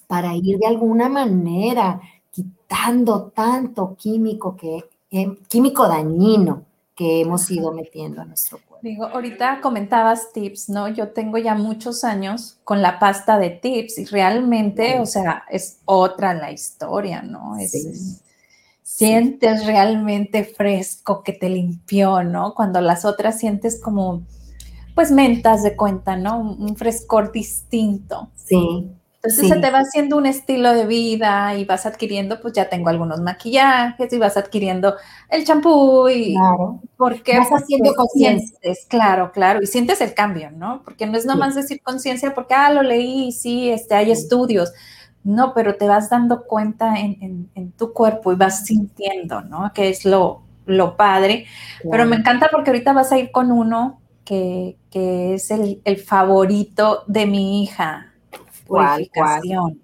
para 0.07 0.37
ir 0.37 0.59
de 0.59 0.66
alguna 0.66 1.09
manera 1.09 2.01
quitando 2.31 3.33
tanto 3.35 3.97
químico 3.97 4.57
que 4.57 4.85
eh, 5.11 5.39
químico 5.49 5.89
dañino 5.89 6.64
que 6.95 7.23
hemos 7.23 7.51
ido 7.51 7.73
metiendo 7.73 8.21
a 8.21 8.25
nuestro. 8.25 8.59
Digo, 8.83 9.07
ahorita 9.07 9.61
comentabas 9.61 10.33
tips, 10.33 10.68
¿no? 10.68 10.89
Yo 10.89 11.09
tengo 11.09 11.39
ya 11.39 11.55
muchos 11.55 12.05
años 12.05 12.59
con 12.64 12.83
la 12.83 12.99
pasta 12.99 13.39
de 13.39 13.51
tips 13.51 13.99
y 13.99 14.05
realmente, 14.07 15.01
o 15.01 15.07
sea, 15.07 15.45
es 15.51 15.79
otra 15.85 16.35
la 16.35 16.53
historia, 16.53 17.22
¿no? 17.22 17.59
Es, 17.59 18.22
sientes 18.83 19.66
realmente 19.66 20.45
fresco 20.45 21.22
que 21.22 21.33
te 21.33 21.49
limpió, 21.49 22.22
¿no? 22.22 22.55
Cuando 22.55 22.81
las 22.81 23.05
otras 23.05 23.39
sientes 23.39 23.81
como, 23.81 24.22
pues 24.95 25.11
mentas 25.11 25.62
de 25.62 25.77
cuenta, 25.77 26.16
¿no? 26.16 26.39
Un 26.39 26.77
frescor 26.77 27.33
distinto. 27.33 28.31
Sí. 28.37 28.91
Entonces 29.25 29.49
se 29.49 29.57
te 29.59 29.70
va 29.70 29.79
haciendo 29.79 30.18
un 30.18 30.27
estilo 30.27 30.75
de 30.75 30.85
vida 30.85 31.57
y 31.57 31.64
vas 31.64 31.87
adquiriendo, 31.87 32.43
pues 32.43 32.53
ya 32.53 32.68
tengo 32.68 32.91
algunos 32.91 33.20
maquillajes 33.20 34.12
y 34.12 34.18
vas 34.18 34.37
adquiriendo 34.37 34.97
el 35.31 35.47
champú 35.47 36.11
y 36.11 36.35
claro. 36.35 36.83
porque 36.99 37.39
vas 37.39 37.49
haciendo 37.49 37.95
conciencia. 37.95 38.59
Claro, 38.87 39.33
claro, 39.33 39.62
y 39.62 39.66
sientes 39.66 40.03
el 40.03 40.12
cambio, 40.12 40.51
¿no? 40.51 40.83
Porque 40.85 41.07
no 41.07 41.16
es 41.16 41.25
nomás 41.25 41.55
decir 41.55 41.81
conciencia 41.83 42.35
porque, 42.35 42.53
ah, 42.53 42.70
lo 42.70 42.83
leí, 42.83 43.33
sí, 43.33 43.70
este, 43.70 43.95
hay 43.95 44.11
estudios. 44.11 44.75
No, 45.22 45.55
pero 45.55 45.77
te 45.77 45.89
vas 45.89 46.11
dando 46.11 46.45
cuenta 46.45 47.01
en, 47.01 47.49
tu 47.79 47.95
cuerpo 47.95 48.31
y 48.31 48.37
vas 48.37 48.66
sintiendo, 48.66 49.41
¿no? 49.41 49.72
Que 49.72 49.89
es 49.89 50.05
lo, 50.05 50.43
lo 50.66 50.99
padre. 50.99 51.47
Pero 51.91 52.05
me 52.05 52.16
encanta 52.16 52.51
porque 52.53 52.68
ahorita 52.68 52.93
vas 52.93 53.11
a 53.11 53.18
ir 53.18 53.31
con 53.33 53.51
uno 53.51 54.03
que, 54.27 54.77
es 54.93 55.51
el, 55.51 55.81
el 55.85 55.97
favorito 55.97 57.05
de 57.07 57.25
mi 57.25 57.62
hija 57.62 58.14
purificación. 58.67 59.81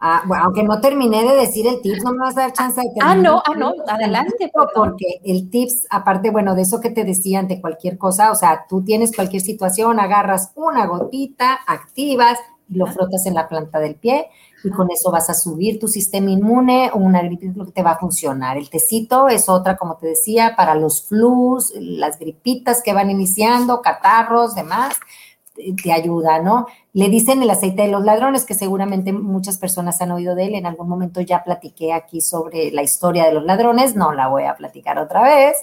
Ah, 0.00 0.22
bueno, 0.26 0.44
aunque 0.44 0.62
no 0.62 0.80
terminé 0.80 1.24
de 1.24 1.34
decir 1.34 1.66
el 1.66 1.80
tips, 1.80 2.04
no 2.04 2.12
me 2.12 2.18
vas 2.18 2.36
a 2.36 2.42
dar 2.42 2.52
chance 2.52 2.80
de 2.80 2.86
terminar. 2.94 3.08
Ah, 3.08 3.14
no, 3.16 3.42
ah, 3.44 3.54
no, 3.56 3.74
adelante. 3.88 4.50
Porque 4.74 5.20
el 5.24 5.50
tips, 5.50 5.86
aparte, 5.90 6.30
bueno, 6.30 6.54
de 6.54 6.62
eso 6.62 6.80
que 6.80 6.90
te 6.90 7.04
decía 7.04 7.40
ante 7.40 7.60
cualquier 7.60 7.98
cosa, 7.98 8.30
o 8.30 8.36
sea, 8.36 8.66
tú 8.68 8.84
tienes 8.84 9.14
cualquier 9.14 9.42
situación, 9.42 9.98
agarras 9.98 10.52
una 10.54 10.86
gotita, 10.86 11.58
activas 11.66 12.38
y 12.68 12.76
lo 12.76 12.86
frotas 12.86 13.26
en 13.26 13.34
la 13.34 13.48
planta 13.48 13.80
del 13.80 13.96
pie 13.96 14.28
y 14.62 14.70
con 14.70 14.90
eso 14.90 15.10
vas 15.10 15.30
a 15.30 15.34
subir 15.34 15.80
tu 15.80 15.88
sistema 15.88 16.30
inmune 16.30 16.90
o 16.92 16.98
una 16.98 17.22
gripita 17.22 17.64
que 17.64 17.72
te 17.72 17.82
va 17.82 17.92
a 17.92 17.98
funcionar. 17.98 18.56
El 18.56 18.70
tecito 18.70 19.28
es 19.28 19.48
otra, 19.48 19.76
como 19.76 19.96
te 19.96 20.08
decía, 20.08 20.54
para 20.56 20.74
los 20.76 21.08
flus, 21.08 21.72
las 21.76 22.18
gripitas 22.18 22.82
que 22.82 22.92
van 22.92 23.10
iniciando, 23.10 23.82
catarros, 23.82 24.54
demás 24.54 24.98
te 25.82 25.92
ayuda, 25.92 26.40
¿no? 26.40 26.66
Le 26.92 27.08
dicen 27.08 27.42
el 27.42 27.50
aceite 27.50 27.82
de 27.82 27.88
los 27.88 28.04
ladrones, 28.04 28.44
que 28.44 28.54
seguramente 28.54 29.12
muchas 29.12 29.58
personas 29.58 30.00
han 30.00 30.10
oído 30.10 30.34
de 30.34 30.46
él. 30.46 30.54
En 30.54 30.66
algún 30.66 30.88
momento 30.88 31.20
ya 31.20 31.44
platiqué 31.44 31.92
aquí 31.92 32.20
sobre 32.20 32.70
la 32.70 32.82
historia 32.82 33.26
de 33.26 33.32
los 33.32 33.44
ladrones, 33.44 33.96
no 33.96 34.12
la 34.12 34.28
voy 34.28 34.44
a 34.44 34.56
platicar 34.56 34.98
otra 34.98 35.22
vez. 35.22 35.56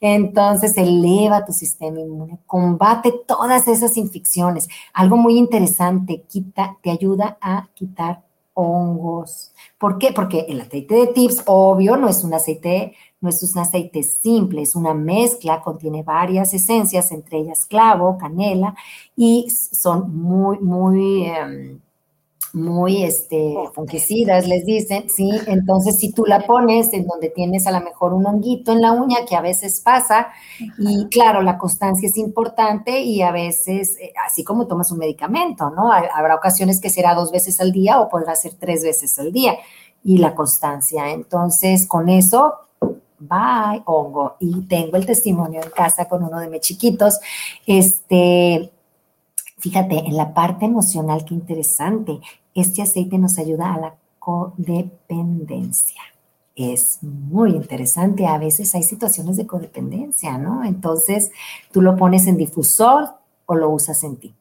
Entonces, 0.00 0.76
eleva 0.76 1.44
tu 1.44 1.52
sistema 1.52 2.00
inmune, 2.00 2.38
combate 2.46 3.12
todas 3.26 3.68
esas 3.68 3.96
infecciones. 3.96 4.68
Algo 4.92 5.16
muy 5.16 5.36
interesante, 5.38 6.24
quita, 6.28 6.76
te 6.82 6.90
ayuda 6.90 7.38
a 7.40 7.68
quitar 7.74 8.22
hongos. 8.54 9.52
¿Por 9.78 9.98
qué? 9.98 10.12
Porque 10.12 10.46
el 10.48 10.60
aceite 10.60 10.94
de 10.94 11.06
tips, 11.08 11.42
obvio, 11.46 11.96
no 11.96 12.08
es 12.08 12.24
un 12.24 12.34
aceite 12.34 12.94
no 13.22 13.28
es 13.28 13.42
un 13.42 13.58
aceite 13.60 14.02
simple, 14.02 14.62
es 14.62 14.74
una 14.74 14.94
mezcla, 14.94 15.62
contiene 15.62 16.02
varias 16.02 16.52
esencias, 16.52 17.12
entre 17.12 17.38
ellas 17.38 17.64
clavo, 17.64 18.18
canela, 18.18 18.74
y 19.16 19.48
son 19.48 20.14
muy, 20.14 20.58
muy, 20.58 21.26
em, 21.26 21.80
muy 22.52 23.02
este, 23.02 23.54
fungicidas, 23.74 24.46
les 24.46 24.66
dicen, 24.66 25.08
¿sí? 25.08 25.30
Entonces, 25.46 25.98
si 25.98 26.12
tú 26.12 26.24
la 26.26 26.46
pones 26.46 26.92
en 26.92 27.06
donde 27.06 27.30
tienes 27.30 27.66
a 27.66 27.70
lo 27.70 27.80
mejor 27.80 28.12
un 28.12 28.26
honguito 28.26 28.72
en 28.72 28.82
la 28.82 28.92
uña, 28.92 29.24
que 29.26 29.36
a 29.36 29.40
veces 29.40 29.80
pasa, 29.80 30.28
y 30.78 31.06
claro, 31.08 31.42
la 31.42 31.56
constancia 31.58 32.08
es 32.08 32.16
importante 32.18 33.00
y 33.00 33.22
a 33.22 33.32
veces, 33.32 33.96
eh, 34.00 34.12
así 34.26 34.44
como 34.44 34.66
tomas 34.66 34.92
un 34.92 34.98
medicamento, 34.98 35.70
¿no? 35.70 35.90
Habrá 35.92 36.34
ocasiones 36.34 36.80
que 36.80 36.90
será 36.90 37.14
dos 37.14 37.32
veces 37.32 37.60
al 37.60 37.72
día 37.72 38.00
o 38.00 38.08
podrá 38.08 38.34
ser 38.36 38.52
tres 38.58 38.82
veces 38.82 39.18
al 39.18 39.32
día, 39.32 39.56
y 40.04 40.18
la 40.18 40.34
constancia. 40.34 41.10
Entonces, 41.10 41.86
con 41.86 42.08
eso 42.08 42.54
bye, 43.22 43.82
hongo. 43.84 44.36
Y 44.40 44.62
tengo 44.62 44.96
el 44.96 45.06
testimonio 45.06 45.62
en 45.62 45.70
casa 45.70 46.06
con 46.06 46.24
uno 46.24 46.40
de 46.40 46.48
mis 46.48 46.60
chiquitos. 46.60 47.18
Este, 47.66 48.72
fíjate, 49.58 49.98
en 49.98 50.16
la 50.16 50.34
parte 50.34 50.64
emocional, 50.64 51.24
qué 51.24 51.34
interesante. 51.34 52.20
Este 52.54 52.82
aceite 52.82 53.18
nos 53.18 53.38
ayuda 53.38 53.74
a 53.74 53.80
la 53.80 53.94
codependencia. 54.18 56.00
Es 56.54 56.98
muy 57.02 57.50
interesante. 57.50 58.26
A 58.26 58.38
veces 58.38 58.74
hay 58.74 58.82
situaciones 58.82 59.36
de 59.36 59.46
codependencia, 59.46 60.36
¿no? 60.38 60.64
Entonces, 60.64 61.30
tú 61.72 61.80
lo 61.80 61.96
pones 61.96 62.26
en 62.26 62.36
difusor 62.36 63.08
o 63.46 63.54
lo 63.54 63.70
usas 63.70 64.04
en 64.04 64.16
ti 64.16 64.34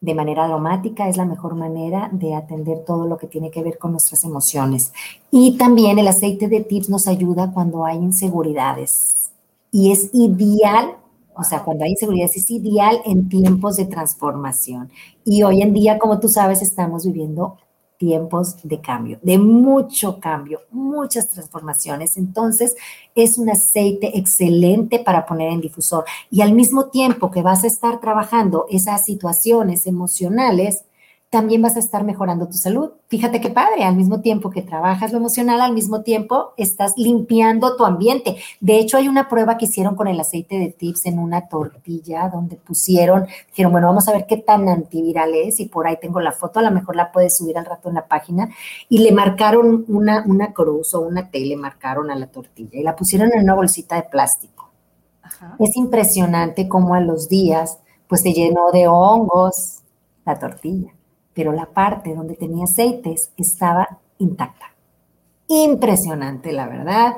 de 0.00 0.14
manera 0.14 0.44
aromática 0.44 1.08
es 1.08 1.16
la 1.16 1.24
mejor 1.24 1.54
manera 1.54 2.10
de 2.12 2.34
atender 2.34 2.84
todo 2.86 3.06
lo 3.06 3.16
que 3.16 3.26
tiene 3.26 3.50
que 3.50 3.62
ver 3.62 3.78
con 3.78 3.92
nuestras 3.92 4.24
emociones. 4.24 4.92
Y 5.30 5.56
también 5.56 5.98
el 5.98 6.08
aceite 6.08 6.48
de 6.48 6.60
tips 6.60 6.90
nos 6.90 7.08
ayuda 7.08 7.52
cuando 7.52 7.84
hay 7.84 7.96
inseguridades. 7.96 9.30
Y 9.72 9.92
es 9.92 10.10
ideal, 10.12 10.96
o 11.36 11.44
sea, 11.44 11.62
cuando 11.62 11.84
hay 11.84 11.90
inseguridades, 11.90 12.36
es 12.36 12.50
ideal 12.50 13.00
en 13.04 13.28
tiempos 13.28 13.76
de 13.76 13.86
transformación. 13.86 14.90
Y 15.24 15.42
hoy 15.42 15.62
en 15.62 15.72
día, 15.72 15.98
como 15.98 16.18
tú 16.18 16.28
sabes, 16.28 16.62
estamos 16.62 17.04
viviendo 17.04 17.58
tiempos 17.98 18.56
de 18.62 18.80
cambio, 18.80 19.18
de 19.22 19.38
mucho 19.38 20.20
cambio, 20.20 20.60
muchas 20.70 21.30
transformaciones. 21.30 22.16
Entonces, 22.16 22.76
es 23.14 23.38
un 23.38 23.50
aceite 23.50 24.18
excelente 24.18 24.98
para 24.98 25.26
poner 25.26 25.50
en 25.50 25.60
difusor. 25.60 26.04
Y 26.30 26.42
al 26.42 26.52
mismo 26.52 26.86
tiempo 26.86 27.30
que 27.30 27.42
vas 27.42 27.64
a 27.64 27.68
estar 27.68 28.00
trabajando 28.00 28.66
esas 28.70 29.04
situaciones 29.04 29.86
emocionales, 29.86 30.84
también 31.28 31.60
vas 31.60 31.76
a 31.76 31.80
estar 31.80 32.04
mejorando 32.04 32.46
tu 32.46 32.54
salud. 32.54 32.92
Fíjate 33.08 33.40
qué 33.40 33.50
padre, 33.50 33.84
al 33.84 33.96
mismo 33.96 34.20
tiempo 34.20 34.50
que 34.50 34.62
trabajas 34.62 35.10
lo 35.12 35.18
emocional, 35.18 35.60
al 35.60 35.72
mismo 35.72 36.02
tiempo 36.02 36.52
estás 36.56 36.94
limpiando 36.96 37.76
tu 37.76 37.84
ambiente. 37.84 38.36
De 38.60 38.78
hecho, 38.78 38.96
hay 38.96 39.08
una 39.08 39.28
prueba 39.28 39.58
que 39.58 39.64
hicieron 39.64 39.96
con 39.96 40.06
el 40.06 40.20
aceite 40.20 40.56
de 40.58 40.68
tips 40.68 41.06
en 41.06 41.18
una 41.18 41.48
tortilla 41.48 42.28
donde 42.28 42.56
pusieron, 42.56 43.26
dijeron, 43.48 43.72
bueno, 43.72 43.88
vamos 43.88 44.06
a 44.08 44.12
ver 44.12 44.26
qué 44.26 44.36
tan 44.36 44.68
antiviral 44.68 45.34
es 45.34 45.58
y 45.58 45.66
por 45.66 45.86
ahí 45.86 45.98
tengo 46.00 46.20
la 46.20 46.32
foto, 46.32 46.60
a 46.60 46.62
lo 46.62 46.70
mejor 46.70 46.94
la 46.94 47.10
puedes 47.10 47.36
subir 47.36 47.58
al 47.58 47.66
rato 47.66 47.88
en 47.88 47.96
la 47.96 48.06
página 48.06 48.48
y 48.88 48.98
le 48.98 49.10
marcaron 49.10 49.84
una, 49.88 50.24
una 50.26 50.52
cruz 50.52 50.94
o 50.94 51.00
una 51.00 51.30
T, 51.30 51.40
le 51.40 51.56
marcaron 51.56 52.10
a 52.10 52.14
la 52.14 52.28
tortilla 52.28 52.78
y 52.78 52.82
la 52.82 52.94
pusieron 52.94 53.32
en 53.32 53.42
una 53.42 53.54
bolsita 53.54 53.96
de 53.96 54.04
plástico. 54.04 54.70
Es 55.58 55.76
impresionante 55.76 56.68
cómo 56.68 56.94
a 56.94 57.00
los 57.00 57.28
días 57.28 57.78
pues 58.06 58.22
se 58.22 58.32
llenó 58.32 58.70
de 58.70 58.86
hongos 58.86 59.82
la 60.24 60.38
tortilla 60.38 60.95
pero 61.36 61.52
la 61.52 61.66
parte 61.66 62.14
donde 62.14 62.34
tenía 62.34 62.64
aceites 62.64 63.30
estaba 63.36 63.98
intacta. 64.18 64.72
Impresionante, 65.48 66.50
la 66.50 66.66
verdad. 66.66 67.12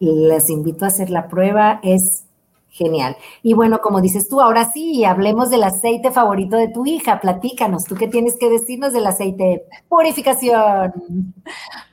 Les 0.00 0.50
invito 0.50 0.84
a 0.84 0.88
hacer 0.88 1.08
la 1.08 1.28
prueba, 1.28 1.78
es 1.84 2.24
genial. 2.68 3.16
Y 3.44 3.54
bueno, 3.54 3.80
como 3.80 4.00
dices 4.00 4.28
tú, 4.28 4.40
ahora 4.40 4.72
sí, 4.72 5.04
hablemos 5.04 5.50
del 5.50 5.62
aceite 5.62 6.10
favorito 6.10 6.56
de 6.56 6.66
tu 6.66 6.84
hija. 6.84 7.20
Platícanos, 7.20 7.84
¿tú 7.84 7.94
qué 7.94 8.08
tienes 8.08 8.36
que 8.36 8.50
decirnos 8.50 8.92
del 8.92 9.06
aceite 9.06 9.44
de 9.44 9.64
purificación? 9.88 11.32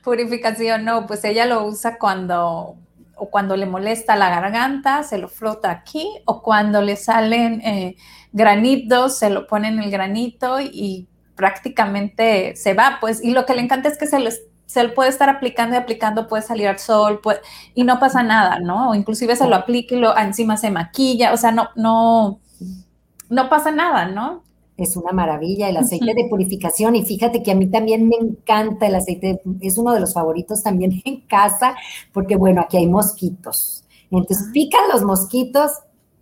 Purificación, 0.02 0.84
no, 0.84 1.06
pues 1.06 1.24
ella 1.24 1.46
lo 1.46 1.64
usa 1.64 1.96
cuando 1.96 2.74
o 3.20 3.30
cuando 3.30 3.56
le 3.56 3.66
molesta 3.66 4.14
la 4.14 4.30
garganta, 4.30 5.02
se 5.02 5.18
lo 5.18 5.28
frota 5.28 5.72
aquí, 5.72 6.08
o 6.24 6.40
cuando 6.40 6.82
le 6.82 6.94
salen 6.94 7.60
eh, 7.62 7.96
granitos, 8.32 9.18
se 9.18 9.28
lo 9.28 9.48
pone 9.48 9.68
en 9.68 9.80
el 9.80 9.90
granito 9.90 10.60
y 10.60 11.08
prácticamente 11.38 12.56
se 12.56 12.74
va, 12.74 12.98
pues, 13.00 13.22
y 13.22 13.30
lo 13.30 13.46
que 13.46 13.54
le 13.54 13.62
encanta 13.62 13.88
es 13.88 13.96
que 13.96 14.08
se, 14.08 14.18
se 14.66 14.82
le 14.82 14.88
puede 14.88 15.08
estar 15.08 15.28
aplicando 15.28 15.76
y 15.76 15.78
aplicando, 15.78 16.26
puede 16.26 16.42
salir 16.42 16.66
al 16.66 16.80
sol, 16.80 17.20
puede, 17.22 17.38
y 17.76 17.84
no 17.84 18.00
pasa 18.00 18.24
nada, 18.24 18.58
¿no? 18.58 18.90
O 18.90 18.94
inclusive 18.96 19.36
se 19.36 19.46
lo 19.46 19.54
aplica 19.54 19.94
y 19.94 20.00
lo, 20.00 20.18
encima 20.18 20.56
se 20.56 20.72
maquilla, 20.72 21.32
o 21.32 21.36
sea, 21.36 21.52
no, 21.52 21.68
no, 21.76 22.40
no 23.30 23.48
pasa 23.48 23.70
nada, 23.70 24.06
¿no? 24.06 24.42
Es 24.76 24.96
una 24.96 25.12
maravilla 25.12 25.68
el 25.68 25.76
aceite 25.76 26.12
de 26.12 26.28
purificación 26.28 26.96
y 26.96 27.04
fíjate 27.04 27.40
que 27.44 27.52
a 27.52 27.54
mí 27.54 27.68
también 27.68 28.08
me 28.08 28.16
encanta 28.16 28.88
el 28.88 28.96
aceite, 28.96 29.40
es 29.60 29.78
uno 29.78 29.92
de 29.92 30.00
los 30.00 30.12
favoritos 30.12 30.64
también 30.64 31.00
en 31.04 31.20
casa, 31.20 31.76
porque 32.12 32.34
bueno, 32.34 32.62
aquí 32.62 32.78
hay 32.78 32.88
mosquitos. 32.88 33.84
Entonces 34.10 34.48
pican 34.52 34.88
los 34.92 35.04
mosquitos 35.04 35.70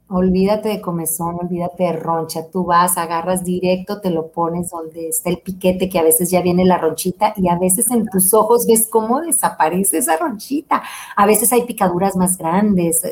Olvídate 0.09 0.69
de 0.69 0.81
comezón, 0.81 1.37
olvídate 1.41 1.83
de 1.83 1.93
roncha. 1.95 2.49
Tú 2.49 2.65
vas, 2.65 2.97
agarras 2.97 3.43
directo, 3.43 4.01
te 4.01 4.11
lo 4.11 4.29
pones 4.29 4.71
donde 4.71 5.09
está 5.09 5.31
el 5.31 5.39
piquete, 5.39 5.89
que 5.89 5.99
a 5.99 6.05
veces 6.05 6.31
ya 6.31 6.43
viene 6.43 6.65
la 6.65 6.79
ronchita, 6.79 7.35
y 7.37 7.49
a 7.49 7.59
veces 7.59 7.91
en 7.91 8.07
tus 8.07 8.33
ojos 8.33 8.67
ves 8.69 8.89
cómo 8.89 9.21
desaparece 9.21 9.99
esa 9.99 10.17
ronchita. 10.17 10.81
A 11.17 11.27
veces 11.27 11.53
hay 11.53 11.65
picaduras 11.65 12.15
más 12.17 12.39
grandes. 12.39 13.03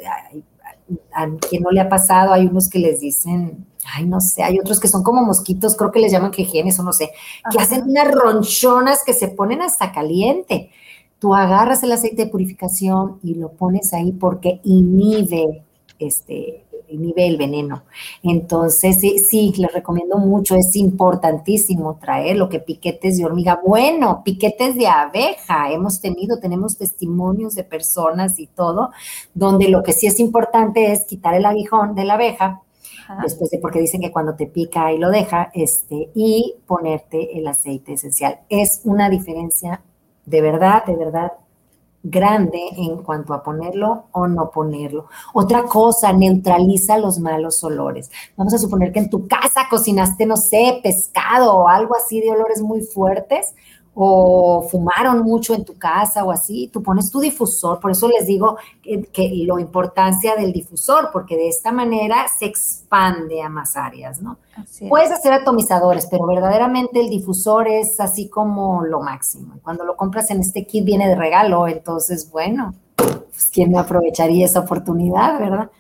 A 1.13 1.27
quien 1.49 1.63
no 1.63 1.71
le 1.71 1.81
ha 1.81 1.89
pasado, 1.89 2.33
hay 2.33 2.47
unos 2.47 2.69
que 2.69 2.79
les 2.79 3.01
dicen, 3.01 3.67
ay, 3.93 4.07
no 4.07 4.21
sé, 4.21 4.45
hay 4.45 4.61
otros 4.61 4.79
que 4.79 4.87
son 4.87 5.03
como 5.03 5.25
mosquitos, 5.25 5.77
creo 5.77 5.91
que 5.91 5.99
les 5.99 6.13
llaman 6.13 6.31
quejenes 6.31 6.79
o 6.79 6.85
no 6.85 6.93
sé, 6.93 7.11
que 7.51 7.59
hacen 7.59 7.89
unas 7.89 8.13
ronchonas 8.13 9.03
que 9.05 9.15
se 9.15 9.29
ponen 9.29 9.63
hasta 9.63 9.91
caliente. 9.93 10.71
Tú 11.19 11.35
agarras 11.35 11.83
el 11.83 11.93
aceite 11.93 12.27
de 12.27 12.31
purificación 12.31 13.19
y 13.23 13.35
lo 13.35 13.51
pones 13.53 13.95
ahí 13.95 14.13
porque 14.13 14.61
inhibe 14.63 15.65
este, 15.99 16.65
nivel 16.91 17.37
veneno. 17.37 17.85
Entonces, 18.23 19.01
sí, 19.01 19.19
sí, 19.19 19.53
les 19.57 19.73
recomiendo 19.73 20.19
mucho, 20.19 20.57
es 20.57 20.75
importantísimo 20.77 21.99
traer 22.01 22.37
lo 22.37 22.49
que 22.49 22.61
piquetes 22.61 23.19
de 23.19 23.25
hormiga, 23.25 23.61
bueno, 23.65 24.23
piquetes 24.25 24.75
de 24.77 24.87
abeja, 24.87 25.71
hemos 25.71 26.01
tenido, 26.01 26.39
tenemos 26.39 26.77
testimonios 26.77 27.55
de 27.55 27.65
personas 27.65 28.39
y 28.39 28.47
todo, 28.47 28.91
donde 29.35 29.69
lo 29.69 29.83
que 29.83 29.93
sí 29.93 30.07
es 30.07 30.21
importante 30.21 30.93
es 30.93 31.05
quitar 31.05 31.35
el 31.35 31.47
aguijón 31.47 31.95
de 31.95 32.05
la 32.05 32.15
abeja, 32.15 32.63
después 33.23 33.51
de, 33.51 33.59
porque 33.59 33.81
dicen 33.81 34.01
que 34.01 34.13
cuando 34.13 34.35
te 34.35 34.47
pica 34.47 34.93
y 34.93 34.99
lo 34.99 35.11
deja, 35.11 35.51
este, 35.55 36.11
y 36.15 36.55
ponerte 36.67 37.39
el 37.39 37.47
aceite 37.47 37.95
esencial. 37.95 38.41
Es 38.49 38.81
una 38.85 39.11
diferencia 39.11 39.83
de 40.27 40.41
verdad, 40.41 40.85
de 40.87 40.97
verdad 40.97 41.33
grande 42.05 42.61
en 42.77 43.03
cuanto 43.03 43.33
a 43.33 43.43
ponerlo 43.43 44.05
o 44.13 44.29
no 44.29 44.51
ponerlo. 44.51 45.07
Otra 45.33 45.65
cosa, 45.65 46.13
neutraliza 46.13 46.99
los 46.99 47.19
malos 47.19 47.65
olores. 47.65 48.11
Vamos 48.37 48.53
a 48.55 48.59
suponer 48.59 48.93
que 48.93 49.01
en 49.01 49.11
tu 49.11 49.27
casa 49.27 49.63
cocinaste, 49.71 50.27
no 50.27 50.37
sé, 50.37 50.81
pescado 50.83 51.55
o 51.57 51.69
algo 51.69 51.97
así 51.97 52.21
de 52.21 52.31
olores 52.31 52.61
muy 52.61 52.83
fuertes 52.83 53.55
o 53.95 54.67
fumaron 54.69 55.23
mucho 55.23 55.55
en 55.55 55.65
tu 55.65 55.79
casa 55.79 56.25
o 56.25 56.33
así, 56.33 56.69
tú 56.73 56.83
pones 56.83 57.11
tu 57.11 57.21
difusor, 57.21 57.79
por 57.79 57.93
eso 57.93 58.09
les 58.09 58.27
digo 58.27 58.57
que, 58.83 59.05
que 59.05 59.31
lo 59.47 59.59
importancia 59.59 60.35
del 60.35 60.53
difusor, 60.53 61.11
porque 61.13 61.37
de 61.37 61.49
esta 61.49 61.71
manera 61.71 62.27
se 62.37 62.47
expande 62.47 63.41
a 63.43 63.49
más 63.49 63.77
áreas, 63.77 64.21
¿no? 64.21 64.39
Puedes 64.89 65.11
hacer 65.11 65.33
atomizadores, 65.33 66.07
pero 66.11 66.27
verdaderamente 66.27 67.01
el 67.01 67.09
difusor 67.09 67.69
es 67.69 67.99
así 68.01 68.29
como 68.29 68.85
lo 68.85 69.01
máximo. 69.01 69.55
Cuando 69.63 69.85
lo 69.85 69.97
compras 69.97 70.31
en 70.31 70.41
este 70.41 70.67
kit 70.67 70.85
viene 70.85 71.09
de 71.09 71.17
regalo, 71.17 71.67
entonces, 71.67 72.31
bueno, 72.31 72.75
pues 72.97 73.51
quién 73.53 73.71
me 73.71 73.79
aprovecharía 73.79 74.47
esa 74.47 74.61
oportunidad, 74.61 75.39
¿verdad? 75.39 75.71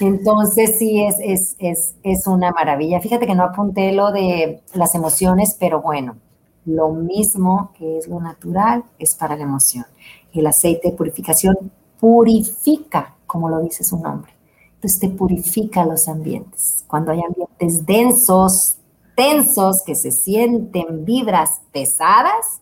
Entonces 0.00 0.78
sí, 0.78 1.04
es, 1.04 1.16
es, 1.20 1.56
es, 1.58 1.94
es 2.02 2.26
una 2.26 2.50
maravilla. 2.50 3.00
Fíjate 3.00 3.26
que 3.26 3.34
no 3.34 3.44
apunté 3.44 3.92
lo 3.92 4.10
de 4.10 4.62
las 4.74 4.94
emociones, 4.94 5.56
pero 5.58 5.80
bueno, 5.80 6.16
lo 6.64 6.90
mismo 6.90 7.72
que 7.78 7.98
es 7.98 8.08
lo 8.08 8.20
natural 8.20 8.84
es 8.98 9.14
para 9.14 9.36
la 9.36 9.44
emoción. 9.44 9.86
El 10.32 10.46
aceite 10.46 10.90
de 10.90 10.96
purificación 10.96 11.56
purifica, 11.98 13.16
como 13.26 13.48
lo 13.48 13.60
dice 13.60 13.84
su 13.84 13.98
nombre. 13.98 14.32
Entonces 14.74 15.00
te 15.00 15.08
purifica 15.08 15.84
los 15.84 16.08
ambientes. 16.08 16.84
Cuando 16.86 17.12
hay 17.12 17.20
ambientes 17.22 17.84
densos, 17.84 18.78
tensos, 19.14 19.82
que 19.84 19.94
se 19.94 20.10
sienten 20.10 21.04
vibras 21.04 21.60
pesadas, 21.72 22.59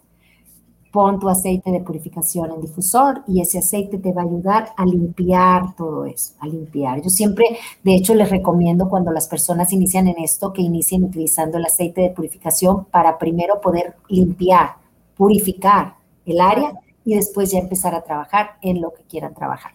pon 0.91 1.18
tu 1.18 1.28
aceite 1.28 1.70
de 1.70 1.80
purificación 1.80 2.51
en 2.53 2.61
difusor 2.61 3.22
y 3.26 3.41
ese 3.41 3.59
aceite 3.59 3.99
te 3.99 4.12
va 4.12 4.22
a 4.22 4.24
ayudar 4.24 4.72
a 4.76 4.86
limpiar 4.86 5.76
todo 5.76 6.05
eso, 6.05 6.34
a 6.41 6.47
limpiar. 6.47 7.03
Yo 7.03 7.11
siempre, 7.11 7.59
de 7.82 7.95
hecho, 7.95 8.14
les 8.14 8.30
recomiendo 8.30 8.89
cuando 8.89 9.12
las 9.12 9.28
personas 9.28 9.72
inician 9.72 10.09
en 10.09 10.18
esto 10.18 10.53
que 10.53 10.62
inicien 10.62 11.05
utilizando 11.05 11.59
el 11.59 11.66
aceite 11.66 12.01
de 12.01 12.11
purificación 12.11 12.86
para 12.86 13.18
primero 13.18 13.61
poder 13.61 13.97
limpiar, 14.09 14.76
purificar 15.16 15.95
el 16.24 16.41
área 16.41 16.72
y 17.05 17.14
después 17.14 17.51
ya 17.51 17.59
empezar 17.59 17.95
a 17.95 18.03
trabajar 18.03 18.57
en 18.61 18.80
lo 18.80 18.93
que 18.93 19.03
quieran 19.03 19.34
trabajar. 19.34 19.72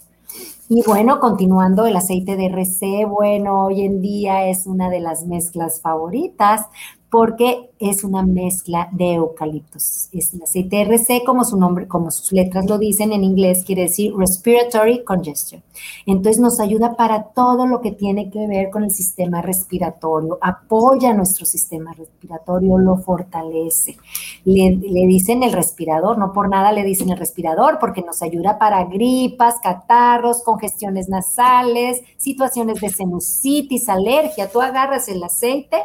Y 0.69 0.81
bueno, 0.83 1.19
continuando, 1.19 1.85
el 1.85 1.95
aceite 1.95 2.35
de 2.35 2.47
RC, 2.47 3.05
bueno, 3.05 3.65
hoy 3.65 3.81
en 3.81 4.01
día 4.01 4.47
es 4.47 4.65
una 4.65 4.89
de 4.89 4.99
las 4.99 5.25
mezclas 5.25 5.81
favoritas 5.81 6.67
porque 7.13 7.69
es 7.77 8.03
una 8.03 8.23
mezcla 8.23 8.89
de 8.91 9.13
eucaliptos. 9.13 10.09
Es 10.11 10.33
el 10.33 10.41
aceite 10.41 10.81
RC, 10.81 11.23
como 11.23 11.43
su 11.45 11.57
nombre, 11.57 11.87
como 11.87 12.09
sus 12.09 12.31
letras 12.31 12.65
lo 12.65 12.79
dicen 12.79 13.13
en 13.13 13.23
inglés, 13.23 13.63
quiere 13.63 13.83
decir 13.83 14.15
respiratory 14.17 15.03
congestion. 15.03 15.61
Entonces 16.07 16.41
nos 16.41 16.59
ayuda 16.59 16.95
para 16.95 17.25
todo 17.25 17.67
lo 17.67 17.81
que 17.81 17.91
tiene 17.91 18.31
que 18.31 18.47
ver 18.47 18.71
con 18.71 18.83
el 18.83 18.89
sistema 18.89 19.43
respiratorio, 19.43 20.39
apoya 20.41 21.13
nuestro 21.13 21.45
sistema 21.45 21.93
respiratorio, 21.93 22.79
lo 22.79 22.97
fortalece. 22.97 23.95
Le, 24.43 24.71
le 24.71 25.05
dicen 25.05 25.43
el 25.43 25.53
respirador, 25.53 26.17
no 26.17 26.33
por 26.33 26.49
nada 26.49 26.71
le 26.71 26.83
dicen 26.83 27.11
el 27.11 27.19
respirador, 27.19 27.77
porque 27.77 28.01
nos 28.01 28.23
ayuda 28.23 28.57
para 28.57 28.85
gripas, 28.85 29.59
catarros, 29.61 30.41
congestiones 30.41 31.09
nasales, 31.09 32.01
situaciones 32.17 32.81
de 32.81 32.89
sinusitis, 32.89 33.87
alergia. 33.87 34.49
Tú 34.49 34.61
agarras 34.61 35.07
el 35.09 35.23
aceite 35.23 35.77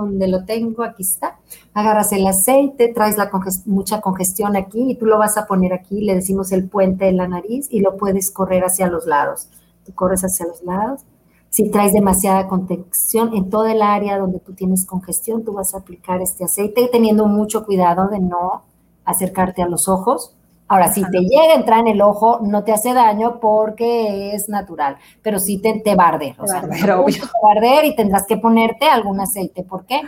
donde 0.00 0.28
lo 0.28 0.44
tengo, 0.44 0.82
aquí 0.82 1.02
está. 1.02 1.38
Agarras 1.72 2.12
el 2.12 2.26
aceite, 2.26 2.92
traes 2.94 3.16
la 3.16 3.30
mucha 3.66 4.00
congestión 4.00 4.56
aquí 4.56 4.90
y 4.90 4.94
tú 4.96 5.06
lo 5.06 5.18
vas 5.18 5.36
a 5.36 5.46
poner 5.46 5.72
aquí, 5.72 6.00
le 6.00 6.14
decimos 6.14 6.52
el 6.52 6.68
puente 6.68 7.06
de 7.06 7.12
la 7.12 7.28
nariz 7.28 7.68
y 7.70 7.80
lo 7.80 7.96
puedes 7.96 8.30
correr 8.30 8.64
hacia 8.64 8.88
los 8.88 9.06
lados. 9.06 9.48
Tú 9.84 9.94
corres 9.94 10.22
hacia 10.24 10.46
los 10.46 10.62
lados. 10.62 11.02
Si 11.50 11.70
traes 11.70 11.92
demasiada 11.92 12.48
congestión 12.48 13.34
en 13.34 13.48
toda 13.48 13.72
el 13.72 13.82
área 13.82 14.18
donde 14.18 14.40
tú 14.40 14.54
tienes 14.54 14.84
congestión, 14.84 15.44
tú 15.44 15.52
vas 15.52 15.74
a 15.74 15.78
aplicar 15.78 16.20
este 16.20 16.44
aceite 16.44 16.88
teniendo 16.90 17.26
mucho 17.26 17.64
cuidado 17.64 18.08
de 18.08 18.18
no 18.18 18.62
acercarte 19.04 19.62
a 19.62 19.68
los 19.68 19.88
ojos 19.88 20.34
Ahora, 20.66 20.92
si 20.92 21.02
te 21.02 21.20
llega 21.20 21.52
a 21.52 21.56
entrar 21.56 21.80
en 21.80 21.88
el 21.88 22.00
ojo, 22.00 22.40
no 22.42 22.64
te 22.64 22.72
hace 22.72 22.94
daño 22.94 23.38
porque 23.38 24.34
es 24.34 24.48
natural, 24.48 24.96
pero 25.22 25.38
sí 25.38 25.58
te, 25.58 25.80
te 25.80 25.94
va 25.94 26.04
a 26.04 26.08
arder. 26.08 26.36
O 26.38 26.46
sea, 26.46 26.62
te 26.62 26.86
va 26.86 26.94
a 26.96 27.52
arder 27.52 27.84
y 27.84 27.94
tendrás 27.94 28.26
que 28.26 28.38
ponerte 28.38 28.86
algún 28.86 29.20
aceite. 29.20 29.62
¿Por 29.62 29.84
qué? 29.84 30.00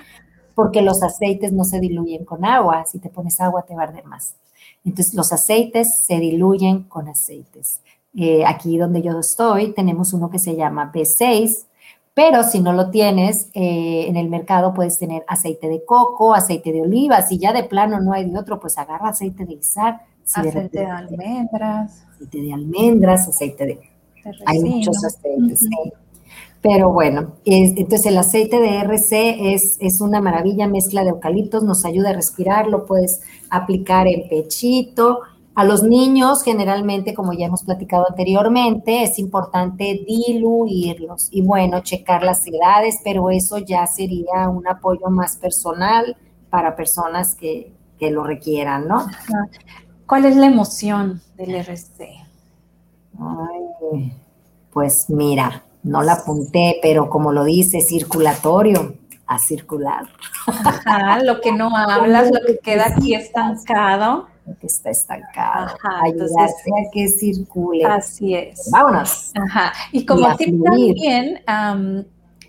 Porque 0.54 0.80
los 0.80 1.02
aceites 1.02 1.52
no 1.52 1.64
se 1.64 1.78
diluyen 1.78 2.24
con 2.24 2.44
agua. 2.44 2.86
Si 2.86 2.98
te 2.98 3.10
pones 3.10 3.38
agua, 3.40 3.62
te 3.62 3.74
va 3.74 3.82
a 3.82 3.86
arder 3.88 4.04
más. 4.06 4.36
Entonces, 4.82 5.12
los 5.14 5.30
aceites 5.32 6.04
se 6.04 6.18
diluyen 6.18 6.84
con 6.84 7.08
aceites. 7.08 7.82
Eh, 8.16 8.46
aquí 8.46 8.78
donde 8.78 9.02
yo 9.02 9.18
estoy, 9.18 9.72
tenemos 9.72 10.14
uno 10.14 10.30
que 10.30 10.38
se 10.38 10.56
llama 10.56 10.90
B6, 10.90 11.66
pero 12.14 12.42
si 12.44 12.60
no 12.60 12.72
lo 12.72 12.90
tienes, 12.90 13.50
eh, 13.52 14.06
en 14.08 14.16
el 14.16 14.30
mercado 14.30 14.72
puedes 14.72 14.98
tener 14.98 15.22
aceite 15.28 15.68
de 15.68 15.84
coco, 15.84 16.32
aceite 16.32 16.72
de 16.72 16.80
oliva. 16.80 17.20
Si 17.20 17.36
ya 17.38 17.52
de 17.52 17.64
plano 17.64 18.00
no 18.00 18.14
hay 18.14 18.30
de 18.30 18.38
otro, 18.38 18.58
pues 18.58 18.78
agarra 18.78 19.10
aceite 19.10 19.44
de 19.44 19.56
guisar 19.56 20.00
aceite 20.34 20.80
de, 20.80 20.86
almendras. 20.86 22.04
Aceite 22.14 22.40
de 22.40 22.52
almendras, 22.52 23.28
aceite 23.28 23.66
de... 23.66 23.80
hay 24.46 24.60
muchos 24.60 25.04
aceites, 25.04 25.68
Pero 26.60 26.90
bueno, 26.90 27.34
entonces 27.44 28.06
el 28.06 28.18
aceite 28.18 28.58
de 28.58 28.78
RC 28.78 29.54
es, 29.54 29.76
es 29.80 30.00
una 30.00 30.20
maravilla, 30.20 30.66
mezcla 30.66 31.04
de 31.04 31.10
eucaliptos, 31.10 31.62
nos 31.62 31.84
ayuda 31.84 32.10
a 32.10 32.14
respirar, 32.14 32.66
lo 32.66 32.86
puedes 32.86 33.20
aplicar 33.50 34.08
en 34.08 34.28
pechito. 34.28 35.20
A 35.54 35.64
los 35.64 35.82
niños, 35.82 36.42
generalmente, 36.42 37.14
como 37.14 37.32
ya 37.32 37.46
hemos 37.46 37.62
platicado 37.62 38.04
anteriormente, 38.06 39.02
es 39.02 39.18
importante 39.18 40.04
diluirlos 40.06 41.28
y 41.30 41.40
bueno, 41.40 41.80
checar 41.80 42.22
las 42.22 42.46
edades, 42.46 42.98
pero 43.02 43.30
eso 43.30 43.56
ya 43.58 43.86
sería 43.86 44.50
un 44.50 44.68
apoyo 44.68 45.08
más 45.08 45.38
personal 45.38 46.14
para 46.50 46.76
personas 46.76 47.34
que, 47.34 47.72
que 47.98 48.10
lo 48.10 48.22
requieran, 48.22 48.86
¿no? 48.86 49.06
¿Cuál 50.06 50.24
es 50.24 50.36
la 50.36 50.46
emoción 50.46 51.20
del 51.36 51.56
RC? 51.56 52.24
Ay, 53.18 54.12
pues 54.72 55.10
mira, 55.10 55.64
no 55.82 56.02
la 56.02 56.14
apunté, 56.14 56.78
pero 56.80 57.10
como 57.10 57.32
lo 57.32 57.44
dice, 57.44 57.80
circulatorio, 57.80 58.94
a 59.26 59.38
circular. 59.38 60.06
Ajá, 60.46 61.22
lo 61.24 61.40
que 61.40 61.50
no 61.50 61.76
hablas, 61.76 62.30
lo 62.30 62.40
que 62.46 62.58
queda 62.58 62.86
aquí 62.86 63.14
estancado. 63.14 64.28
Lo 64.46 64.56
que 64.58 64.68
está 64.68 64.90
estancado. 64.90 65.66
Ajá, 65.66 66.02
ayudarse 66.04 66.70
a 66.70 66.90
que 66.92 67.08
circule. 67.08 67.84
Así 67.84 68.34
es. 68.34 68.70
Vámonos. 68.70 69.32
Ajá. 69.34 69.72
Y 69.90 70.06
como 70.06 70.36
tip 70.36 70.62
también, 70.62 71.42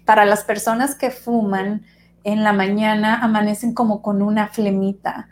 para 0.05 0.25
las 0.25 0.43
personas 0.43 0.93
que 0.93 1.09
fuman, 1.09 1.83
en 2.23 2.43
la 2.43 2.53
mañana 2.53 3.19
amanecen 3.23 3.73
como 3.73 4.03
con 4.03 4.21
una 4.21 4.49
flemita 4.49 5.27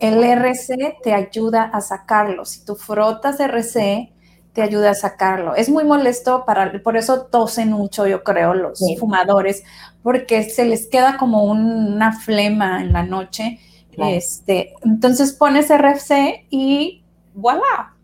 el 0.00 0.22
RC 0.22 0.98
te 1.02 1.14
ayuda 1.14 1.64
a 1.64 1.80
sacarlo. 1.80 2.44
Si 2.44 2.64
tú 2.64 2.76
frotas 2.76 3.40
RC, 3.40 4.12
te 4.52 4.62
ayuda 4.62 4.90
a 4.90 4.94
sacarlo. 4.94 5.54
Es 5.54 5.68
muy 5.68 5.84
molesto 5.84 6.44
para, 6.44 6.82
por 6.82 6.96
eso 6.96 7.26
tosen 7.26 7.70
mucho, 7.70 8.06
yo 8.06 8.22
creo, 8.22 8.54
los 8.54 8.80
fumadores, 8.98 9.62
porque 10.02 10.44
se 10.44 10.64
les 10.64 10.86
queda 10.86 11.16
como 11.16 11.44
una 11.44 12.12
flema 12.12 12.82
en 12.82 12.92
la 12.92 13.02
noche. 13.02 13.60
Este, 13.96 14.74
entonces 14.84 15.32
pones 15.32 15.70
RC 15.70 16.46
y 16.50 17.02
voilà, 17.34 17.96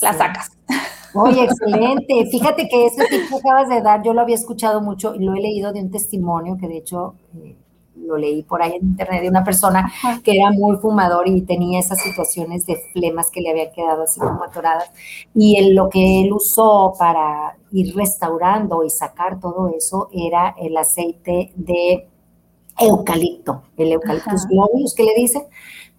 la 0.00 0.12
sacas. 0.12 0.50
Oye, 1.14 1.44
excelente. 1.44 2.26
Fíjate 2.30 2.68
que 2.68 2.86
ese 2.86 3.06
tip 3.06 3.28
que 3.28 3.36
acabas 3.36 3.68
de 3.68 3.82
dar, 3.82 4.02
yo 4.02 4.12
lo 4.12 4.20
había 4.20 4.36
escuchado 4.36 4.80
mucho 4.80 5.14
y 5.14 5.24
lo 5.24 5.34
he 5.34 5.40
leído 5.40 5.72
de 5.72 5.80
un 5.80 5.90
testimonio 5.90 6.56
que 6.56 6.68
de 6.68 6.78
hecho 6.78 7.14
eh, 7.36 7.56
lo 8.02 8.16
leí 8.16 8.42
por 8.42 8.62
ahí 8.62 8.72
en 8.72 8.86
internet 8.88 9.22
de 9.22 9.28
una 9.28 9.44
persona 9.44 9.92
que 10.22 10.36
era 10.36 10.50
muy 10.50 10.76
fumador 10.76 11.28
y 11.28 11.42
tenía 11.42 11.80
esas 11.80 12.02
situaciones 12.02 12.66
de 12.66 12.76
flemas 12.92 13.30
que 13.30 13.40
le 13.40 13.50
habían 13.50 13.72
quedado 13.72 14.02
así 14.02 14.20
como 14.20 14.44
atoradas. 14.44 14.90
Y 15.34 15.72
lo 15.72 15.88
que 15.88 16.22
él 16.22 16.32
usó 16.32 16.94
para 16.98 17.56
ir 17.72 17.94
restaurando 17.96 18.84
y 18.84 18.90
sacar 18.90 19.40
todo 19.40 19.72
eso 19.76 20.08
era 20.12 20.54
el 20.58 20.76
aceite 20.76 21.52
de 21.54 22.08
eucalipto, 22.78 23.62
el 23.76 23.92
eucaliptus 23.92 24.46
globulus 24.46 24.94
que 24.94 25.04
le 25.04 25.14
dicen, 25.14 25.42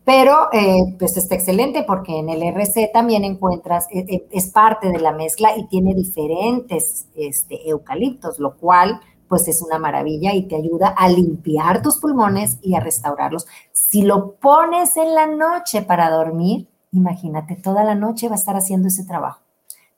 Pero 0.06 0.50
eh, 0.52 0.96
pues 1.00 1.16
está 1.16 1.36
excelente 1.36 1.84
porque 1.84 2.18
en 2.18 2.28
el 2.28 2.44
RC 2.44 2.92
también 2.92 3.24
encuentras, 3.24 3.88
eh, 3.90 4.06
eh, 4.10 4.28
es 4.32 4.50
parte 4.50 4.90
de 4.90 5.00
la 5.00 5.14
mezcla 5.14 5.58
y 5.58 5.66
tiene 5.68 5.94
diferentes 5.94 7.08
este, 7.16 7.70
eucaliptos, 7.70 8.38
lo 8.38 8.58
cual 8.58 9.00
pues 9.28 9.48
es 9.48 9.62
una 9.62 9.80
maravilla 9.80 10.34
y 10.34 10.48
te 10.48 10.56
ayuda 10.56 10.90
a 10.90 11.10
limpiar 11.10 11.82
tus 11.82 12.00
pulmones 12.00 12.58
y 12.62 12.76
a 12.76 12.80
restaurarlos. 12.80 13.48
Si 13.72 14.04
lo 14.04 14.34
pones 14.36 14.98
en 14.98 15.16
la 15.16 15.28
noche 15.28 15.82
para 15.82 16.10
dormir, 16.10 16.68
imagínate, 16.92 17.56
toda 17.56 17.84
la 17.84 17.96
noche 17.96 18.28
va 18.28 18.36
a 18.36 18.38
estar 18.38 18.56
haciendo 18.56 18.88
ese 18.88 19.06
trabajo. 19.06 19.42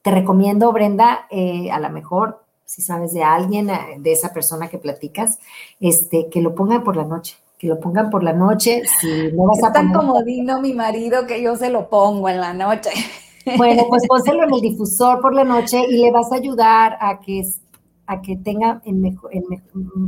Te 0.02 0.12
recomiendo, 0.12 0.72
Brenda, 0.72 1.28
a 1.72 1.80
lo 1.80 1.90
mejor, 1.90 2.44
si 2.64 2.82
sabes 2.82 3.14
de 3.14 3.24
alguien, 3.24 3.68
de 3.98 4.12
esa 4.12 4.34
persona 4.34 4.68
que 4.68 4.78
platicas, 4.78 5.40
este, 5.80 6.30
que 6.30 6.42
lo 6.42 6.54
ponga 6.54 6.84
por 6.84 6.96
la 6.96 7.06
noche 7.06 7.38
que 7.58 7.68
lo 7.68 7.80
pongan 7.80 8.10
por 8.10 8.24
la 8.24 8.34
noche, 8.34 8.84
si 9.00 9.32
no 9.32 9.46
vas 9.46 9.64
a 9.64 9.72
tan 9.72 9.94
comodino 9.94 10.60
mi 10.62 10.74
marido 10.74 11.26
que 11.26 11.42
yo 11.42 11.56
se 11.56 11.70
lo 11.70 11.90
pongo 11.90 12.28
en 12.28 12.42
la 12.42 12.54
noche. 12.54 12.90
Bueno, 13.58 13.84
pues 13.88 14.04
pónselo 14.08 14.44
en 14.44 14.54
el 14.54 14.62
difusor 14.62 15.22
por 15.22 15.34
la 15.34 15.44
noche 15.44 15.82
y 15.90 16.02
le 16.02 16.12
vas 16.12 16.32
a 16.32 16.36
ayudar 16.36 16.98
a 17.00 17.20
que 17.20 17.46
a 18.08 18.22
que 18.22 18.38
tenga 18.38 18.82
en 18.86 19.18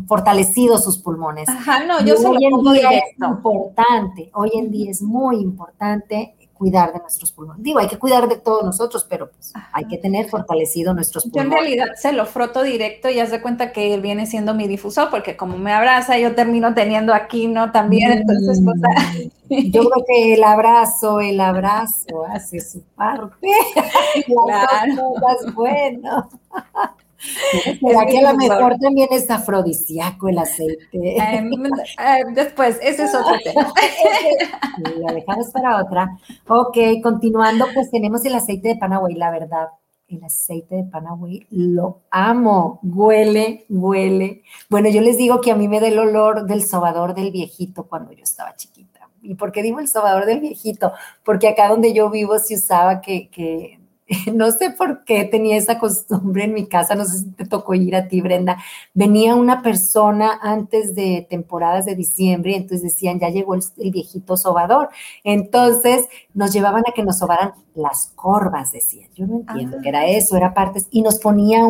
fortalecidos 0.08 0.84
sus 0.84 0.98
pulmones. 1.00 1.50
Ajá, 1.50 1.86
no, 1.86 2.02
yo 2.06 2.16
se 2.18 2.24
lo 2.24 2.40
pongo 2.50 2.72
directo. 2.72 3.26
Es 3.26 3.30
importante, 3.30 4.32
hoy 4.34 4.52
en 4.56 4.72
día 4.72 4.92
es 4.92 5.02
muy 5.02 5.38
importante 5.38 6.36
cuidar 6.58 6.92
de 6.92 7.00
nuestros 7.00 7.32
pulmones. 7.32 7.64
Digo, 7.64 7.80
hay 7.80 7.88
que 7.88 8.00
cuidar 8.00 8.28
de 8.28 8.38
todos 8.38 8.64
nosotros, 8.64 9.06
pero 9.10 9.30
pues, 9.30 9.54
hay 9.72 9.86
que 9.86 9.98
tener 9.98 10.28
fortalecido 10.28 10.94
nuestros 10.94 11.24
pulmones. 11.26 11.52
Yo 11.52 11.58
en 11.58 11.64
realidad 11.64 11.88
se 11.96 12.14
lo 12.14 12.26
froto 12.26 12.64
directo 12.64 13.10
y 13.10 13.20
haz 13.20 13.32
de 13.32 13.42
cuenta 13.42 13.72
que 13.72 13.94
él 13.94 14.02
viene 14.02 14.26
siendo 14.26 14.54
mi 14.54 14.68
difusor, 14.68 15.10
porque 15.10 15.38
como 15.38 15.58
me 15.58 15.72
abraza, 15.72 16.18
yo 16.18 16.36
termino 16.36 16.74
teniendo 16.74 17.14
aquí, 17.14 17.48
¿no? 17.48 17.72
También, 17.72 18.12
entonces, 18.12 18.62
pues, 18.64 18.78
mm. 18.78 19.30
Yo 19.72 19.90
creo 19.90 20.06
que 20.06 20.34
el 20.34 20.44
abrazo, 20.44 21.22
el 21.22 21.40
abrazo 21.40 22.26
hace 22.30 22.60
su 22.60 22.82
parte. 22.96 23.48
claro. 24.26 25.14
bueno. 25.54 26.30
¿Será 27.20 28.06
que 28.06 28.20
a 28.20 28.32
lo 28.32 28.38
mejor 28.38 28.78
también 28.80 29.08
es 29.12 29.30
afrodisíaco 29.30 30.30
el 30.30 30.38
aceite? 30.38 30.88
Em, 30.94 31.52
eh, 31.66 32.24
después, 32.34 32.80
ese 32.82 33.06
es 33.06 33.16
otro 33.16 33.36
tema. 33.44 33.74
Dejamos 35.14 35.48
para 35.52 35.82
otra. 35.84 36.18
Ok, 36.48 36.78
continuando, 37.02 37.66
pues 37.74 37.90
tenemos 37.90 38.24
el 38.26 38.36
aceite 38.36 38.70
de 38.70 38.76
Panaway, 38.76 39.16
la 39.16 39.32
verdad. 39.32 39.68
El 40.08 40.24
aceite 40.24 40.76
de 40.76 40.84
Panaway 40.84 41.48
lo 41.50 42.02
amo. 42.12 42.80
Huele, 42.84 43.66
huele. 43.70 44.44
Bueno, 44.70 44.90
yo 44.90 45.02
les 45.02 45.18
digo 45.18 45.42
que 45.42 45.52
a 45.52 45.56
mí 45.56 45.68
me 45.68 45.80
da 45.80 45.88
el 45.88 46.00
olor 46.00 46.46
del 46.46 46.64
sobador 46.64 47.14
del 47.14 47.32
viejito 47.32 47.88
cuando 47.88 48.14
yo 48.14 48.24
estaba 48.24 48.56
chiquita. 48.56 49.10
¿Y 49.22 49.36
por 49.36 49.52
qué 49.52 49.64
digo 49.64 49.80
el 49.80 49.90
sobador 49.90 50.26
del 50.26 50.40
viejito? 50.40 50.94
Porque 51.26 51.50
acá 51.50 51.68
donde 51.68 51.94
yo 51.94 52.10
vivo 52.10 52.40
se 52.40 52.56
usaba 52.56 53.02
que, 53.02 53.30
que 53.30 53.80
no 54.34 54.52
sé 54.52 54.72
por 54.72 55.04
qué 55.04 55.26
tenía 55.26 55.58
esa 55.58 55.80
costumbre 55.80 56.46
en 56.46 56.54
mi 56.54 56.68
casa, 56.68 56.96
no 56.96 57.06
sé 57.06 57.20
si 57.20 57.32
te 57.32 57.46
tocó 57.46 57.74
ir 57.74 57.96
a 57.96 58.08
ti, 58.08 58.22
Brenda. 58.22 58.58
Venía 58.94 59.36
una 59.36 59.62
persona 59.62 60.40
antes 60.42 60.96
de 60.96 61.28
temporadas 61.30 61.86
de 61.86 61.96
diciembre, 61.96 62.52
y 62.52 62.56
entonces 62.56 62.84
decían, 62.84 63.20
ya 63.20 63.30
llegó 63.30 63.56
el, 63.56 63.62
viejito 63.92 64.38
sobador. 64.38 64.90
Entonces 65.24 66.06
nos 66.34 66.54
llevaban 66.54 66.84
a 66.88 66.94
que 66.94 67.04
nos 67.04 67.18
sobaran 67.20 67.54
las 67.76 68.12
corvas, 68.16 68.72
decían. 68.72 69.10
Yo 69.14 69.28
no 69.28 69.40
entiendo 69.40 69.78
que 69.82 69.90
era 69.90 70.02
ah. 70.02 70.08
eso, 70.08 70.38
era 70.38 70.54
partes, 70.54 70.88
y 70.92 71.02
nos 71.02 71.20
ponía 71.20 71.62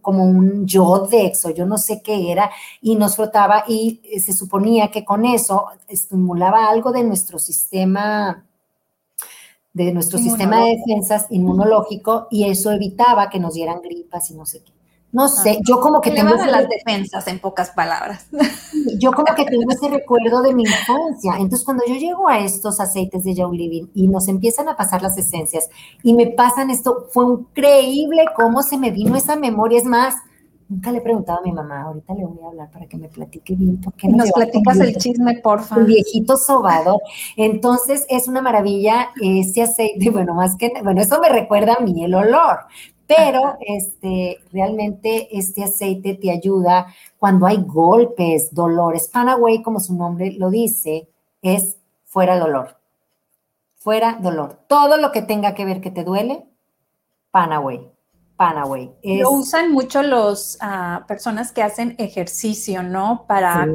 como 0.00 0.24
un 0.24 0.66
yodex 0.66 1.44
o 1.44 1.50
yo 1.50 1.66
no 1.66 1.76
sé 1.76 2.00
qué 2.02 2.32
era, 2.32 2.50
y 2.80 2.96
nos 2.96 3.16
frotaba, 3.16 3.64
y 3.68 4.00
se 4.18 4.32
suponía 4.32 4.90
que 4.90 5.04
con 5.04 5.26
eso 5.26 5.66
estimulaba 5.88 6.70
algo 6.70 6.90
de 6.90 7.04
nuestro 7.04 7.38
sistema 7.38 8.46
de 9.72 9.92
nuestro 9.92 10.18
sistema 10.18 10.64
de 10.64 10.76
defensas 10.76 11.26
inmunológico 11.30 12.26
y 12.30 12.48
eso 12.48 12.72
evitaba 12.72 13.30
que 13.30 13.38
nos 13.38 13.54
dieran 13.54 13.80
gripas 13.82 14.30
y 14.30 14.34
no 14.34 14.44
sé 14.46 14.62
qué. 14.64 14.72
No 15.12 15.26
sé, 15.26 15.58
yo 15.66 15.80
como 15.80 16.00
que 16.00 16.12
tengo 16.12 16.36
las 16.36 16.68
defensas 16.68 17.26
en 17.26 17.40
pocas 17.40 17.70
palabras. 17.70 18.28
Yo 18.98 19.10
como 19.12 19.34
que 19.34 19.44
tengo 19.44 19.68
ese 19.68 19.88
recuerdo 19.88 20.40
de 20.40 20.54
mi 20.54 20.62
infancia. 20.62 21.32
Entonces, 21.32 21.64
cuando 21.64 21.82
yo 21.86 21.94
llego 21.94 22.28
a 22.28 22.38
estos 22.38 22.78
aceites 22.78 23.24
de 23.24 23.34
Young 23.34 23.54
Living 23.54 23.86
y 23.92 24.06
nos 24.06 24.28
empiezan 24.28 24.68
a 24.68 24.76
pasar 24.76 25.02
las 25.02 25.18
esencias 25.18 25.68
y 26.04 26.14
me 26.14 26.28
pasan 26.28 26.70
esto, 26.70 27.08
fue 27.10 27.24
increíble 27.24 28.24
cómo 28.36 28.62
se 28.62 28.78
me 28.78 28.92
vino 28.92 29.16
esa 29.16 29.34
memoria. 29.34 29.78
Es 29.78 29.84
más, 29.84 30.14
Nunca 30.70 30.92
le 30.92 30.98
he 30.98 31.00
preguntado 31.00 31.40
a 31.40 31.42
mi 31.42 31.50
mamá, 31.50 31.82
ahorita 31.82 32.14
le 32.14 32.24
voy 32.24 32.44
a 32.44 32.46
hablar 32.46 32.70
para 32.70 32.86
que 32.86 32.96
me 32.96 33.08
platique 33.08 33.56
bien. 33.56 33.80
¿Por 33.80 33.92
qué 33.94 34.06
Nos 34.06 34.30
platicas 34.30 34.78
el 34.78 34.96
chisme, 34.96 35.40
porfa. 35.42 35.76
Un 35.76 35.86
viejito 35.86 36.36
sobado. 36.36 37.00
Entonces, 37.36 38.06
es 38.08 38.28
una 38.28 38.40
maravilla 38.40 39.10
ese 39.20 39.62
aceite, 39.62 40.10
bueno, 40.10 40.34
más 40.34 40.56
que, 40.56 40.70
bueno, 40.84 41.00
eso 41.00 41.20
me 41.20 41.28
recuerda 41.28 41.74
a 41.74 41.80
mí 41.80 42.04
el 42.04 42.14
olor, 42.14 42.60
pero 43.08 43.56
este, 43.66 44.38
realmente 44.52 45.36
este 45.36 45.64
aceite 45.64 46.14
te 46.14 46.30
ayuda 46.30 46.86
cuando 47.18 47.46
hay 47.46 47.64
golpes, 47.66 48.54
dolores. 48.54 49.08
Panaway, 49.08 49.62
como 49.62 49.80
su 49.80 49.96
nombre 49.96 50.30
lo 50.38 50.50
dice, 50.50 51.08
es 51.42 51.78
fuera 52.04 52.38
dolor. 52.38 52.76
Fuera 53.74 54.20
dolor. 54.22 54.60
Todo 54.68 54.98
lo 54.98 55.10
que 55.10 55.22
tenga 55.22 55.52
que 55.54 55.64
ver 55.64 55.80
que 55.80 55.90
te 55.90 56.04
duele, 56.04 56.46
Panaway. 57.32 57.90
Panaway. 58.40 58.90
Lo 59.02 59.32
usan 59.32 59.70
mucho 59.70 60.02
las 60.02 60.56
ah, 60.62 61.04
personas 61.06 61.52
que 61.52 61.62
hacen 61.62 61.94
ejercicio, 61.98 62.82
¿no? 62.82 63.26
Para 63.28 63.68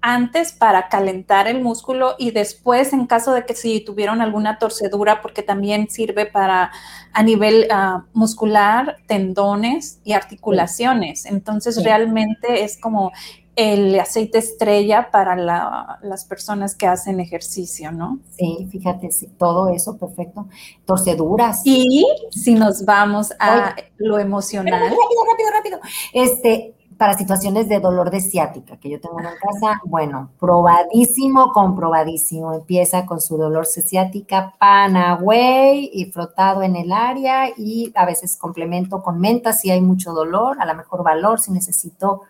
antes 0.00 0.52
para 0.52 0.88
calentar 0.88 1.48
el 1.48 1.60
músculo 1.60 2.14
y 2.18 2.30
después 2.30 2.92
en 2.92 3.06
caso 3.06 3.32
de 3.32 3.44
que 3.44 3.54
si 3.54 3.80
tuvieron 3.80 4.20
alguna 4.20 4.58
torcedura, 4.58 5.20
porque 5.20 5.42
también 5.42 5.90
sirve 5.90 6.26
para 6.26 6.70
a 7.12 7.22
nivel 7.24 7.66
ah, 7.72 8.04
muscular, 8.12 8.98
tendones 9.08 9.98
y 10.04 10.12
articulaciones. 10.12 11.26
Entonces 11.26 11.82
realmente 11.82 12.62
es 12.62 12.80
como 12.80 13.10
el 13.54 13.98
aceite 14.00 14.38
estrella 14.38 15.10
para 15.10 15.36
las 15.36 16.24
personas 16.24 16.74
que 16.74 16.86
hacen 16.86 17.20
ejercicio, 17.20 17.92
¿no? 17.92 18.18
Sí, 18.36 18.66
fíjate, 18.70 19.10
sí, 19.10 19.28
todo 19.38 19.68
eso, 19.68 19.98
perfecto. 19.98 20.46
Torceduras. 20.86 21.60
Y 21.64 22.06
si 22.30 22.54
nos 22.54 22.84
vamos 22.84 23.32
a 23.38 23.76
lo 23.98 24.18
emocional. 24.18 24.80
Rápido, 24.80 24.98
rápido, 25.30 25.50
rápido. 25.52 25.80
Este, 26.14 26.74
para 26.96 27.18
situaciones 27.18 27.68
de 27.68 27.80
dolor 27.80 28.10
de 28.10 28.20
ciática 28.20 28.76
que 28.78 28.88
yo 28.88 29.00
tengo 29.00 29.18
en 29.18 29.26
casa, 29.26 29.80
bueno, 29.84 30.30
probadísimo, 30.38 31.52
comprobadísimo. 31.52 32.54
Empieza 32.54 33.04
con 33.04 33.20
su 33.20 33.36
dolor 33.36 33.66
de 33.66 33.82
ciática, 33.82 34.54
Panaway 34.58 35.90
y 35.92 36.12
frotado 36.12 36.62
en 36.62 36.76
el 36.76 36.92
área 36.92 37.48
y 37.56 37.92
a 37.96 38.06
veces 38.06 38.36
complemento 38.36 39.02
con 39.02 39.20
menta 39.20 39.52
si 39.52 39.70
hay 39.70 39.80
mucho 39.80 40.12
dolor, 40.12 40.56
a 40.60 40.64
lo 40.64 40.74
mejor 40.74 41.02
valor 41.02 41.40
si 41.40 41.50
necesito 41.50 42.22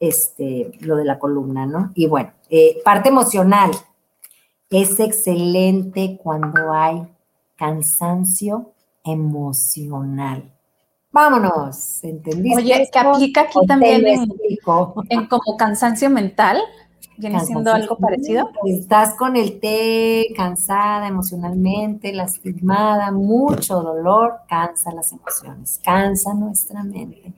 este, 0.00 0.72
lo 0.80 0.96
de 0.96 1.04
la 1.04 1.18
columna, 1.18 1.66
¿no? 1.66 1.92
Y 1.94 2.06
bueno, 2.06 2.32
eh, 2.50 2.80
parte 2.84 3.08
emocional. 3.08 3.70
Es 4.70 5.00
excelente 5.00 6.18
cuando 6.22 6.72
hay 6.72 7.06
cansancio 7.56 8.72
emocional. 9.02 10.52
Vámonos, 11.10 12.04
¿entendiste? 12.04 12.62
Oye, 12.62 12.88
que 12.92 12.98
aplica 12.98 13.40
aquí 13.42 13.58
también 13.66 14.06
en, 14.06 15.26
como 15.26 15.56
cansancio 15.56 16.10
mental. 16.10 16.60
¿Viene 17.18 17.40
siendo 17.40 17.72
algo 17.72 17.96
parecido? 17.96 18.50
Estás 18.64 19.14
con 19.14 19.34
el 19.34 19.58
té, 19.58 20.28
cansada 20.36 21.08
emocionalmente, 21.08 22.12
lastimada, 22.12 23.10
mucho 23.10 23.82
dolor, 23.82 24.36
cansa 24.48 24.92
las 24.92 25.10
emociones, 25.10 25.80
cansa 25.82 26.32
nuestra 26.34 26.84
mente. 26.84 27.32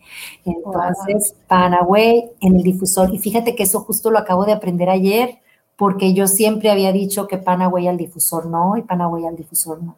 Entonces, 0.44 1.34
Panaway 1.48 2.30
en 2.40 2.56
el 2.56 2.62
difusor. 2.62 3.14
Y 3.14 3.18
fíjate 3.18 3.56
que 3.56 3.62
eso 3.62 3.80
justo 3.80 4.10
lo 4.10 4.18
acabo 4.18 4.44
de 4.44 4.52
aprender 4.52 4.90
ayer, 4.90 5.38
porque 5.76 6.12
yo 6.12 6.26
siempre 6.26 6.70
había 6.70 6.92
dicho 6.92 7.26
que 7.26 7.38
Panaway 7.38 7.88
al 7.88 7.96
difusor 7.96 8.46
no 8.46 8.76
y 8.76 8.82
Panaway 8.82 9.26
al 9.26 9.36
difusor 9.36 9.82
no 9.82 9.96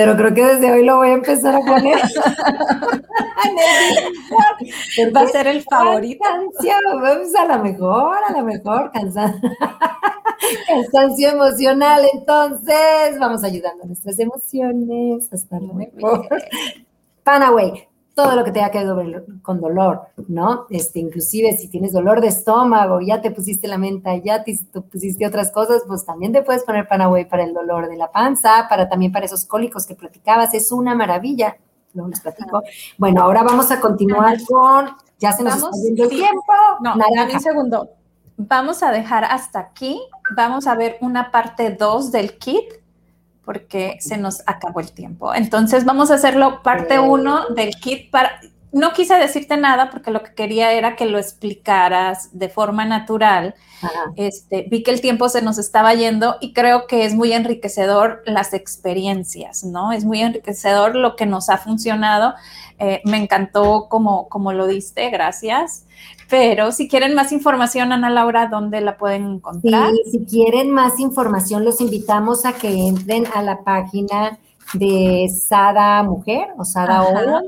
pero 0.00 0.16
creo 0.16 0.32
que 0.32 0.46
desde 0.46 0.72
hoy 0.72 0.82
lo 0.82 0.96
voy 0.96 1.10
a 1.10 1.12
empezar 1.12 1.54
a 1.54 1.60
poner. 1.60 1.98
Va 5.14 5.20
a 5.20 5.26
ser 5.26 5.46
el 5.46 5.62
favorito. 5.62 6.24
Vamos 6.24 7.34
a 7.34 7.44
lo 7.44 7.62
mejor, 7.62 8.16
a 8.26 8.32
lo 8.32 8.42
mejor, 8.42 8.90
cansancio, 8.92 9.50
cansancio 10.66 11.28
emocional. 11.28 12.06
Entonces, 12.14 13.18
vamos 13.18 13.44
ayudando 13.44 13.84
a 13.84 13.88
nuestras 13.88 14.18
emociones 14.18 15.30
a 15.30 15.36
estar 15.36 15.60
mejor. 15.60 16.26
Panaway, 17.22 17.86
todo 18.14 18.36
lo 18.36 18.44
que 18.44 18.52
tenga 18.52 18.70
que 18.70 18.84
ver 18.84 19.24
con 19.42 19.60
dolor, 19.60 20.02
¿no? 20.28 20.66
Este, 20.70 20.98
inclusive 20.98 21.56
si 21.56 21.68
tienes 21.68 21.92
dolor 21.92 22.20
de 22.20 22.28
estómago, 22.28 23.00
ya 23.00 23.20
te 23.20 23.30
pusiste 23.30 23.68
la 23.68 23.78
menta, 23.78 24.16
ya 24.16 24.44
te, 24.44 24.58
pusiste 24.90 25.26
otras 25.26 25.50
cosas, 25.50 25.82
pues 25.86 26.04
también 26.04 26.32
te 26.32 26.42
puedes 26.42 26.64
poner 26.64 26.88
Panaway 26.88 27.28
para 27.28 27.44
el 27.44 27.54
dolor 27.54 27.88
de 27.88 27.96
la 27.96 28.10
panza, 28.10 28.66
para 28.68 28.88
también 28.88 29.12
para 29.12 29.26
esos 29.26 29.44
cólicos 29.44 29.86
que 29.86 29.94
platicabas, 29.94 30.54
es 30.54 30.72
una 30.72 30.94
maravilla. 30.94 31.56
Luego 31.94 32.10
les 32.10 32.20
platico. 32.20 32.62
Bueno, 32.98 33.22
ahora 33.22 33.42
vamos 33.42 33.70
a 33.70 33.80
continuar 33.80 34.38
con, 34.46 34.90
ya 35.18 35.32
se 35.32 35.42
nos 35.42 35.54
está 35.54 35.70
yendo 35.82 36.04
el 36.04 36.10
tiempo. 36.10 36.52
No, 36.82 36.94
un 36.94 37.40
segundo. 37.40 37.90
Vamos 38.36 38.82
a 38.82 38.90
dejar 38.90 39.24
hasta 39.24 39.58
aquí 39.58 40.00
vamos 40.30 40.66
a 40.66 40.74
ver 40.74 40.96
una 41.00 41.30
parte 41.30 41.70
2 41.70 42.12
del 42.12 42.38
kit 42.38 42.64
porque 43.44 43.96
se 44.00 44.16
nos 44.16 44.42
acabó 44.46 44.80
el 44.80 44.92
tiempo. 44.92 45.34
Entonces 45.34 45.84
vamos 45.84 46.10
a 46.10 46.14
hacerlo 46.14 46.62
parte 46.62 46.98
1 46.98 47.48
del 47.50 47.74
kit 47.76 48.10
para... 48.10 48.40
No 48.72 48.92
quise 48.92 49.14
decirte 49.14 49.56
nada 49.56 49.90
porque 49.90 50.10
lo 50.10 50.22
que 50.22 50.34
quería 50.34 50.72
era 50.72 50.94
que 50.94 51.06
lo 51.06 51.18
explicaras 51.18 52.28
de 52.32 52.48
forma 52.48 52.84
natural. 52.84 53.54
Este, 54.16 54.66
vi 54.70 54.82
que 54.82 54.90
el 54.90 55.00
tiempo 55.00 55.28
se 55.28 55.42
nos 55.42 55.58
estaba 55.58 55.94
yendo 55.94 56.36
y 56.40 56.52
creo 56.52 56.86
que 56.86 57.04
es 57.04 57.14
muy 57.14 57.32
enriquecedor 57.32 58.22
las 58.26 58.52
experiencias, 58.52 59.64
¿no? 59.64 59.92
Es 59.92 60.04
muy 60.04 60.20
enriquecedor 60.20 60.94
lo 60.94 61.16
que 61.16 61.26
nos 61.26 61.48
ha 61.48 61.58
funcionado. 61.58 62.34
Eh, 62.78 63.00
me 63.04 63.16
encantó 63.16 63.88
como, 63.88 64.28
como 64.28 64.52
lo 64.52 64.66
diste, 64.66 65.10
gracias. 65.10 65.86
Pero 66.28 66.70
si 66.70 66.88
quieren 66.88 67.14
más 67.14 67.32
información, 67.32 67.92
Ana 67.92 68.08
Laura, 68.08 68.46
¿dónde 68.46 68.80
la 68.80 68.96
pueden 68.96 69.26
encontrar? 69.26 69.90
Sí, 70.04 70.10
si 70.12 70.24
quieren 70.24 70.70
más 70.70 71.00
información, 71.00 71.64
los 71.64 71.80
invitamos 71.80 72.46
a 72.46 72.52
que 72.52 72.68
entren 72.68 73.24
a 73.34 73.42
la 73.42 73.64
página 73.64 74.38
de 74.74 75.28
Sada 75.28 76.02
Mujer 76.04 76.48
o 76.56 76.64
Sada 76.64 77.02
Oro. 77.02 77.40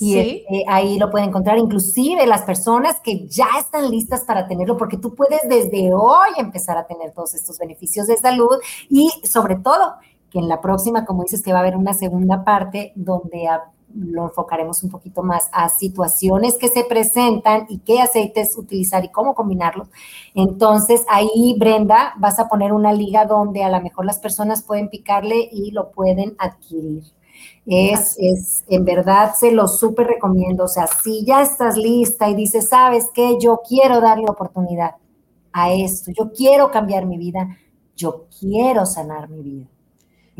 Y 0.00 0.18
este, 0.18 0.64
ahí 0.66 0.98
lo 0.98 1.10
pueden 1.10 1.28
encontrar, 1.28 1.58
inclusive 1.58 2.26
las 2.26 2.42
personas 2.42 3.00
que 3.00 3.28
ya 3.28 3.46
están 3.58 3.90
listas 3.90 4.22
para 4.22 4.48
tenerlo, 4.48 4.78
porque 4.78 4.96
tú 4.96 5.14
puedes 5.14 5.46
desde 5.46 5.92
hoy 5.92 6.30
empezar 6.38 6.78
a 6.78 6.86
tener 6.86 7.12
todos 7.12 7.34
estos 7.34 7.58
beneficios 7.58 8.06
de 8.06 8.16
salud 8.16 8.56
y 8.88 9.10
sobre 9.24 9.56
todo 9.56 9.96
que 10.30 10.38
en 10.38 10.48
la 10.48 10.62
próxima, 10.62 11.04
como 11.04 11.24
dices, 11.24 11.42
que 11.42 11.52
va 11.52 11.58
a 11.58 11.62
haber 11.62 11.76
una 11.76 11.92
segunda 11.92 12.44
parte 12.44 12.92
donde 12.94 13.46
lo 13.94 14.24
enfocaremos 14.24 14.82
un 14.82 14.90
poquito 14.90 15.22
más 15.22 15.50
a 15.52 15.68
situaciones 15.68 16.56
que 16.56 16.68
se 16.68 16.84
presentan 16.84 17.66
y 17.68 17.80
qué 17.80 18.00
aceites 18.00 18.56
utilizar 18.56 19.04
y 19.04 19.08
cómo 19.08 19.34
combinarlos. 19.34 19.88
Entonces, 20.34 21.04
ahí, 21.10 21.56
Brenda, 21.58 22.14
vas 22.18 22.38
a 22.38 22.48
poner 22.48 22.72
una 22.72 22.92
liga 22.92 23.26
donde 23.26 23.64
a 23.64 23.68
lo 23.68 23.80
mejor 23.82 24.06
las 24.06 24.18
personas 24.18 24.62
pueden 24.62 24.88
picarle 24.88 25.48
y 25.52 25.72
lo 25.72 25.90
pueden 25.90 26.36
adquirir. 26.38 27.02
Es, 27.72 28.16
es, 28.18 28.64
en 28.68 28.84
verdad, 28.84 29.34
se 29.34 29.52
lo 29.52 29.68
súper 29.68 30.08
recomiendo. 30.08 30.64
O 30.64 30.68
sea, 30.68 30.86
si 30.86 31.24
ya 31.24 31.42
estás 31.42 31.76
lista 31.76 32.28
y 32.28 32.34
dices, 32.34 32.68
¿sabes 32.68 33.08
qué? 33.14 33.38
Yo 33.40 33.60
quiero 33.66 34.00
darle 34.00 34.26
oportunidad 34.28 34.96
a 35.52 35.72
esto, 35.72 36.12
yo 36.16 36.32
quiero 36.32 36.70
cambiar 36.70 37.06
mi 37.06 37.16
vida, 37.16 37.56
yo 37.96 38.26
quiero 38.38 38.86
sanar 38.86 39.28
mi 39.28 39.42
vida 39.42 39.66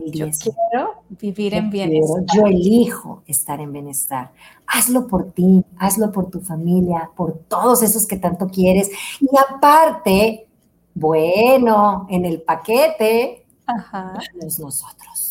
yo 0.07 0.27
quiero 0.31 1.03
vivir 1.09 1.55
en 1.55 1.71
bienestar. 1.71 2.25
yo 2.35 2.47
elijo 2.47 3.23
estar 3.27 3.61
en 3.61 3.73
bienestar. 3.73 4.33
Hazlo 4.67 5.07
por 5.07 5.33
ti, 5.33 5.65
hazlo 5.79 6.13
por 6.13 6.31
tu 6.31 6.41
familia, 6.41 7.11
por 7.17 7.39
todos 7.49 7.83
esos 7.83 8.07
que 8.07 8.17
tanto 8.17 8.49
quieres. 8.49 8.91
Y 9.21 9.29
aparte, 9.37 10.47
bueno, 10.95 12.07
en 12.09 12.25
el 12.25 12.43
paquete, 12.43 13.47
Ajá. 13.67 14.19
nosotros. 14.43 15.30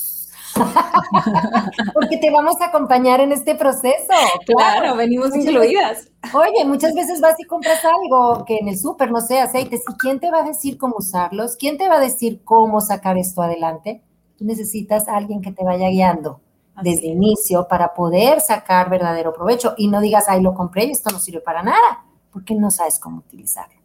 Porque 1.93 2.17
te 2.17 2.31
vamos 2.31 2.59
a 2.61 2.65
acompañar 2.65 3.19
en 3.21 3.31
este 3.31 3.55
proceso. 3.55 4.13
Claro, 4.45 4.95
venimos 4.95 5.35
incluidas. 5.35 6.09
Oye, 6.33 6.65
muchas 6.65 6.93
veces 6.93 7.21
vas 7.21 7.39
y 7.39 7.43
compras 7.43 7.79
algo 7.85 8.43
que 8.45 8.57
en 8.57 8.67
el 8.67 8.77
súper, 8.77 9.11
no 9.11 9.21
sé, 9.21 9.39
aceites, 9.39 9.81
¿y 9.89 9.93
quién 9.93 10.19
te 10.19 10.29
va 10.31 10.39
a 10.39 10.43
decir 10.43 10.77
cómo 10.77 10.97
usarlos? 10.97 11.55
¿Quién 11.55 11.77
te 11.77 11.87
va 11.87 11.95
a 11.95 11.99
decir 11.99 12.41
cómo 12.43 12.81
sacar 12.81 13.17
esto 13.17 13.41
adelante? 13.41 14.03
tú 14.39 14.45
necesitas 14.45 15.07
a 15.09 15.17
alguien 15.17 15.41
que 15.41 15.51
te 15.51 15.65
vaya 15.65 15.89
guiando 15.89 16.39
desde 16.81 17.11
el 17.11 17.17
inicio 17.17 17.67
para 17.67 17.93
poder 17.93 18.39
sacar 18.39 18.89
verdadero 18.89 19.33
provecho 19.33 19.73
y 19.77 19.89
no 19.89 19.99
digas, 19.99 20.25
ay, 20.29 20.41
lo 20.41 20.53
compré 20.53 20.85
y 20.85 20.91
esto 20.91 21.11
no 21.11 21.19
sirve 21.19 21.41
para 21.41 21.61
nada, 21.61 22.05
porque 22.31 22.55
no 22.55 22.71
sabes 22.71 22.99
cómo 22.99 23.17
utilizarlo. 23.17 23.78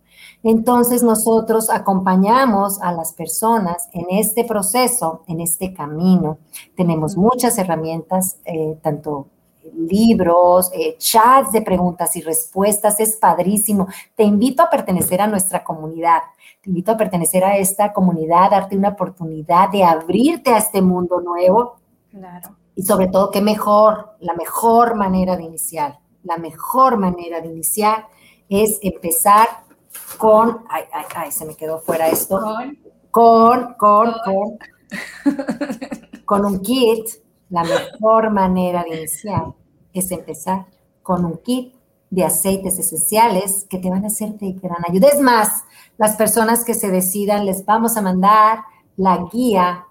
Entonces 0.45 1.03
nosotros 1.03 1.71
acompañamos 1.71 2.81
a 2.83 2.93
las 2.93 3.15
personas 3.15 3.89
en 3.95 4.05
este 4.11 4.45
proceso, 4.45 5.23
en 5.27 5.41
este 5.41 5.73
camino. 5.73 6.37
Tenemos 6.77 7.17
muchas 7.17 7.57
herramientas, 7.57 8.37
eh, 8.45 8.79
tanto 8.83 9.29
libros, 9.75 10.71
eh, 10.75 10.97
chats 10.99 11.51
de 11.51 11.63
preguntas 11.63 12.15
y 12.17 12.21
respuestas, 12.21 13.01
es 13.01 13.17
padrísimo. 13.17 13.89
Te 14.15 14.25
invito 14.25 14.63
a 14.63 14.69
pertenecer 14.69 15.23
a 15.23 15.27
nuestra 15.27 15.65
comunidad. 15.65 16.21
Te 16.61 16.69
invito 16.69 16.93
a 16.93 16.97
pertenecer 16.99 17.43
a 17.43 17.57
esta 17.57 17.95
comunidad, 17.95 18.51
darte 18.51 18.77
una 18.77 18.91
oportunidad 18.91 19.71
de 19.71 19.83
abrirte 19.83 20.53
a 20.53 20.59
este 20.59 20.83
mundo 20.83 21.23
nuevo. 21.23 21.77
Claro. 22.11 22.51
Y 22.77 22.83
sobre 22.83 23.09
todo, 23.09 23.31
qué 23.31 23.41
mejor, 23.41 24.17
la 24.21 24.35
mejor 24.35 24.95
manera 24.95 25.37
de 25.37 25.45
iniciar, 25.45 26.01
la 26.23 26.37
mejor 26.37 26.99
manera 26.99 27.41
de 27.41 27.49
iniciar 27.49 28.09
es 28.49 28.79
empezar 28.83 29.64
con, 30.15 30.65
ay, 30.69 30.85
ay, 30.93 31.05
ay, 31.15 31.33
se 31.33 31.45
me 31.45 31.55
quedó 31.55 31.79
fuera 31.79 32.09
esto, 32.09 32.41
con, 32.41 32.79
con, 33.11 33.75
con, 33.79 34.13
con, 34.25 34.59
con. 36.25 36.45
Un 36.45 36.61
kit, 36.61 37.07
la 37.51 37.63
mejor 37.65 38.31
manera 38.31 38.83
de 38.83 38.97
iniciar 38.97 39.55
es 39.93 40.11
empezar 40.11 40.67
con 41.03 41.25
un 41.25 41.39
kit 41.39 41.75
de 42.11 42.25
aceites 42.25 42.79
esenciales 42.79 43.67
que 43.69 43.79
te 43.79 43.91
van 43.91 44.05
a 44.05 44.09
hacer 44.09 44.35
de 44.39 44.53
gran 44.53 44.83
ayuda. 44.89 45.09
Es 45.09 45.21
más, 45.21 45.65
las 45.99 46.17
personas 46.17 46.65
que 46.65 46.75
se 46.75 46.91
decidan, 46.91 47.47
les 47.47 47.65
vamos 47.65 47.97
a 47.97 48.03
mandar 48.03 48.61
la 48.97 49.29
guía 49.33 49.87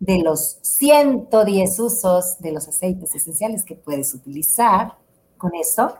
de 0.00 0.18
los 0.18 0.58
110 0.62 1.80
usos 1.80 2.38
de 2.38 2.52
los 2.52 2.68
aceites 2.68 3.14
esenciales 3.14 3.64
que 3.64 3.74
puedes 3.74 4.14
utilizar 4.14 4.96
con 5.38 5.54
eso. 5.54 5.94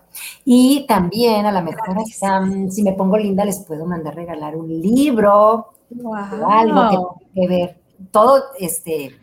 Y 0.44 0.84
también 0.86 1.46
a 1.46 1.52
lo 1.52 1.62
mejor, 1.62 1.96
si 2.70 2.82
me 2.82 2.92
pongo 2.92 3.16
linda, 3.16 3.44
les 3.44 3.60
puedo 3.60 3.86
mandar 3.86 4.14
regalar 4.14 4.56
un 4.56 4.68
libro 4.68 5.68
o 6.04 6.14
algo 6.14 7.20
que, 7.34 7.40
que 7.40 7.48
ver. 7.48 7.80
Todo 8.10 8.42
este 8.58 9.18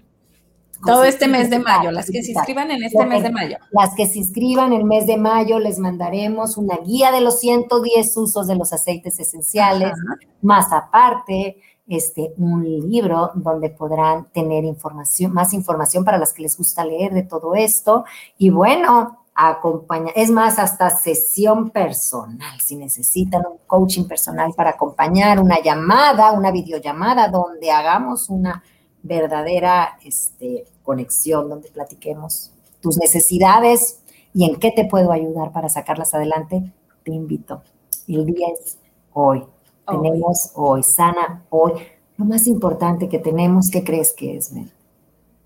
todo 0.85 1.03
este 1.03 1.27
mes 1.27 1.49
de 1.49 1.59
mayo, 1.59 1.91
las 1.91 2.09
que 2.09 2.21
se 2.21 2.31
inscriban 2.31 2.69
en 2.71 2.83
este 2.83 3.05
mes 3.05 3.23
de 3.23 3.31
mayo. 3.31 3.57
Las 3.71 3.95
que 3.95 4.07
se 4.07 4.19
inscriban 4.19 4.71
en 4.71 4.81
el 4.81 4.85
mes 4.85 5.07
de 5.07 5.17
mayo 5.17 5.59
les 5.59 5.79
mandaremos 5.79 6.57
una 6.57 6.77
guía 6.77 7.11
de 7.11 7.21
los 7.21 7.39
110 7.39 8.17
usos 8.17 8.47
de 8.47 8.55
los 8.55 8.71
aceites 8.71 9.19
esenciales, 9.19 9.93
más 10.41 10.71
aparte, 10.71 11.57
este, 11.87 12.33
un 12.37 12.63
libro 12.63 13.31
donde 13.35 13.69
podrán 13.69 14.25
tener 14.31 14.63
información, 14.63 15.33
más 15.33 15.53
información 15.53 16.03
para 16.03 16.17
las 16.17 16.33
que 16.33 16.43
les 16.43 16.57
gusta 16.57 16.85
leer 16.85 17.13
de 17.13 17.23
todo 17.23 17.55
esto. 17.55 18.05
Y 18.37 18.49
bueno, 18.49 19.24
acompaña, 19.35 20.11
es 20.15 20.31
más, 20.31 20.57
hasta 20.57 20.89
sesión 20.89 21.69
personal, 21.69 22.59
si 22.61 22.77
necesitan 22.77 23.43
un 23.45 23.57
coaching 23.67 24.05
personal 24.05 24.53
para 24.53 24.71
acompañar, 24.71 25.41
una 25.41 25.61
llamada, 25.61 26.31
una 26.31 26.51
videollamada 26.51 27.27
donde 27.27 27.69
hagamos 27.69 28.29
una 28.29 28.63
verdadera 29.03 29.99
este, 30.03 30.65
conexión, 30.83 31.49
donde 31.49 31.69
platiquemos 31.69 32.51
tus 32.79 32.97
necesidades 32.97 33.99
y 34.33 34.45
en 34.49 34.55
qué 34.55 34.71
te 34.71 34.85
puedo 34.85 35.11
ayudar 35.11 35.51
para 35.51 35.67
sacarlas 35.67 36.13
adelante, 36.13 36.71
te 37.03 37.11
invito. 37.11 37.61
El 38.07 38.25
día 38.25 38.47
es 38.49 38.77
hoy. 39.13 39.43
Tenemos 39.87 40.51
hoy, 40.55 40.81
sana 40.81 41.43
hoy. 41.49 41.73
Lo 42.17 42.25
más 42.25 42.47
importante 42.47 43.09
que 43.09 43.19
tenemos, 43.19 43.69
¿qué 43.69 43.83
crees 43.83 44.13
que 44.13 44.37
es, 44.37 44.51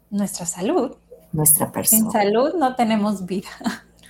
Nuestra 0.10 0.46
salud. 0.46 0.96
Nuestra 1.32 1.72
persona. 1.72 2.02
Sin 2.02 2.12
salud 2.12 2.54
no 2.58 2.76
tenemos 2.76 3.26
vida. 3.26 3.50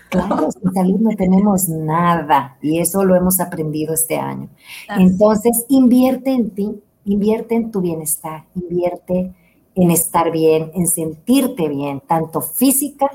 Claro, 0.10 0.52
sin 0.62 0.74
salud 0.74 1.00
no 1.00 1.16
tenemos 1.16 1.68
nada 1.70 2.58
y 2.62 2.80
eso 2.80 3.04
lo 3.04 3.16
hemos 3.16 3.40
aprendido 3.40 3.94
este 3.94 4.18
año. 4.18 4.50
Entonces, 4.98 5.66
invierte 5.70 6.32
en 6.32 6.52
ti, 6.52 6.82
invierte 7.06 7.56
en 7.56 7.72
tu 7.72 7.82
bienestar, 7.82 8.46
invierte 8.56 9.34
en 9.76 9.92
estar 9.92 10.32
bien, 10.32 10.72
en 10.74 10.88
sentirte 10.88 11.68
bien, 11.70 12.02
tanto 12.02 12.42
física 12.42 13.10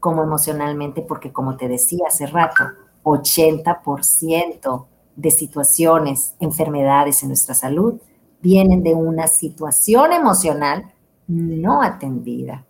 como 0.00 0.22
emocionalmente, 0.22 1.02
porque 1.02 1.32
como 1.32 1.56
te 1.56 1.68
decía 1.68 2.04
hace 2.08 2.26
rato, 2.26 2.64
80% 3.02 4.86
de 5.16 5.30
situaciones, 5.30 6.34
enfermedades 6.40 7.22
en 7.22 7.28
nuestra 7.28 7.54
salud 7.54 8.00
vienen 8.40 8.82
de 8.82 8.94
una 8.94 9.26
situación 9.26 10.12
emocional 10.12 10.92
no 11.26 11.82
atendida, 11.82 12.64